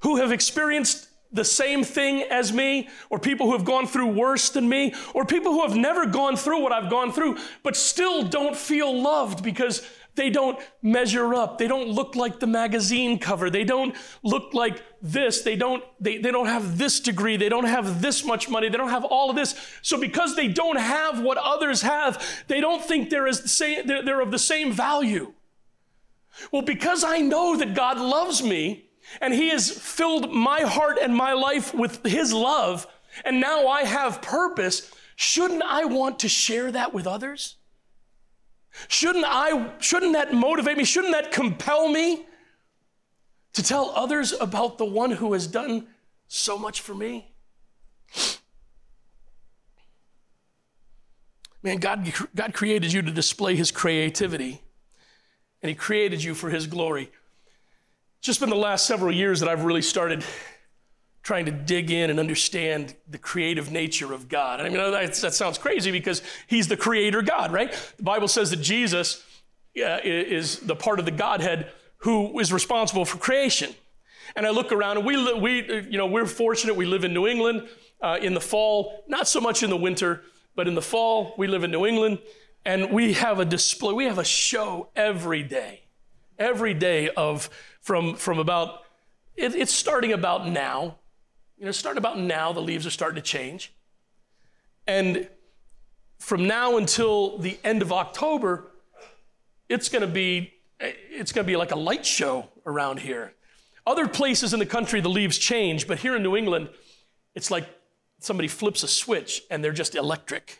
who 0.00 0.16
have 0.16 0.32
experienced 0.32 1.08
the 1.32 1.44
same 1.44 1.82
thing 1.82 2.22
as 2.22 2.52
me, 2.52 2.88
or 3.10 3.18
people 3.18 3.46
who 3.46 3.52
have 3.52 3.64
gone 3.64 3.86
through 3.86 4.08
worse 4.08 4.50
than 4.50 4.68
me, 4.68 4.94
or 5.14 5.24
people 5.24 5.52
who 5.52 5.62
have 5.62 5.76
never 5.76 6.06
gone 6.06 6.36
through 6.36 6.62
what 6.62 6.72
I've 6.72 6.90
gone 6.90 7.12
through, 7.12 7.38
but 7.62 7.76
still 7.76 8.22
don't 8.22 8.56
feel 8.56 9.02
loved 9.02 9.42
because 9.42 9.86
they 10.14 10.28
don't 10.28 10.58
measure 10.82 11.34
up. 11.34 11.56
They 11.56 11.66
don't 11.66 11.88
look 11.88 12.14
like 12.14 12.38
the 12.38 12.46
magazine 12.46 13.18
cover. 13.18 13.48
They 13.48 13.64
don't 13.64 13.96
look 14.22 14.52
like 14.52 14.82
this. 15.00 15.40
They 15.40 15.56
don't, 15.56 15.82
they, 15.98 16.18
they 16.18 16.30
don't 16.30 16.46
have 16.46 16.76
this 16.76 17.00
degree. 17.00 17.38
They 17.38 17.48
don't 17.48 17.64
have 17.64 18.02
this 18.02 18.22
much 18.24 18.50
money. 18.50 18.68
They 18.68 18.76
don't 18.76 18.90
have 18.90 19.04
all 19.04 19.30
of 19.30 19.36
this. 19.36 19.54
So 19.80 19.98
because 19.98 20.36
they 20.36 20.48
don't 20.48 20.78
have 20.78 21.22
what 21.22 21.38
others 21.38 21.80
have, 21.80 22.22
they 22.46 22.60
don't 22.60 22.84
think 22.84 23.08
they're, 23.08 23.26
as 23.26 23.40
the 23.40 23.48
same, 23.48 23.86
they're, 23.86 24.04
they're 24.04 24.20
of 24.20 24.30
the 24.30 24.38
same 24.38 24.70
value. 24.70 25.32
Well, 26.50 26.62
because 26.62 27.04
I 27.04 27.18
know 27.18 27.56
that 27.56 27.74
God 27.74 27.98
loves 27.98 28.42
me 28.42 28.90
and 29.20 29.34
He 29.34 29.50
has 29.50 29.70
filled 29.70 30.32
my 30.32 30.62
heart 30.62 30.98
and 31.00 31.14
my 31.14 31.32
life 31.32 31.74
with 31.74 32.04
His 32.04 32.32
love, 32.32 32.86
and 33.24 33.40
now 33.40 33.68
I 33.68 33.84
have 33.84 34.22
purpose, 34.22 34.90
shouldn't 35.16 35.62
I 35.62 35.84
want 35.84 36.20
to 36.20 36.28
share 36.28 36.72
that 36.72 36.94
with 36.94 37.06
others? 37.06 37.56
Shouldn't 38.88 39.26
I, 39.26 39.70
shouldn't 39.80 40.14
that 40.14 40.32
motivate 40.32 40.78
me? 40.78 40.84
Shouldn't 40.84 41.12
that 41.12 41.30
compel 41.30 41.88
me 41.88 42.26
to 43.52 43.62
tell 43.62 43.92
others 43.94 44.32
about 44.32 44.78
the 44.78 44.84
one 44.86 45.10
who 45.10 45.34
has 45.34 45.46
done 45.46 45.86
so 46.26 46.56
much 46.56 46.80
for 46.80 46.94
me? 46.94 47.32
Man, 51.62 51.76
God, 51.76 52.12
God 52.34 52.54
created 52.54 52.92
you 52.92 53.02
to 53.02 53.10
display 53.12 53.54
his 53.54 53.70
creativity, 53.70 54.62
and 55.62 55.68
he 55.68 55.74
created 55.74 56.24
you 56.24 56.34
for 56.34 56.50
his 56.50 56.66
glory. 56.66 57.12
It's 58.22 58.28
just 58.28 58.38
been 58.38 58.50
the 58.50 58.54
last 58.54 58.86
several 58.86 59.10
years 59.10 59.40
that 59.40 59.48
I've 59.48 59.64
really 59.64 59.82
started 59.82 60.22
trying 61.24 61.46
to 61.46 61.50
dig 61.50 61.90
in 61.90 62.08
and 62.08 62.20
understand 62.20 62.94
the 63.10 63.18
creative 63.18 63.72
nature 63.72 64.12
of 64.12 64.28
God. 64.28 64.60
I 64.60 64.68
mean, 64.68 64.74
that, 64.74 65.12
that 65.12 65.34
sounds 65.34 65.58
crazy 65.58 65.90
because 65.90 66.22
he's 66.46 66.68
the 66.68 66.76
creator 66.76 67.20
God, 67.20 67.50
right? 67.52 67.72
The 67.96 68.04
Bible 68.04 68.28
says 68.28 68.50
that 68.50 68.60
Jesus 68.60 69.24
uh, 69.76 69.98
is 70.04 70.60
the 70.60 70.76
part 70.76 71.00
of 71.00 71.04
the 71.04 71.10
Godhead 71.10 71.72
who 71.96 72.38
is 72.38 72.52
responsible 72.52 73.04
for 73.04 73.18
creation. 73.18 73.74
And 74.36 74.46
I 74.46 74.50
look 74.50 74.70
around 74.70 74.98
and 74.98 75.04
we, 75.04 75.40
we 75.40 75.88
you 75.90 75.98
know, 75.98 76.06
we're 76.06 76.26
fortunate. 76.26 76.76
We 76.76 76.86
live 76.86 77.02
in 77.02 77.12
New 77.12 77.26
England 77.26 77.66
uh, 78.00 78.18
in 78.22 78.34
the 78.34 78.40
fall, 78.40 79.02
not 79.08 79.26
so 79.26 79.40
much 79.40 79.64
in 79.64 79.70
the 79.70 79.76
winter, 79.76 80.22
but 80.54 80.68
in 80.68 80.76
the 80.76 80.80
fall, 80.80 81.34
we 81.38 81.48
live 81.48 81.64
in 81.64 81.72
New 81.72 81.86
England 81.86 82.20
and 82.64 82.92
we 82.92 83.14
have 83.14 83.40
a 83.40 83.44
display, 83.44 83.92
we 83.92 84.04
have 84.04 84.18
a 84.18 84.24
show 84.24 84.90
every 84.94 85.42
day, 85.42 85.80
every 86.38 86.72
day 86.72 87.08
of 87.08 87.50
from, 87.82 88.16
from 88.16 88.38
about, 88.38 88.80
it, 89.36 89.54
it's 89.54 89.72
starting 89.72 90.12
about 90.12 90.48
now 90.48 90.96
you 91.62 91.66
know, 91.66 91.72
starting 91.72 91.98
about 91.98 92.18
now, 92.18 92.52
the 92.52 92.60
leaves 92.60 92.84
are 92.88 92.90
starting 92.90 93.14
to 93.14 93.22
change. 93.22 93.72
And 94.88 95.28
from 96.18 96.48
now 96.48 96.76
until 96.76 97.38
the 97.38 97.56
end 97.62 97.82
of 97.82 97.92
October, 97.92 98.72
it's 99.68 99.88
going 99.88 100.02
to 100.02 100.08
be 100.08 100.54
it's 100.80 101.30
going 101.30 101.44
to 101.44 101.46
be 101.46 101.54
like 101.54 101.70
a 101.70 101.76
light 101.76 102.04
show 102.04 102.48
around 102.66 102.98
here. 102.98 103.34
Other 103.86 104.08
places 104.08 104.52
in 104.52 104.58
the 104.58 104.66
country, 104.66 105.00
the 105.00 105.08
leaves 105.08 105.38
change, 105.38 105.86
but 105.86 106.00
here 106.00 106.16
in 106.16 106.24
New 106.24 106.34
England, 106.36 106.68
it's 107.36 107.48
like 107.48 107.68
somebody 108.18 108.48
flips 108.48 108.82
a 108.82 108.88
switch 108.88 109.42
and 109.48 109.62
they're 109.62 109.70
just 109.70 109.94
electric. 109.94 110.58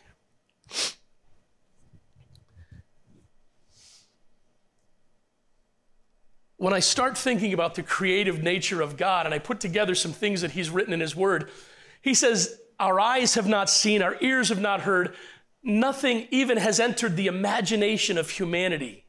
When 6.63 6.71
I 6.71 6.79
start 6.79 7.17
thinking 7.17 7.51
about 7.51 7.75
the 7.75 7.83
creative 7.83 8.41
nature 8.41 8.79
of 8.79 8.95
God 8.95 9.25
and 9.25 9.35
I 9.35 9.39
put 9.39 9.59
together 9.59 9.93
some 9.95 10.13
things 10.13 10.39
that 10.39 10.51
He's 10.51 10.69
written 10.69 10.93
in 10.93 11.01
His 11.01 11.13
Word, 11.13 11.51
He 12.01 12.13
says, 12.13 12.57
Our 12.79 13.01
eyes 13.01 13.33
have 13.33 13.49
not 13.49 13.69
seen, 13.69 14.01
our 14.01 14.15
ears 14.21 14.47
have 14.47 14.61
not 14.61 14.79
heard, 14.79 15.13
nothing 15.61 16.25
even 16.31 16.55
has 16.55 16.79
entered 16.79 17.17
the 17.17 17.27
imagination 17.27 18.17
of 18.17 18.29
humanity 18.29 19.03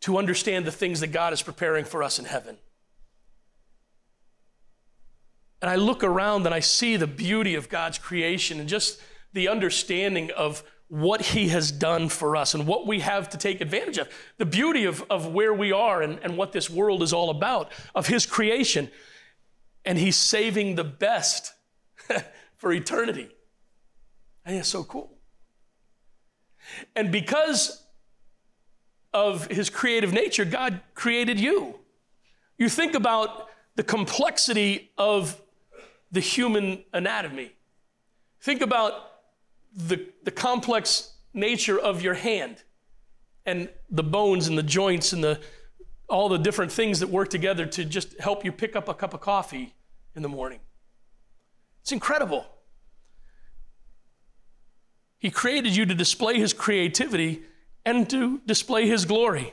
to 0.00 0.18
understand 0.18 0.64
the 0.64 0.72
things 0.72 0.98
that 0.98 1.12
God 1.12 1.32
is 1.32 1.42
preparing 1.42 1.84
for 1.84 2.02
us 2.02 2.18
in 2.18 2.24
heaven. 2.24 2.58
And 5.62 5.70
I 5.70 5.76
look 5.76 6.02
around 6.02 6.44
and 6.44 6.54
I 6.56 6.58
see 6.58 6.96
the 6.96 7.06
beauty 7.06 7.54
of 7.54 7.68
God's 7.68 7.98
creation 7.98 8.58
and 8.58 8.68
just 8.68 9.00
the 9.32 9.46
understanding 9.46 10.32
of 10.36 10.64
what 10.88 11.20
he 11.20 11.48
has 11.48 11.70
done 11.70 12.08
for 12.08 12.34
us 12.34 12.54
and 12.54 12.66
what 12.66 12.86
we 12.86 13.00
have 13.00 13.28
to 13.30 13.38
take 13.38 13.60
advantage 13.60 13.98
of. 13.98 14.08
The 14.38 14.46
beauty 14.46 14.84
of, 14.84 15.04
of 15.10 15.26
where 15.26 15.52
we 15.52 15.70
are 15.70 16.02
and, 16.02 16.18
and 16.22 16.36
what 16.36 16.52
this 16.52 16.70
world 16.70 17.02
is 17.02 17.12
all 17.12 17.30
about, 17.30 17.70
of 17.94 18.06
his 18.06 18.24
creation. 18.24 18.90
And 19.84 19.98
he's 19.98 20.16
saving 20.16 20.76
the 20.76 20.84
best 20.84 21.52
for 22.56 22.72
eternity. 22.72 23.28
Think 24.46 24.60
it's 24.60 24.68
so 24.68 24.82
cool. 24.82 25.18
And 26.96 27.12
because 27.12 27.84
of 29.12 29.46
his 29.46 29.68
creative 29.68 30.12
nature, 30.12 30.44
God 30.44 30.80
created 30.94 31.38
you. 31.38 31.78
You 32.56 32.68
think 32.68 32.94
about 32.94 33.48
the 33.76 33.82
complexity 33.82 34.90
of 34.96 35.40
the 36.10 36.20
human 36.20 36.82
anatomy. 36.92 37.52
Think 38.40 38.62
about 38.62 38.94
the, 39.74 40.06
the 40.24 40.30
complex 40.30 41.12
nature 41.34 41.78
of 41.78 42.02
your 42.02 42.14
hand 42.14 42.62
and 43.46 43.68
the 43.90 44.02
bones 44.02 44.48
and 44.48 44.58
the 44.58 44.62
joints 44.62 45.12
and 45.12 45.22
the, 45.22 45.40
all 46.08 46.28
the 46.28 46.38
different 46.38 46.72
things 46.72 47.00
that 47.00 47.08
work 47.08 47.30
together 47.30 47.66
to 47.66 47.84
just 47.84 48.18
help 48.20 48.44
you 48.44 48.52
pick 48.52 48.76
up 48.76 48.88
a 48.88 48.94
cup 48.94 49.14
of 49.14 49.20
coffee 49.20 49.74
in 50.14 50.22
the 50.22 50.28
morning. 50.28 50.60
It's 51.82 51.92
incredible. 51.92 52.46
He 55.18 55.30
created 55.30 55.74
you 55.74 55.86
to 55.86 55.94
display 55.94 56.38
his 56.38 56.52
creativity 56.52 57.42
and 57.84 58.08
to 58.10 58.40
display 58.46 58.86
his 58.86 59.04
glory. 59.04 59.52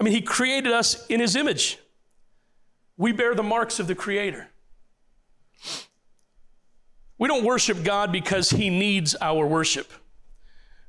I 0.00 0.02
mean, 0.02 0.12
he 0.12 0.20
created 0.20 0.72
us 0.72 1.06
in 1.06 1.20
his 1.20 1.36
image. 1.36 1.78
We 2.96 3.12
bear 3.12 3.34
the 3.34 3.42
marks 3.42 3.78
of 3.78 3.86
the 3.86 3.94
Creator. 3.94 4.48
We 7.18 7.28
don't 7.28 7.44
worship 7.44 7.82
God 7.82 8.12
because 8.12 8.50
he 8.50 8.70
needs 8.70 9.16
our 9.20 9.46
worship. 9.46 9.92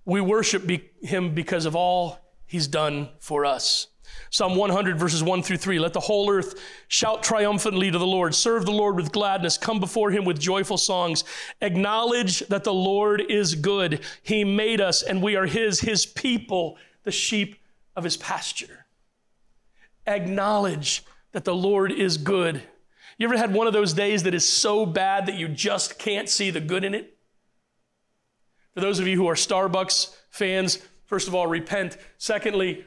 We 0.05 0.21
worship 0.21 0.65
be- 0.65 0.89
him 1.01 1.33
because 1.33 1.65
of 1.65 1.75
all 1.75 2.19
he's 2.45 2.67
done 2.67 3.09
for 3.19 3.45
us. 3.45 3.87
Psalm 4.29 4.55
100, 4.55 4.99
verses 4.99 5.23
1 5.23 5.43
through 5.43 5.57
3. 5.57 5.79
Let 5.79 5.93
the 5.93 5.99
whole 5.99 6.29
earth 6.29 6.59
shout 6.87 7.23
triumphantly 7.23 7.91
to 7.91 7.97
the 7.97 8.07
Lord. 8.07 8.35
Serve 8.35 8.65
the 8.65 8.71
Lord 8.71 8.95
with 8.95 9.11
gladness. 9.11 9.57
Come 9.57 9.79
before 9.79 10.11
him 10.11 10.25
with 10.25 10.39
joyful 10.39 10.77
songs. 10.77 11.23
Acknowledge 11.61 12.39
that 12.47 12.63
the 12.63 12.73
Lord 12.73 13.21
is 13.21 13.55
good. 13.55 14.01
He 14.23 14.43
made 14.43 14.81
us, 14.81 15.01
and 15.01 15.21
we 15.21 15.35
are 15.35 15.45
his, 15.45 15.79
his 15.79 16.05
people, 16.05 16.77
the 17.03 17.11
sheep 17.11 17.55
of 17.95 18.03
his 18.03 18.17
pasture. 18.17 18.85
Acknowledge 20.05 21.03
that 21.31 21.45
the 21.45 21.55
Lord 21.55 21.91
is 21.91 22.17
good. 22.17 22.63
You 23.17 23.27
ever 23.27 23.37
had 23.37 23.51
one 23.51 23.65
of 23.65 23.73
those 23.73 23.93
days 23.93 24.23
that 24.23 24.35
is 24.35 24.47
so 24.47 24.85
bad 24.85 25.25
that 25.25 25.35
you 25.35 25.47
just 25.47 25.97
can't 25.97 26.29
see 26.29 26.51
the 26.51 26.61
good 26.61 26.83
in 26.83 26.93
it? 26.93 27.17
For 28.75 28.81
those 28.81 28.99
of 28.99 29.07
you 29.07 29.15
who 29.15 29.27
are 29.27 29.33
Starbucks 29.33 30.15
fans, 30.29 30.79
first 31.05 31.27
of 31.27 31.33
all, 31.33 31.47
repent. 31.47 31.97
Secondly, 32.19 32.85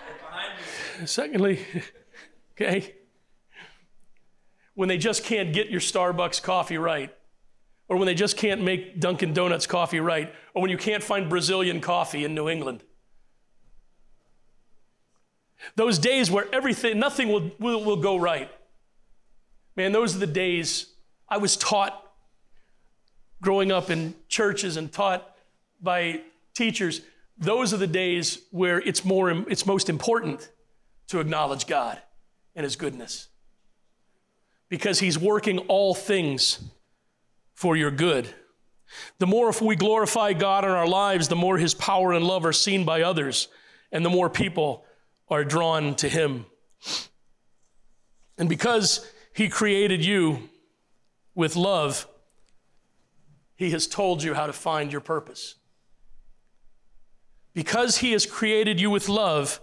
secondly, 1.06 1.60
okay, 2.60 2.94
when 4.74 4.90
they 4.90 4.98
just 4.98 5.24
can't 5.24 5.54
get 5.54 5.70
your 5.70 5.80
Starbucks 5.80 6.42
coffee 6.42 6.76
right, 6.76 7.14
or 7.88 7.96
when 7.96 8.06
they 8.06 8.14
just 8.14 8.36
can't 8.36 8.62
make 8.62 9.00
Dunkin' 9.00 9.32
Donuts 9.32 9.66
coffee 9.66 10.00
right, 10.00 10.32
or 10.52 10.60
when 10.60 10.70
you 10.70 10.76
can't 10.76 11.02
find 11.02 11.30
Brazilian 11.30 11.80
coffee 11.80 12.24
in 12.24 12.34
New 12.34 12.50
England. 12.50 12.82
Those 15.76 15.98
days 15.98 16.30
where 16.30 16.52
everything, 16.54 16.98
nothing 16.98 17.28
will, 17.28 17.50
will, 17.58 17.82
will 17.82 17.96
go 17.96 18.16
right. 18.16 18.50
Man, 19.76 19.92
those 19.92 20.14
are 20.14 20.18
the 20.18 20.26
days 20.26 20.86
I 21.28 21.38
was 21.38 21.56
taught 21.56 21.98
growing 23.40 23.72
up 23.72 23.90
in 23.90 24.14
churches 24.28 24.76
and 24.76 24.92
taught 24.92 25.36
by 25.80 26.20
teachers. 26.54 27.00
Those 27.38 27.74
are 27.74 27.78
the 27.78 27.86
days 27.86 28.38
where 28.50 28.80
it's, 28.80 29.04
more, 29.04 29.30
it's 29.30 29.66
most 29.66 29.88
important 29.88 30.48
to 31.08 31.20
acknowledge 31.20 31.66
God 31.66 32.00
and 32.54 32.64
His 32.64 32.76
goodness. 32.76 33.28
Because 34.68 35.00
He's 35.00 35.18
working 35.18 35.58
all 35.60 35.94
things 35.94 36.62
for 37.54 37.76
your 37.76 37.90
good. 37.90 38.28
The 39.18 39.26
more 39.26 39.48
if 39.48 39.60
we 39.62 39.74
glorify 39.74 40.34
God 40.34 40.64
in 40.64 40.70
our 40.70 40.86
lives, 40.86 41.28
the 41.28 41.36
more 41.36 41.58
His 41.58 41.74
power 41.74 42.12
and 42.12 42.24
love 42.24 42.44
are 42.44 42.52
seen 42.52 42.84
by 42.84 43.02
others, 43.02 43.48
and 43.90 44.04
the 44.04 44.10
more 44.10 44.28
people 44.28 44.84
are 45.28 45.44
drawn 45.44 45.94
to 45.96 46.08
Him. 46.08 46.46
And 48.38 48.48
because 48.48 49.06
he 49.32 49.48
created 49.48 50.04
you 50.04 50.50
with 51.34 51.56
love. 51.56 52.06
He 53.56 53.70
has 53.70 53.86
told 53.86 54.22
you 54.22 54.34
how 54.34 54.46
to 54.46 54.52
find 54.52 54.92
your 54.92 55.00
purpose. 55.00 55.56
Because 57.54 57.98
He 57.98 58.12
has 58.12 58.26
created 58.26 58.80
you 58.80 58.90
with 58.90 59.08
love, 59.08 59.60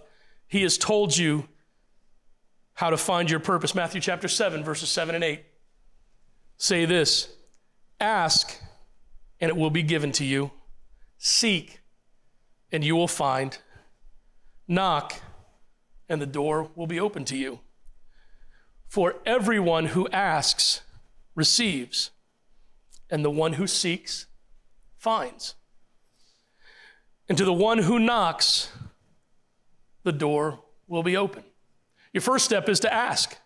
He 0.48 0.62
has 0.62 0.78
told 0.78 1.16
you 1.16 1.48
how 2.74 2.90
to 2.90 2.96
find 2.96 3.30
your 3.30 3.40
purpose. 3.40 3.74
Matthew 3.74 4.00
chapter 4.00 4.28
7, 4.28 4.64
verses 4.64 4.88
7 4.88 5.14
and 5.14 5.24
8 5.24 5.44
say 6.56 6.84
this 6.84 7.28
Ask, 7.98 8.56
and 9.40 9.48
it 9.48 9.56
will 9.56 9.70
be 9.70 9.82
given 9.82 10.12
to 10.12 10.24
you. 10.24 10.52
Seek, 11.18 11.80
and 12.70 12.84
you 12.84 12.94
will 12.94 13.08
find. 13.08 13.58
Knock, 14.68 15.14
and 16.08 16.22
the 16.22 16.26
door 16.26 16.70
will 16.76 16.86
be 16.86 17.00
open 17.00 17.24
to 17.26 17.36
you. 17.36 17.60
For 18.90 19.14
everyone 19.24 19.86
who 19.86 20.08
asks 20.08 20.82
receives, 21.36 22.10
and 23.08 23.24
the 23.24 23.30
one 23.30 23.52
who 23.52 23.68
seeks 23.68 24.26
finds. 24.96 25.54
And 27.28 27.38
to 27.38 27.44
the 27.44 27.52
one 27.52 27.78
who 27.78 28.00
knocks, 28.00 28.72
the 30.02 30.10
door 30.10 30.58
will 30.88 31.04
be 31.04 31.16
open. 31.16 31.44
Your 32.12 32.20
first 32.20 32.44
step 32.44 32.68
is 32.68 32.80
to 32.80 32.92
ask. 32.92 33.38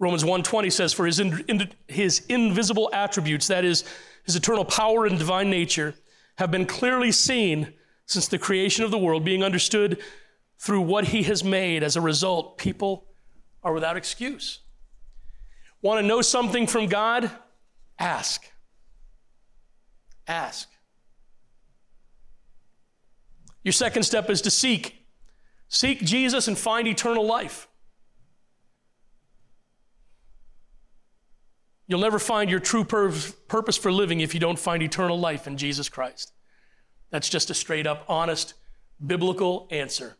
Romans 0.00 0.24
1:20 0.24 0.72
says 0.72 0.92
for 0.92 1.06
his 1.06 1.20
in, 1.20 1.44
in, 1.46 1.70
his 1.86 2.26
invisible 2.28 2.90
attributes 2.92 3.46
that 3.46 3.64
is 3.64 3.84
his 4.24 4.34
eternal 4.34 4.64
power 4.64 5.06
and 5.06 5.20
divine 5.20 5.50
nature 5.50 5.94
have 6.38 6.50
been 6.50 6.66
clearly 6.66 7.12
seen 7.12 7.74
since 8.06 8.26
the 8.26 8.38
creation 8.38 8.82
of 8.82 8.90
the 8.90 8.98
world 8.98 9.24
being 9.24 9.44
understood 9.44 10.02
through 10.60 10.82
what 10.82 11.06
he 11.06 11.22
has 11.22 11.42
made 11.42 11.82
as 11.82 11.96
a 11.96 12.00
result 12.00 12.58
people 12.58 13.06
are 13.62 13.72
without 13.72 13.96
excuse. 13.96 14.60
Want 15.80 16.00
to 16.00 16.06
know 16.06 16.20
something 16.20 16.66
from 16.66 16.86
God? 16.86 17.30
Ask. 17.98 18.44
Ask. 20.28 20.68
Your 23.64 23.72
second 23.72 24.02
step 24.02 24.28
is 24.28 24.42
to 24.42 24.50
seek. 24.50 25.06
Seek 25.68 26.04
Jesus 26.04 26.46
and 26.46 26.58
find 26.58 26.86
eternal 26.86 27.24
life. 27.24 27.66
You'll 31.86 32.00
never 32.00 32.18
find 32.18 32.50
your 32.50 32.60
true 32.60 32.84
pur- 32.84 33.12
purpose 33.48 33.78
for 33.78 33.90
living 33.90 34.20
if 34.20 34.34
you 34.34 34.40
don't 34.40 34.58
find 34.58 34.82
eternal 34.82 35.18
life 35.18 35.46
in 35.46 35.56
Jesus 35.56 35.88
Christ. 35.88 36.32
That's 37.10 37.28
just 37.30 37.50
a 37.50 37.54
straight 37.54 37.86
up, 37.86 38.04
honest, 38.08 38.54
biblical 39.04 39.66
answer. 39.70 40.16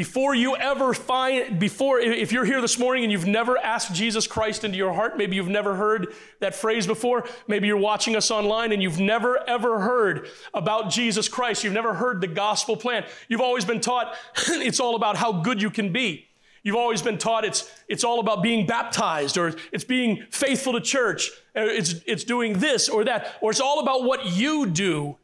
Before 0.00 0.34
you 0.34 0.56
ever 0.56 0.94
find, 0.94 1.58
before, 1.58 2.00
if 2.00 2.32
you're 2.32 2.46
here 2.46 2.62
this 2.62 2.78
morning 2.78 3.04
and 3.04 3.12
you've 3.12 3.26
never 3.26 3.58
asked 3.58 3.92
Jesus 3.92 4.26
Christ 4.26 4.64
into 4.64 4.78
your 4.78 4.94
heart, 4.94 5.18
maybe 5.18 5.36
you've 5.36 5.46
never 5.46 5.74
heard 5.74 6.14
that 6.38 6.54
phrase 6.54 6.86
before, 6.86 7.26
maybe 7.46 7.66
you're 7.66 7.76
watching 7.76 8.16
us 8.16 8.30
online 8.30 8.72
and 8.72 8.82
you've 8.82 8.98
never 8.98 9.46
ever 9.46 9.78
heard 9.78 10.26
about 10.54 10.88
Jesus 10.88 11.28
Christ, 11.28 11.64
you've 11.64 11.74
never 11.74 11.92
heard 11.92 12.22
the 12.22 12.28
gospel 12.28 12.78
plan. 12.78 13.04
You've 13.28 13.42
always 13.42 13.66
been 13.66 13.82
taught 13.82 14.16
it's 14.48 14.80
all 14.80 14.96
about 14.96 15.18
how 15.18 15.32
good 15.32 15.60
you 15.60 15.68
can 15.68 15.92
be. 15.92 16.28
You've 16.62 16.76
always 16.76 17.02
been 17.02 17.18
taught 17.18 17.44
it's, 17.44 17.70
it's 17.86 18.02
all 18.02 18.20
about 18.20 18.42
being 18.42 18.64
baptized 18.64 19.36
or 19.36 19.52
it's 19.70 19.84
being 19.84 20.24
faithful 20.30 20.72
to 20.72 20.80
church, 20.80 21.30
it's, 21.54 21.96
it's 22.06 22.24
doing 22.24 22.58
this 22.58 22.88
or 22.88 23.04
that, 23.04 23.34
or 23.42 23.50
it's 23.50 23.60
all 23.60 23.80
about 23.80 24.04
what 24.04 24.24
you 24.24 24.64
do 24.64 25.18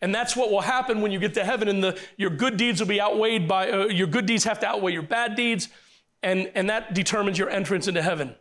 and 0.00 0.14
that's 0.14 0.36
what 0.36 0.50
will 0.50 0.60
happen 0.60 1.00
when 1.00 1.10
you 1.10 1.18
get 1.18 1.34
to 1.34 1.44
heaven, 1.44 1.68
and 1.68 1.82
the, 1.82 1.98
your 2.16 2.30
good 2.30 2.56
deeds 2.56 2.80
will 2.80 2.88
be 2.88 3.00
outweighed 3.00 3.48
by, 3.48 3.70
uh, 3.70 3.86
your 3.86 4.06
good 4.06 4.26
deeds 4.26 4.44
have 4.44 4.60
to 4.60 4.66
outweigh 4.66 4.92
your 4.92 5.02
bad 5.02 5.34
deeds, 5.34 5.68
and, 6.22 6.50
and 6.54 6.70
that 6.70 6.94
determines 6.94 7.38
your 7.38 7.50
entrance 7.50 7.88
into 7.88 8.02
heaven. 8.02 8.34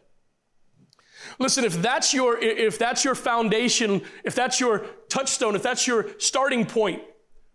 Listen, 1.40 1.66
if 1.66 1.82
that's 1.82 2.14
your 2.14 2.38
if 2.40 2.80
that's 2.80 3.04
your 3.04 3.14
foundation, 3.14 4.02
if 4.24 4.34
that's 4.34 4.60
your 4.60 4.86
touchstone, 5.10 5.56
if 5.56 5.64
that's 5.64 5.86
your 5.86 6.08
starting 6.20 6.66
point 6.66 7.02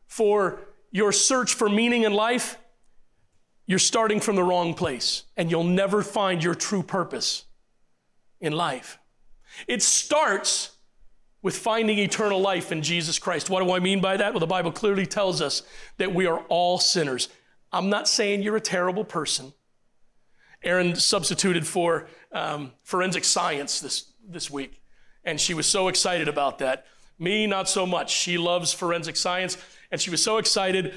for 0.06 0.60
your 0.90 1.10
search 1.10 1.54
for 1.54 1.68
meaning 1.68 2.02
in 2.04 2.12
life, 2.12 2.58
you're 3.66 3.78
starting 3.78 4.20
from 4.20 4.36
the 4.36 4.42
wrong 4.42 4.74
place 4.74 5.24
and 5.36 5.50
you'll 5.50 5.64
never 5.64 6.02
find 6.02 6.44
your 6.44 6.54
true 6.54 6.82
purpose 6.82 7.44
in 8.40 8.52
life. 8.52 8.98
It 9.66 9.82
starts 9.82 10.76
with 11.42 11.56
finding 11.56 11.98
eternal 11.98 12.40
life 12.40 12.70
in 12.70 12.82
Jesus 12.82 13.18
Christ. 13.18 13.50
What 13.50 13.64
do 13.64 13.72
I 13.72 13.80
mean 13.80 14.00
by 14.00 14.16
that? 14.16 14.32
Well, 14.32 14.40
the 14.40 14.46
Bible 14.46 14.72
clearly 14.72 15.06
tells 15.06 15.42
us 15.42 15.62
that 15.98 16.14
we 16.14 16.26
are 16.26 16.38
all 16.48 16.78
sinners. 16.78 17.28
I'm 17.72 17.90
not 17.90 18.08
saying 18.08 18.42
you're 18.42 18.56
a 18.56 18.60
terrible 18.60 19.04
person. 19.04 19.52
Erin 20.62 20.94
substituted 20.94 21.66
for 21.66 22.06
um, 22.30 22.72
forensic 22.84 23.24
science 23.24 23.80
this, 23.80 24.12
this 24.26 24.50
week, 24.50 24.80
and 25.24 25.40
she 25.40 25.54
was 25.54 25.66
so 25.66 25.88
excited 25.88 26.28
about 26.28 26.58
that. 26.58 26.86
Me, 27.18 27.46
not 27.46 27.68
so 27.68 27.84
much. 27.84 28.12
She 28.12 28.38
loves 28.38 28.72
forensic 28.72 29.16
science, 29.16 29.56
and 29.90 30.00
she 30.00 30.10
was 30.10 30.22
so 30.22 30.38
excited. 30.38 30.94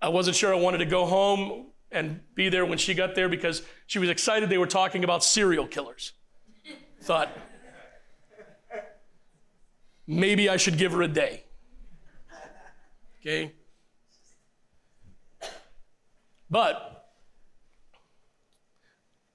I 0.00 0.08
wasn't 0.08 0.36
sure 0.36 0.54
I 0.54 0.58
wanted 0.58 0.78
to 0.78 0.86
go 0.86 1.06
home 1.06 1.66
and 1.90 2.20
be 2.34 2.48
there 2.48 2.64
when 2.64 2.78
she 2.78 2.94
got 2.94 3.16
there 3.16 3.28
because 3.28 3.62
she 3.86 3.98
was 3.98 4.08
excited 4.08 4.48
they 4.48 4.58
were 4.58 4.66
talking 4.66 5.02
about 5.02 5.24
serial 5.24 5.66
killers. 5.66 6.12
Thought, 7.02 7.36
maybe 10.10 10.48
I 10.48 10.56
should 10.56 10.76
give 10.76 10.92
her 10.92 11.02
a 11.02 11.08
day. 11.08 11.44
Okay? 13.20 13.52
But 16.50 17.12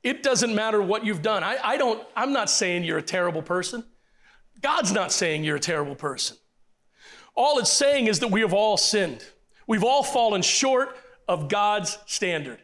it 0.04 0.22
doesn't 0.22 0.54
matter 0.54 0.82
what 0.82 1.06
you've 1.06 1.22
done. 1.22 1.44
I, 1.44 1.58
I 1.64 1.78
don't, 1.78 2.06
I'm 2.16 2.34
not 2.34 2.50
saying 2.50 2.84
you're 2.84 2.98
a 2.98 3.02
terrible 3.04 3.42
person. 3.42 3.86
God's 4.62 4.92
not 4.92 5.12
saying 5.12 5.46
you're 5.46 5.56
a 5.56 5.62
terrible 5.62 5.96
person. 5.96 6.36
All 7.36 7.58
it's 7.60 7.72
saying 7.72 8.08
is 8.08 8.20
that 8.20 8.30
we 8.30 8.42
have 8.42 8.54
all 8.54 8.76
sinned. 8.76 9.24
We've 9.68 9.84
all 9.84 10.04
fallen 10.04 10.42
short 10.42 10.98
of 11.28 11.48
God's 11.48 11.98
standard. 12.06 12.60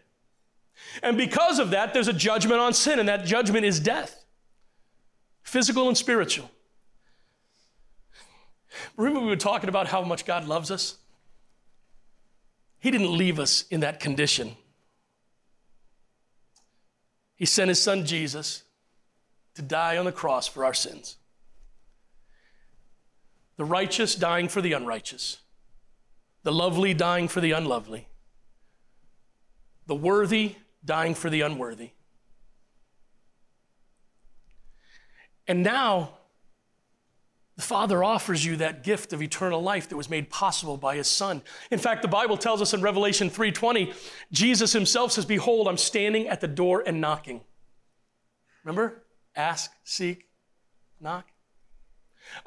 And 1.01 1.17
because 1.17 1.59
of 1.59 1.69
that, 1.69 1.93
there's 1.93 2.07
a 2.07 2.13
judgment 2.13 2.59
on 2.59 2.73
sin, 2.73 2.99
and 2.99 3.07
that 3.07 3.25
judgment 3.25 3.65
is 3.65 3.79
death, 3.79 4.25
physical 5.43 5.87
and 5.87 5.97
spiritual. 5.97 6.49
Remember, 9.01 9.21
we 9.21 9.27
were 9.27 9.35
talking 9.35 9.67
about 9.67 9.87
how 9.87 10.03
much 10.03 10.25
God 10.25 10.47
loves 10.47 10.69
us? 10.69 10.97
He 12.79 12.91
didn't 12.91 13.15
leave 13.17 13.39
us 13.39 13.65
in 13.71 13.79
that 13.79 13.99
condition. 13.99 14.55
He 17.35 17.45
sent 17.45 17.69
his 17.69 17.81
son 17.81 18.05
Jesus 18.05 18.63
to 19.55 19.63
die 19.63 19.97
on 19.97 20.05
the 20.05 20.11
cross 20.11 20.47
for 20.47 20.63
our 20.63 20.73
sins. 20.73 21.17
The 23.57 23.65
righteous 23.65 24.13
dying 24.13 24.47
for 24.47 24.61
the 24.61 24.73
unrighteous, 24.73 25.39
the 26.43 26.51
lovely 26.51 26.93
dying 26.93 27.27
for 27.27 27.41
the 27.41 27.53
unlovely, 27.53 28.07
the 29.87 29.95
worthy 29.95 30.55
dying 30.85 31.15
for 31.15 31.31
the 31.31 31.41
unworthy. 31.41 31.91
And 35.47 35.63
now, 35.63 36.13
the 37.61 37.67
Father 37.67 38.03
offers 38.03 38.43
you 38.43 38.55
that 38.55 38.83
gift 38.83 39.13
of 39.13 39.21
eternal 39.21 39.61
life 39.61 39.87
that 39.89 39.95
was 39.95 40.09
made 40.09 40.31
possible 40.31 40.77
by 40.77 40.95
his 40.95 41.07
son. 41.07 41.43
In 41.69 41.77
fact, 41.77 42.01
the 42.01 42.07
Bible 42.07 42.35
tells 42.35 42.59
us 42.59 42.73
in 42.73 42.81
Revelation 42.81 43.29
3:20, 43.29 43.93
Jesus 44.31 44.73
himself 44.73 45.11
says, 45.11 45.25
"Behold, 45.27 45.67
I'm 45.67 45.77
standing 45.77 46.27
at 46.27 46.41
the 46.41 46.47
door 46.47 46.81
and 46.83 46.99
knocking." 46.99 47.45
Remember? 48.63 49.03
Ask, 49.35 49.71
seek, 49.83 50.27
knock. 50.99 51.31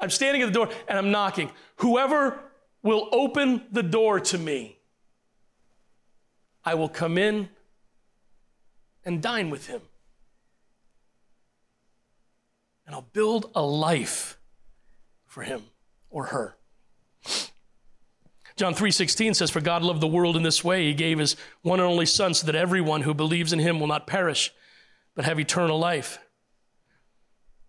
I'm 0.01 0.09
standing 0.09 0.41
at 0.41 0.47
the 0.47 0.51
door 0.51 0.69
and 0.89 0.97
I'm 0.97 1.11
knocking. 1.11 1.49
Whoever 1.77 2.51
will 2.81 3.07
open 3.13 3.67
the 3.71 3.83
door 3.83 4.19
to 4.19 4.37
me, 4.37 4.79
I 6.65 6.73
will 6.73 6.89
come 6.89 7.17
in 7.17 7.49
and 9.05 9.23
dine 9.23 9.49
with 9.49 9.67
him. 9.67 9.81
And 12.85 12.93
I'll 12.93 13.09
build 13.13 13.49
a 13.55 13.61
life 13.61 14.37
for 15.35 15.43
him 15.43 15.63
or 16.09 16.27
her. 16.27 16.55
John 18.55 18.73
3:16 18.73 19.35
says 19.35 19.51
for 19.51 19.59
God 19.59 19.83
loved 19.83 19.99
the 19.99 20.07
world 20.07 20.37
in 20.37 20.43
this 20.43 20.63
way 20.63 20.85
he 20.85 20.93
gave 20.93 21.19
his 21.19 21.35
one 21.61 21.81
and 21.81 21.89
only 21.89 22.05
son 22.05 22.33
so 22.33 22.45
that 22.45 22.55
everyone 22.55 23.01
who 23.01 23.13
believes 23.13 23.51
in 23.51 23.59
him 23.59 23.77
will 23.77 23.87
not 23.87 24.07
perish 24.07 24.53
but 25.13 25.25
have 25.25 25.37
eternal 25.37 25.77
life. 25.77 26.19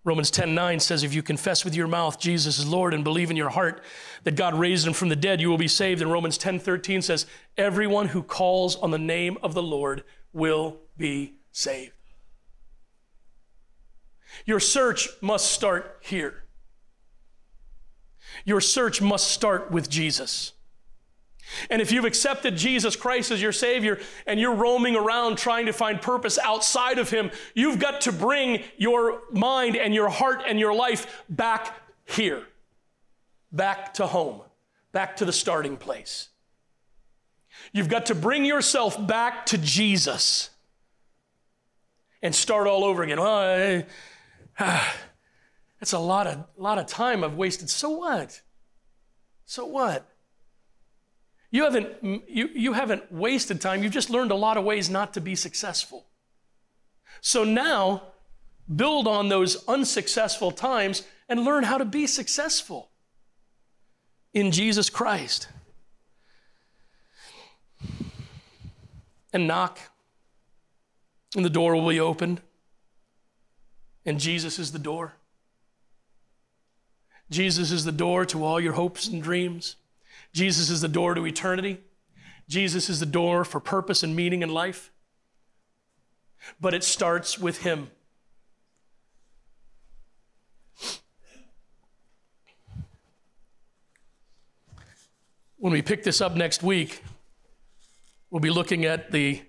Romans 0.04 0.30
10:9 0.30 0.80
says 0.80 1.02
if 1.02 1.12
you 1.12 1.24
confess 1.24 1.64
with 1.64 1.74
your 1.74 1.88
mouth 1.88 2.20
Jesus 2.20 2.60
is 2.60 2.68
Lord 2.68 2.94
and 2.94 3.02
believe 3.02 3.32
in 3.32 3.36
your 3.36 3.50
heart 3.50 3.82
that 4.22 4.36
God 4.36 4.54
raised 4.54 4.86
him 4.86 4.92
from 4.92 5.08
the 5.08 5.16
dead 5.16 5.40
you 5.40 5.50
will 5.50 5.58
be 5.58 5.66
saved 5.66 6.00
and 6.00 6.12
Romans 6.12 6.38
10:13 6.38 7.02
says 7.02 7.26
everyone 7.58 8.06
who 8.08 8.22
calls 8.22 8.76
on 8.76 8.92
the 8.92 8.96
name 8.96 9.38
of 9.42 9.54
the 9.54 9.62
Lord 9.62 10.04
will 10.32 10.82
be 10.96 11.40
saved. 11.50 11.94
Your 14.44 14.60
search 14.60 15.08
must 15.20 15.50
start 15.50 15.98
here. 16.00 16.44
Your 18.44 18.60
search 18.60 19.00
must 19.00 19.30
start 19.30 19.70
with 19.70 19.88
Jesus. 19.88 20.52
And 21.70 21.80
if 21.80 21.92
you've 21.92 22.04
accepted 22.04 22.56
Jesus 22.56 22.96
Christ 22.96 23.30
as 23.30 23.40
your 23.40 23.52
Savior 23.52 24.00
and 24.26 24.40
you're 24.40 24.54
roaming 24.54 24.96
around 24.96 25.38
trying 25.38 25.66
to 25.66 25.72
find 25.72 26.02
purpose 26.02 26.38
outside 26.38 26.98
of 26.98 27.10
Him, 27.10 27.30
you've 27.54 27.78
got 27.78 28.00
to 28.02 28.12
bring 28.12 28.62
your 28.76 29.20
mind 29.30 29.76
and 29.76 29.94
your 29.94 30.08
heart 30.08 30.42
and 30.46 30.58
your 30.58 30.74
life 30.74 31.24
back 31.28 31.74
here, 32.04 32.44
back 33.52 33.94
to 33.94 34.06
home, 34.06 34.42
back 34.92 35.16
to 35.16 35.24
the 35.24 35.32
starting 35.32 35.76
place. 35.76 36.28
You've 37.72 37.88
got 37.88 38.06
to 38.06 38.14
bring 38.14 38.44
yourself 38.44 39.04
back 39.06 39.46
to 39.46 39.58
Jesus 39.58 40.50
and 42.22 42.34
start 42.34 42.66
all 42.66 42.84
over 42.84 43.02
again. 43.02 43.20
Well, 43.20 43.38
I, 43.38 43.86
ah, 44.58 44.94
that's 45.80 45.92
a 45.92 45.98
lot 45.98 46.26
of, 46.26 46.44
lot 46.56 46.78
of 46.78 46.86
time 46.86 47.22
I've 47.22 47.34
wasted. 47.34 47.68
So 47.70 47.90
what? 47.90 48.40
So 49.44 49.66
what? 49.66 50.08
You 51.50 51.64
haven't, 51.64 52.28
you, 52.28 52.48
you 52.54 52.72
haven't 52.72 53.10
wasted 53.12 53.60
time. 53.60 53.82
You've 53.82 53.92
just 53.92 54.10
learned 54.10 54.30
a 54.30 54.36
lot 54.36 54.56
of 54.56 54.64
ways 54.64 54.90
not 54.90 55.14
to 55.14 55.20
be 55.20 55.34
successful. 55.34 56.06
So 57.20 57.44
now, 57.44 58.02
build 58.74 59.06
on 59.06 59.28
those 59.28 59.64
unsuccessful 59.68 60.50
times 60.50 61.02
and 61.28 61.44
learn 61.44 61.64
how 61.64 61.78
to 61.78 61.84
be 61.84 62.06
successful 62.06 62.90
in 64.34 64.50
Jesus 64.50 64.90
Christ. 64.90 65.48
And 69.32 69.46
knock, 69.46 69.78
and 71.34 71.44
the 71.44 71.50
door 71.50 71.74
will 71.74 71.88
be 71.88 72.00
opened, 72.00 72.40
and 74.04 74.18
Jesus 74.18 74.58
is 74.58 74.72
the 74.72 74.78
door. 74.78 75.14
Jesus 77.30 77.72
is 77.72 77.84
the 77.84 77.92
door 77.92 78.24
to 78.26 78.44
all 78.44 78.60
your 78.60 78.74
hopes 78.74 79.08
and 79.08 79.22
dreams. 79.22 79.76
Jesus 80.32 80.70
is 80.70 80.80
the 80.80 80.88
door 80.88 81.14
to 81.14 81.26
eternity. 81.26 81.80
Jesus 82.48 82.88
is 82.88 83.00
the 83.00 83.06
door 83.06 83.44
for 83.44 83.58
purpose 83.58 84.02
and 84.02 84.14
meaning 84.14 84.42
in 84.42 84.50
life. 84.50 84.92
But 86.60 86.74
it 86.74 86.84
starts 86.84 87.38
with 87.38 87.62
Him. 87.62 87.90
When 95.58 95.72
we 95.72 95.82
pick 95.82 96.04
this 96.04 96.20
up 96.20 96.36
next 96.36 96.62
week, 96.62 97.02
we'll 98.30 98.40
be 98.40 98.50
looking 98.50 98.84
at 98.84 99.10
the 99.10 99.42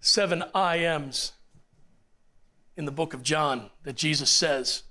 seven 0.00 0.42
I 0.54 0.76
ams 0.76 1.32
in 2.76 2.86
the 2.86 2.92
book 2.92 3.12
of 3.12 3.22
John 3.22 3.68
that 3.82 3.96
Jesus 3.96 4.30
says 4.30 4.84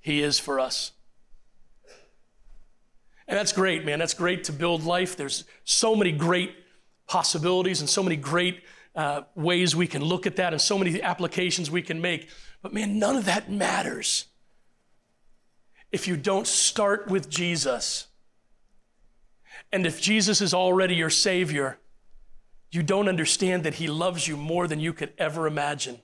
He 0.00 0.22
is 0.22 0.38
for 0.38 0.58
us. 0.58 0.92
And 3.26 3.38
that's 3.38 3.52
great, 3.52 3.84
man. 3.84 3.98
That's 3.98 4.14
great 4.14 4.44
to 4.44 4.52
build 4.52 4.84
life. 4.84 5.16
There's 5.16 5.44
so 5.64 5.96
many 5.96 6.12
great 6.12 6.54
possibilities 7.06 7.80
and 7.80 7.88
so 7.88 8.02
many 8.02 8.16
great 8.16 8.62
uh, 8.94 9.22
ways 9.34 9.74
we 9.74 9.86
can 9.86 10.04
look 10.04 10.26
at 10.26 10.36
that 10.36 10.52
and 10.52 10.60
so 10.60 10.78
many 10.78 11.00
applications 11.02 11.70
we 11.70 11.82
can 11.82 12.00
make. 12.00 12.28
But 12.62 12.72
man, 12.72 12.98
none 12.98 13.16
of 13.16 13.24
that 13.24 13.50
matters 13.50 14.26
if 15.90 16.08
you 16.08 16.16
don't 16.16 16.46
start 16.46 17.08
with 17.08 17.30
Jesus. 17.30 18.08
And 19.72 19.86
if 19.86 20.00
Jesus 20.00 20.40
is 20.40 20.52
already 20.52 20.96
your 20.96 21.10
Savior, 21.10 21.78
you 22.70 22.82
don't 22.82 23.08
understand 23.08 23.62
that 23.62 23.74
He 23.74 23.86
loves 23.86 24.26
you 24.26 24.36
more 24.36 24.66
than 24.66 24.80
you 24.80 24.92
could 24.92 25.12
ever 25.18 25.46
imagine. 25.46 26.00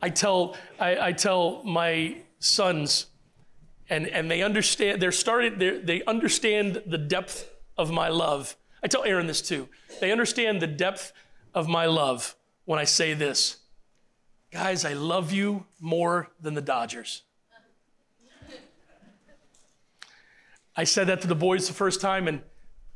I 0.00 0.10
tell, 0.10 0.56
I, 0.78 1.08
I 1.08 1.12
tell 1.12 1.64
my 1.64 2.18
sons, 2.38 3.06
and, 3.90 4.06
and 4.06 4.30
they 4.30 4.42
understand, 4.42 5.02
they're 5.02 5.12
starting, 5.12 5.58
they're, 5.58 5.78
they 5.80 6.02
understand 6.04 6.82
the 6.86 6.96
depth 6.96 7.50
of 7.76 7.90
my 7.90 8.08
love. 8.08 8.56
I 8.82 8.86
tell 8.86 9.04
Erin 9.04 9.26
this 9.26 9.42
too. 9.42 9.68
They 10.00 10.12
understand 10.12 10.62
the 10.62 10.68
depth 10.68 11.12
of 11.52 11.68
my 11.68 11.86
love 11.86 12.36
when 12.64 12.78
I 12.78 12.84
say 12.84 13.14
this. 13.14 13.56
Guys, 14.52 14.84
I 14.84 14.94
love 14.94 15.32
you 15.32 15.66
more 15.80 16.30
than 16.40 16.54
the 16.54 16.62
Dodgers. 16.62 17.22
I 20.76 20.84
said 20.84 21.08
that 21.08 21.20
to 21.22 21.26
the 21.26 21.34
boys 21.34 21.66
the 21.66 21.74
first 21.74 22.00
time, 22.00 22.28
and 22.28 22.42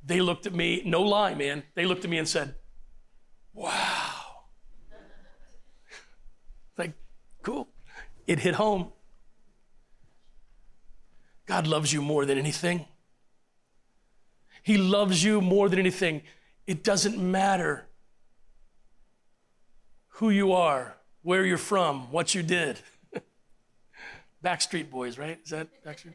they 0.07 0.21
looked 0.21 0.47
at 0.47 0.55
me, 0.55 0.83
no 0.87 1.03
lie, 1.03 1.35
man. 1.35 1.65
They 1.75 1.87
looked 1.87 2.05
at 2.05 2.11
me 2.11 2.19
and 2.19 2.29
said, 2.29 2.55
Wow. 3.53 4.45
like, 6.79 6.93
cool. 7.43 7.69
It 8.27 8.39
hit 8.39 8.55
home. 8.55 8.94
God 11.47 11.67
loves 11.67 11.93
you 11.93 12.01
more 12.01 12.25
than 12.25 12.39
anything. 12.39 12.87
He 14.63 14.79
loves 14.79 15.23
you 15.23 15.41
more 15.41 15.69
than 15.69 15.79
anything. 15.79 16.23
It 16.67 16.83
doesn't 16.83 17.19
matter 17.19 17.87
who 20.09 20.31
you 20.31 20.53
are, 20.53 20.97
where 21.23 21.45
you're 21.45 21.59
from, 21.59 22.11
what 22.11 22.35
you 22.35 22.43
did. 22.43 22.79
Backstreet 24.45 24.91
Boys, 24.91 25.19
right? 25.19 25.39
Is 25.45 25.51
that 25.51 25.69
Backstreet? 25.85 26.15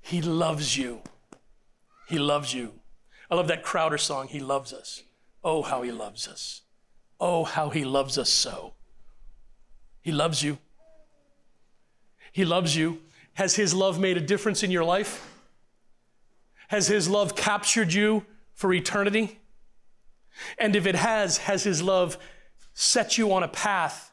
He 0.00 0.20
loves 0.22 0.76
you. 0.76 1.02
He 2.08 2.18
loves 2.18 2.54
you. 2.54 2.72
I 3.30 3.34
love 3.34 3.48
that 3.48 3.62
Crowder 3.62 3.98
song, 3.98 4.28
He 4.28 4.40
Loves 4.40 4.72
Us. 4.72 5.02
Oh, 5.44 5.62
how 5.62 5.82
He 5.82 5.92
loves 5.92 6.26
us. 6.26 6.62
Oh, 7.20 7.44
how 7.44 7.68
He 7.68 7.84
loves 7.84 8.16
us 8.16 8.30
so. 8.30 8.72
He 10.00 10.10
loves 10.10 10.42
you. 10.42 10.58
He 12.32 12.44
loves 12.44 12.74
you. 12.74 13.02
Has 13.38 13.54
His 13.54 13.72
love 13.72 14.00
made 14.00 14.16
a 14.16 14.20
difference 14.20 14.64
in 14.64 14.72
your 14.72 14.82
life? 14.82 15.32
Has 16.66 16.88
His 16.88 17.08
love 17.08 17.36
captured 17.36 17.92
you 17.92 18.26
for 18.52 18.74
eternity? 18.74 19.38
And 20.58 20.74
if 20.74 20.86
it 20.86 20.96
has, 20.96 21.36
has 21.38 21.62
His 21.62 21.80
love 21.80 22.18
set 22.74 23.16
you 23.16 23.32
on 23.32 23.44
a 23.44 23.48
path 23.48 24.12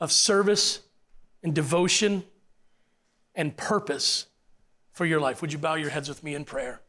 of 0.00 0.10
service 0.10 0.80
and 1.44 1.54
devotion 1.54 2.24
and 3.36 3.56
purpose 3.56 4.26
for 4.90 5.06
your 5.06 5.20
life? 5.20 5.40
Would 5.42 5.52
you 5.52 5.58
bow 5.60 5.74
your 5.74 5.90
heads 5.90 6.08
with 6.08 6.24
me 6.24 6.34
in 6.34 6.44
prayer? 6.44 6.80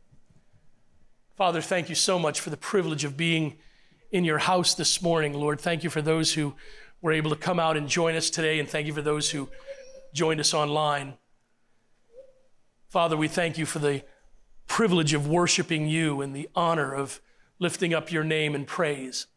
Father, 1.37 1.61
thank 1.61 1.89
you 1.89 1.95
so 1.95 2.17
much 2.17 2.39
for 2.39 2.49
the 2.49 2.57
privilege 2.57 3.03
of 3.03 3.15
being 3.15 3.57
in 4.11 4.23
your 4.25 4.39
house 4.39 4.73
this 4.73 4.99
morning, 4.99 5.33
Lord. 5.33 5.61
Thank 5.61 5.83
you 5.83 5.91
for 5.91 6.01
those 6.01 6.33
who 6.33 6.55
were 7.03 7.11
able 7.11 7.29
to 7.29 7.35
come 7.35 7.59
out 7.59 7.77
and 7.77 7.87
join 7.87 8.15
us 8.15 8.31
today, 8.31 8.59
and 8.59 8.67
thank 8.67 8.87
you 8.87 8.93
for 8.93 9.03
those 9.03 9.29
who 9.29 9.47
joined 10.11 10.39
us 10.39 10.55
online. 10.55 11.13
Father, 12.91 13.15
we 13.15 13.29
thank 13.29 13.57
you 13.57 13.65
for 13.65 13.79
the 13.79 14.03
privilege 14.67 15.13
of 15.13 15.25
worshiping 15.25 15.87
you 15.87 16.19
and 16.19 16.35
the 16.35 16.49
honor 16.53 16.93
of 16.93 17.21
lifting 17.57 17.93
up 17.93 18.11
your 18.11 18.25
name 18.25 18.53
in 18.53 18.65
praise. 18.65 19.27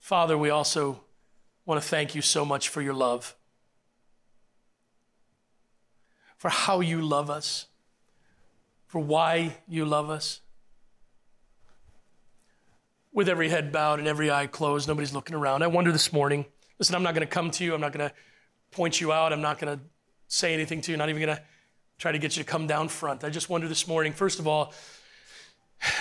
Father, 0.00 0.36
we 0.36 0.50
also 0.50 1.04
want 1.66 1.80
to 1.80 1.88
thank 1.88 2.16
you 2.16 2.20
so 2.20 2.44
much 2.44 2.68
for 2.68 2.82
your 2.82 2.94
love, 2.94 3.36
for 6.36 6.48
how 6.48 6.80
you 6.80 7.00
love 7.00 7.30
us, 7.30 7.66
for 8.88 8.98
why 8.98 9.58
you 9.68 9.84
love 9.84 10.10
us. 10.10 10.40
With 13.12 13.28
every 13.28 13.50
head 13.50 13.70
bowed 13.70 14.00
and 14.00 14.08
every 14.08 14.32
eye 14.32 14.48
closed, 14.48 14.88
nobody's 14.88 15.14
looking 15.14 15.36
around. 15.36 15.62
I 15.62 15.68
wonder 15.68 15.92
this 15.92 16.12
morning 16.12 16.44
listen, 16.80 16.96
I'm 16.96 17.04
not 17.04 17.14
going 17.14 17.24
to 17.24 17.32
come 17.32 17.52
to 17.52 17.64
you, 17.64 17.72
I'm 17.72 17.80
not 17.80 17.92
going 17.92 18.08
to 18.08 18.14
point 18.70 19.00
you 19.00 19.12
out. 19.12 19.32
I'm 19.32 19.40
not 19.40 19.58
going 19.58 19.78
to 19.78 19.84
say 20.28 20.54
anything 20.54 20.80
to 20.82 20.92
you, 20.92 20.96
not 20.96 21.08
even 21.08 21.22
going 21.22 21.36
to 21.36 21.42
try 21.98 22.12
to 22.12 22.18
get 22.18 22.36
you 22.36 22.42
to 22.42 22.48
come 22.48 22.66
down 22.66 22.88
front. 22.88 23.24
I 23.24 23.30
just 23.30 23.50
wonder 23.50 23.68
this 23.68 23.86
morning, 23.86 24.12
first 24.12 24.38
of 24.38 24.46
all, 24.46 24.72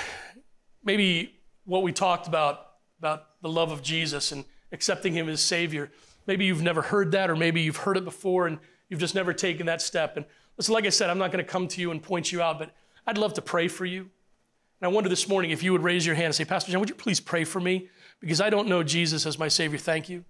maybe 0.83 1.35
what 1.65 1.83
we 1.83 1.91
talked 1.91 2.27
about, 2.27 2.67
about 2.99 3.41
the 3.41 3.49
love 3.49 3.71
of 3.71 3.81
Jesus 3.81 4.31
and 4.31 4.45
accepting 4.71 5.13
him 5.13 5.27
as 5.29 5.41
Savior, 5.41 5.91
maybe 6.27 6.45
you've 6.45 6.61
never 6.61 6.81
heard 6.81 7.11
that, 7.11 7.29
or 7.29 7.35
maybe 7.35 7.61
you've 7.61 7.77
heard 7.77 7.97
it 7.97 8.05
before 8.05 8.47
and 8.47 8.59
you've 8.87 8.99
just 8.99 9.15
never 9.15 9.33
taken 9.33 9.65
that 9.65 9.81
step. 9.81 10.15
And 10.15 10.25
listen, 10.57 10.73
like 10.73 10.85
I 10.85 10.89
said, 10.89 11.09
I'm 11.09 11.17
not 11.17 11.31
going 11.31 11.43
to 11.43 11.49
come 11.49 11.67
to 11.69 11.81
you 11.81 11.91
and 11.91 12.01
point 12.01 12.31
you 12.31 12.41
out, 12.41 12.59
but 12.59 12.73
I'd 13.05 13.17
love 13.17 13.33
to 13.35 13.41
pray 13.41 13.67
for 13.67 13.85
you. 13.85 14.01
And 14.01 14.87
I 14.89 14.93
wonder 14.93 15.09
this 15.09 15.27
morning 15.27 15.51
if 15.51 15.63
you 15.63 15.71
would 15.73 15.83
raise 15.83 16.05
your 16.05 16.15
hand 16.15 16.27
and 16.27 16.35
say, 16.35 16.45
Pastor 16.45 16.71
John, 16.71 16.79
would 16.79 16.89
you 16.89 16.95
please 16.95 17.19
pray 17.19 17.43
for 17.43 17.59
me? 17.59 17.89
Because 18.21 18.39
I 18.39 18.49
don't 18.49 18.67
know 18.67 18.83
Jesus 18.83 19.25
as 19.25 19.37
my 19.37 19.47
Savior. 19.47 19.77
Thank 19.77 20.07
you. 20.07 20.23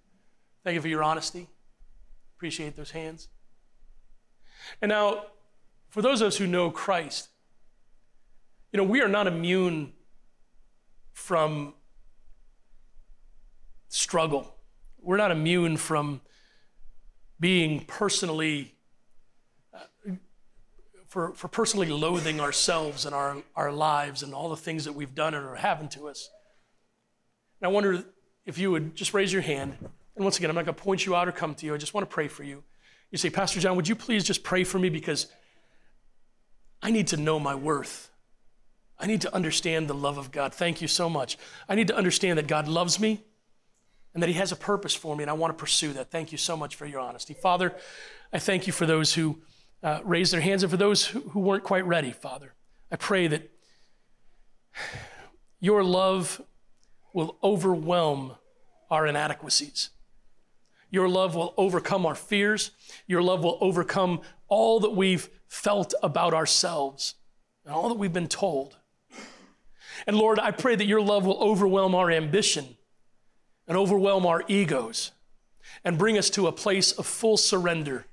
Thank 0.64 0.74
you 0.74 0.80
for 0.80 0.88
your 0.88 1.02
honesty. 1.02 1.48
Appreciate 2.40 2.74
those 2.74 2.92
hands. 2.92 3.28
And 4.80 4.88
now, 4.88 5.26
for 5.90 6.00
those 6.00 6.22
of 6.22 6.28
us 6.28 6.38
who 6.38 6.46
know 6.46 6.70
Christ, 6.70 7.28
you 8.72 8.78
know, 8.78 8.82
we 8.82 9.02
are 9.02 9.08
not 9.08 9.26
immune 9.26 9.92
from 11.12 11.74
struggle. 13.88 14.54
We're 15.02 15.18
not 15.18 15.30
immune 15.30 15.76
from 15.76 16.22
being 17.38 17.84
personally, 17.84 18.74
uh, 19.74 20.12
for, 21.08 21.34
for 21.34 21.48
personally 21.48 21.90
loathing 21.90 22.40
ourselves 22.40 23.04
and 23.04 23.14
our, 23.14 23.36
our 23.54 23.70
lives 23.70 24.22
and 24.22 24.32
all 24.32 24.48
the 24.48 24.56
things 24.56 24.86
that 24.86 24.94
we've 24.94 25.14
done 25.14 25.34
and 25.34 25.44
are 25.44 25.56
happened 25.56 25.90
to 25.90 26.08
us. 26.08 26.30
And 27.60 27.68
I 27.68 27.70
wonder 27.70 28.02
if 28.46 28.56
you 28.56 28.70
would 28.70 28.96
just 28.96 29.12
raise 29.12 29.30
your 29.30 29.42
hand. 29.42 29.76
And 30.16 30.24
once 30.24 30.38
again, 30.38 30.50
I'm 30.50 30.56
not 30.56 30.64
going 30.64 30.74
to 30.74 30.82
point 30.82 31.06
you 31.06 31.14
out 31.14 31.28
or 31.28 31.32
come 31.32 31.54
to 31.54 31.66
you. 31.66 31.74
I 31.74 31.78
just 31.78 31.94
want 31.94 32.08
to 32.08 32.12
pray 32.12 32.28
for 32.28 32.42
you. 32.42 32.62
You 33.10 33.18
say, 33.18 33.30
Pastor 33.30 33.60
John, 33.60 33.76
would 33.76 33.88
you 33.88 33.96
please 33.96 34.24
just 34.24 34.42
pray 34.42 34.64
for 34.64 34.78
me 34.78 34.88
because 34.88 35.26
I 36.82 36.90
need 36.90 37.08
to 37.08 37.16
know 37.16 37.38
my 37.38 37.54
worth. 37.54 38.10
I 38.98 39.06
need 39.06 39.22
to 39.22 39.34
understand 39.34 39.88
the 39.88 39.94
love 39.94 40.18
of 40.18 40.30
God. 40.30 40.54
Thank 40.54 40.82
you 40.82 40.88
so 40.88 41.08
much. 41.08 41.38
I 41.68 41.74
need 41.74 41.88
to 41.88 41.96
understand 41.96 42.38
that 42.38 42.46
God 42.46 42.68
loves 42.68 43.00
me 43.00 43.24
and 44.12 44.22
that 44.22 44.28
He 44.28 44.34
has 44.34 44.52
a 44.52 44.56
purpose 44.56 44.94
for 44.94 45.16
me, 45.16 45.22
and 45.22 45.30
I 45.30 45.34
want 45.34 45.56
to 45.56 45.60
pursue 45.60 45.92
that. 45.94 46.10
Thank 46.10 46.32
you 46.32 46.38
so 46.38 46.56
much 46.56 46.76
for 46.76 46.86
your 46.86 47.00
honesty. 47.00 47.34
Father, 47.34 47.74
I 48.32 48.38
thank 48.38 48.66
you 48.66 48.72
for 48.72 48.86
those 48.86 49.14
who 49.14 49.40
uh, 49.82 50.00
raised 50.04 50.32
their 50.32 50.40
hands, 50.40 50.62
and 50.62 50.70
for 50.70 50.76
those 50.76 51.06
who, 51.06 51.20
who 51.20 51.40
weren't 51.40 51.64
quite 51.64 51.86
ready, 51.86 52.12
Father, 52.12 52.54
I 52.90 52.96
pray 52.96 53.26
that 53.28 53.50
your 55.60 55.82
love 55.82 56.42
will 57.12 57.38
overwhelm 57.42 58.36
our 58.90 59.06
inadequacies. 59.06 59.90
Your 60.90 61.08
love 61.08 61.34
will 61.34 61.54
overcome 61.56 62.04
our 62.04 62.14
fears. 62.14 62.72
Your 63.06 63.22
love 63.22 63.44
will 63.44 63.58
overcome 63.60 64.20
all 64.48 64.80
that 64.80 64.90
we've 64.90 65.28
felt 65.48 65.94
about 66.02 66.34
ourselves 66.34 67.14
and 67.64 67.74
all 67.74 67.88
that 67.88 67.98
we've 67.98 68.12
been 68.12 68.28
told. 68.28 68.76
And 70.06 70.16
Lord, 70.16 70.38
I 70.38 70.50
pray 70.50 70.74
that 70.74 70.86
your 70.86 71.00
love 71.00 71.24
will 71.24 71.38
overwhelm 71.38 71.94
our 71.94 72.10
ambition 72.10 72.76
and 73.68 73.76
overwhelm 73.76 74.26
our 74.26 74.42
egos 74.48 75.12
and 75.84 75.98
bring 75.98 76.18
us 76.18 76.30
to 76.30 76.46
a 76.46 76.52
place 76.52 76.92
of 76.92 77.06
full 77.06 77.36
surrender 77.36 78.06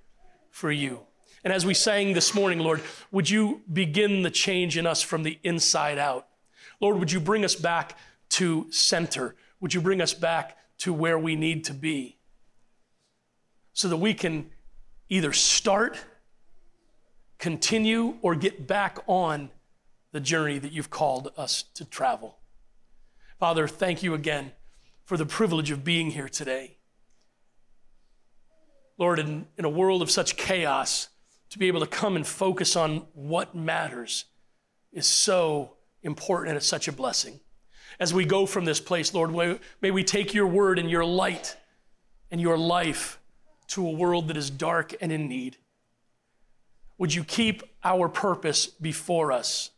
for 0.52 0.72
you. 0.72 1.02
And 1.44 1.54
as 1.54 1.66
we 1.66 1.74
sang 1.74 2.14
this 2.14 2.36
morning, 2.36 2.60
Lord, 2.60 2.82
would 3.12 3.30
you 3.30 3.62
begin 3.72 4.22
the 4.22 4.30
change 4.30 4.78
in 4.78 4.86
us 4.86 5.02
from 5.02 5.24
the 5.24 5.40
inside 5.44 5.98
out? 5.98 6.28
Lord, 6.80 7.00
would 7.00 7.12
you 7.12 7.20
bring 7.20 7.46
us 7.46 7.56
back 7.56 7.98
to 8.30 8.68
center? 8.70 9.36
Would 9.62 9.74
you 9.74 9.82
bring 9.82 10.02
us 10.02 10.14
back 10.14 10.58
to 10.80 10.94
where 10.94 11.18
we 11.18 11.36
need 11.36 11.64
to 11.66 11.74
be 11.74 12.17
so 13.78 13.88
that 13.90 13.98
we 13.98 14.12
can 14.12 14.50
either 15.08 15.32
start, 15.32 16.00
continue, 17.38 18.18
or 18.24 18.34
get 18.34 18.66
back 18.66 18.98
on 19.06 19.52
the 20.14 20.20
journey 20.20 20.58
that 20.58 20.72
you've 20.72 20.90
called 20.90 21.32
us 21.38 21.66
to 21.76 21.86
travel? 21.86 22.40
Father, 23.40 23.68
thank 23.68 24.02
you 24.02 24.16
again 24.16 24.52
for 25.06 25.16
the 25.16 25.28
privilege 25.28 25.70
of 25.70 25.84
being 25.84 26.10
here 26.10 26.28
today. 26.28 26.78
Lord, 28.98 29.20
in, 29.20 29.46
in 29.60 29.64
a 29.64 29.70
world 29.70 30.02
of 30.02 30.10
such 30.10 30.38
chaos, 30.38 31.10
to 31.52 31.60
be 31.60 31.68
able 31.68 31.82
to 31.82 31.86
come 31.88 32.16
and 32.16 32.26
focus 32.26 32.76
on 32.76 33.06
what 33.14 33.54
matters 33.54 34.26
is 34.92 35.06
so 35.06 35.74
important 36.02 36.50
and 36.50 36.58
it's 36.58 36.66
such 36.66 36.88
a 36.88 36.92
blessing. 36.92 37.40
As 38.00 38.12
we 38.12 38.26
go 38.26 38.48
from 38.48 38.66
this 38.66 38.82
place, 38.82 39.14
Lord, 39.14 39.60
may 39.82 39.92
we 39.92 40.04
take 40.04 40.34
your 40.34 40.48
word 40.48 40.80
and 40.80 40.90
your 40.90 41.06
light 41.06 41.56
and 42.32 42.42
your 42.42 42.58
life 42.58 43.17
to 43.68 43.86
a 43.86 43.92
world 43.92 44.28
that 44.28 44.38
is 44.38 44.50
dark 44.50 44.96
and 45.02 45.12
in 45.12 45.28
need. 45.28 45.58
Would 46.98 47.14
you 47.14 47.24
keep 47.24 47.64
our 47.84 48.10
purpose 48.10 48.66
before 48.68 49.32
us? 49.32 49.72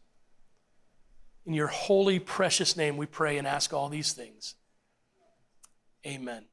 In 1.45 1.53
your 1.53 1.67
holy, 1.67 2.19
precious 2.19 2.77
name, 2.77 2.95
we 2.97 3.05
pray 3.05 3.37
and 3.37 3.47
ask 3.47 3.73
all 3.73 3.89
these 3.89 4.13
things. 4.13 4.55
Amen. 6.05 6.45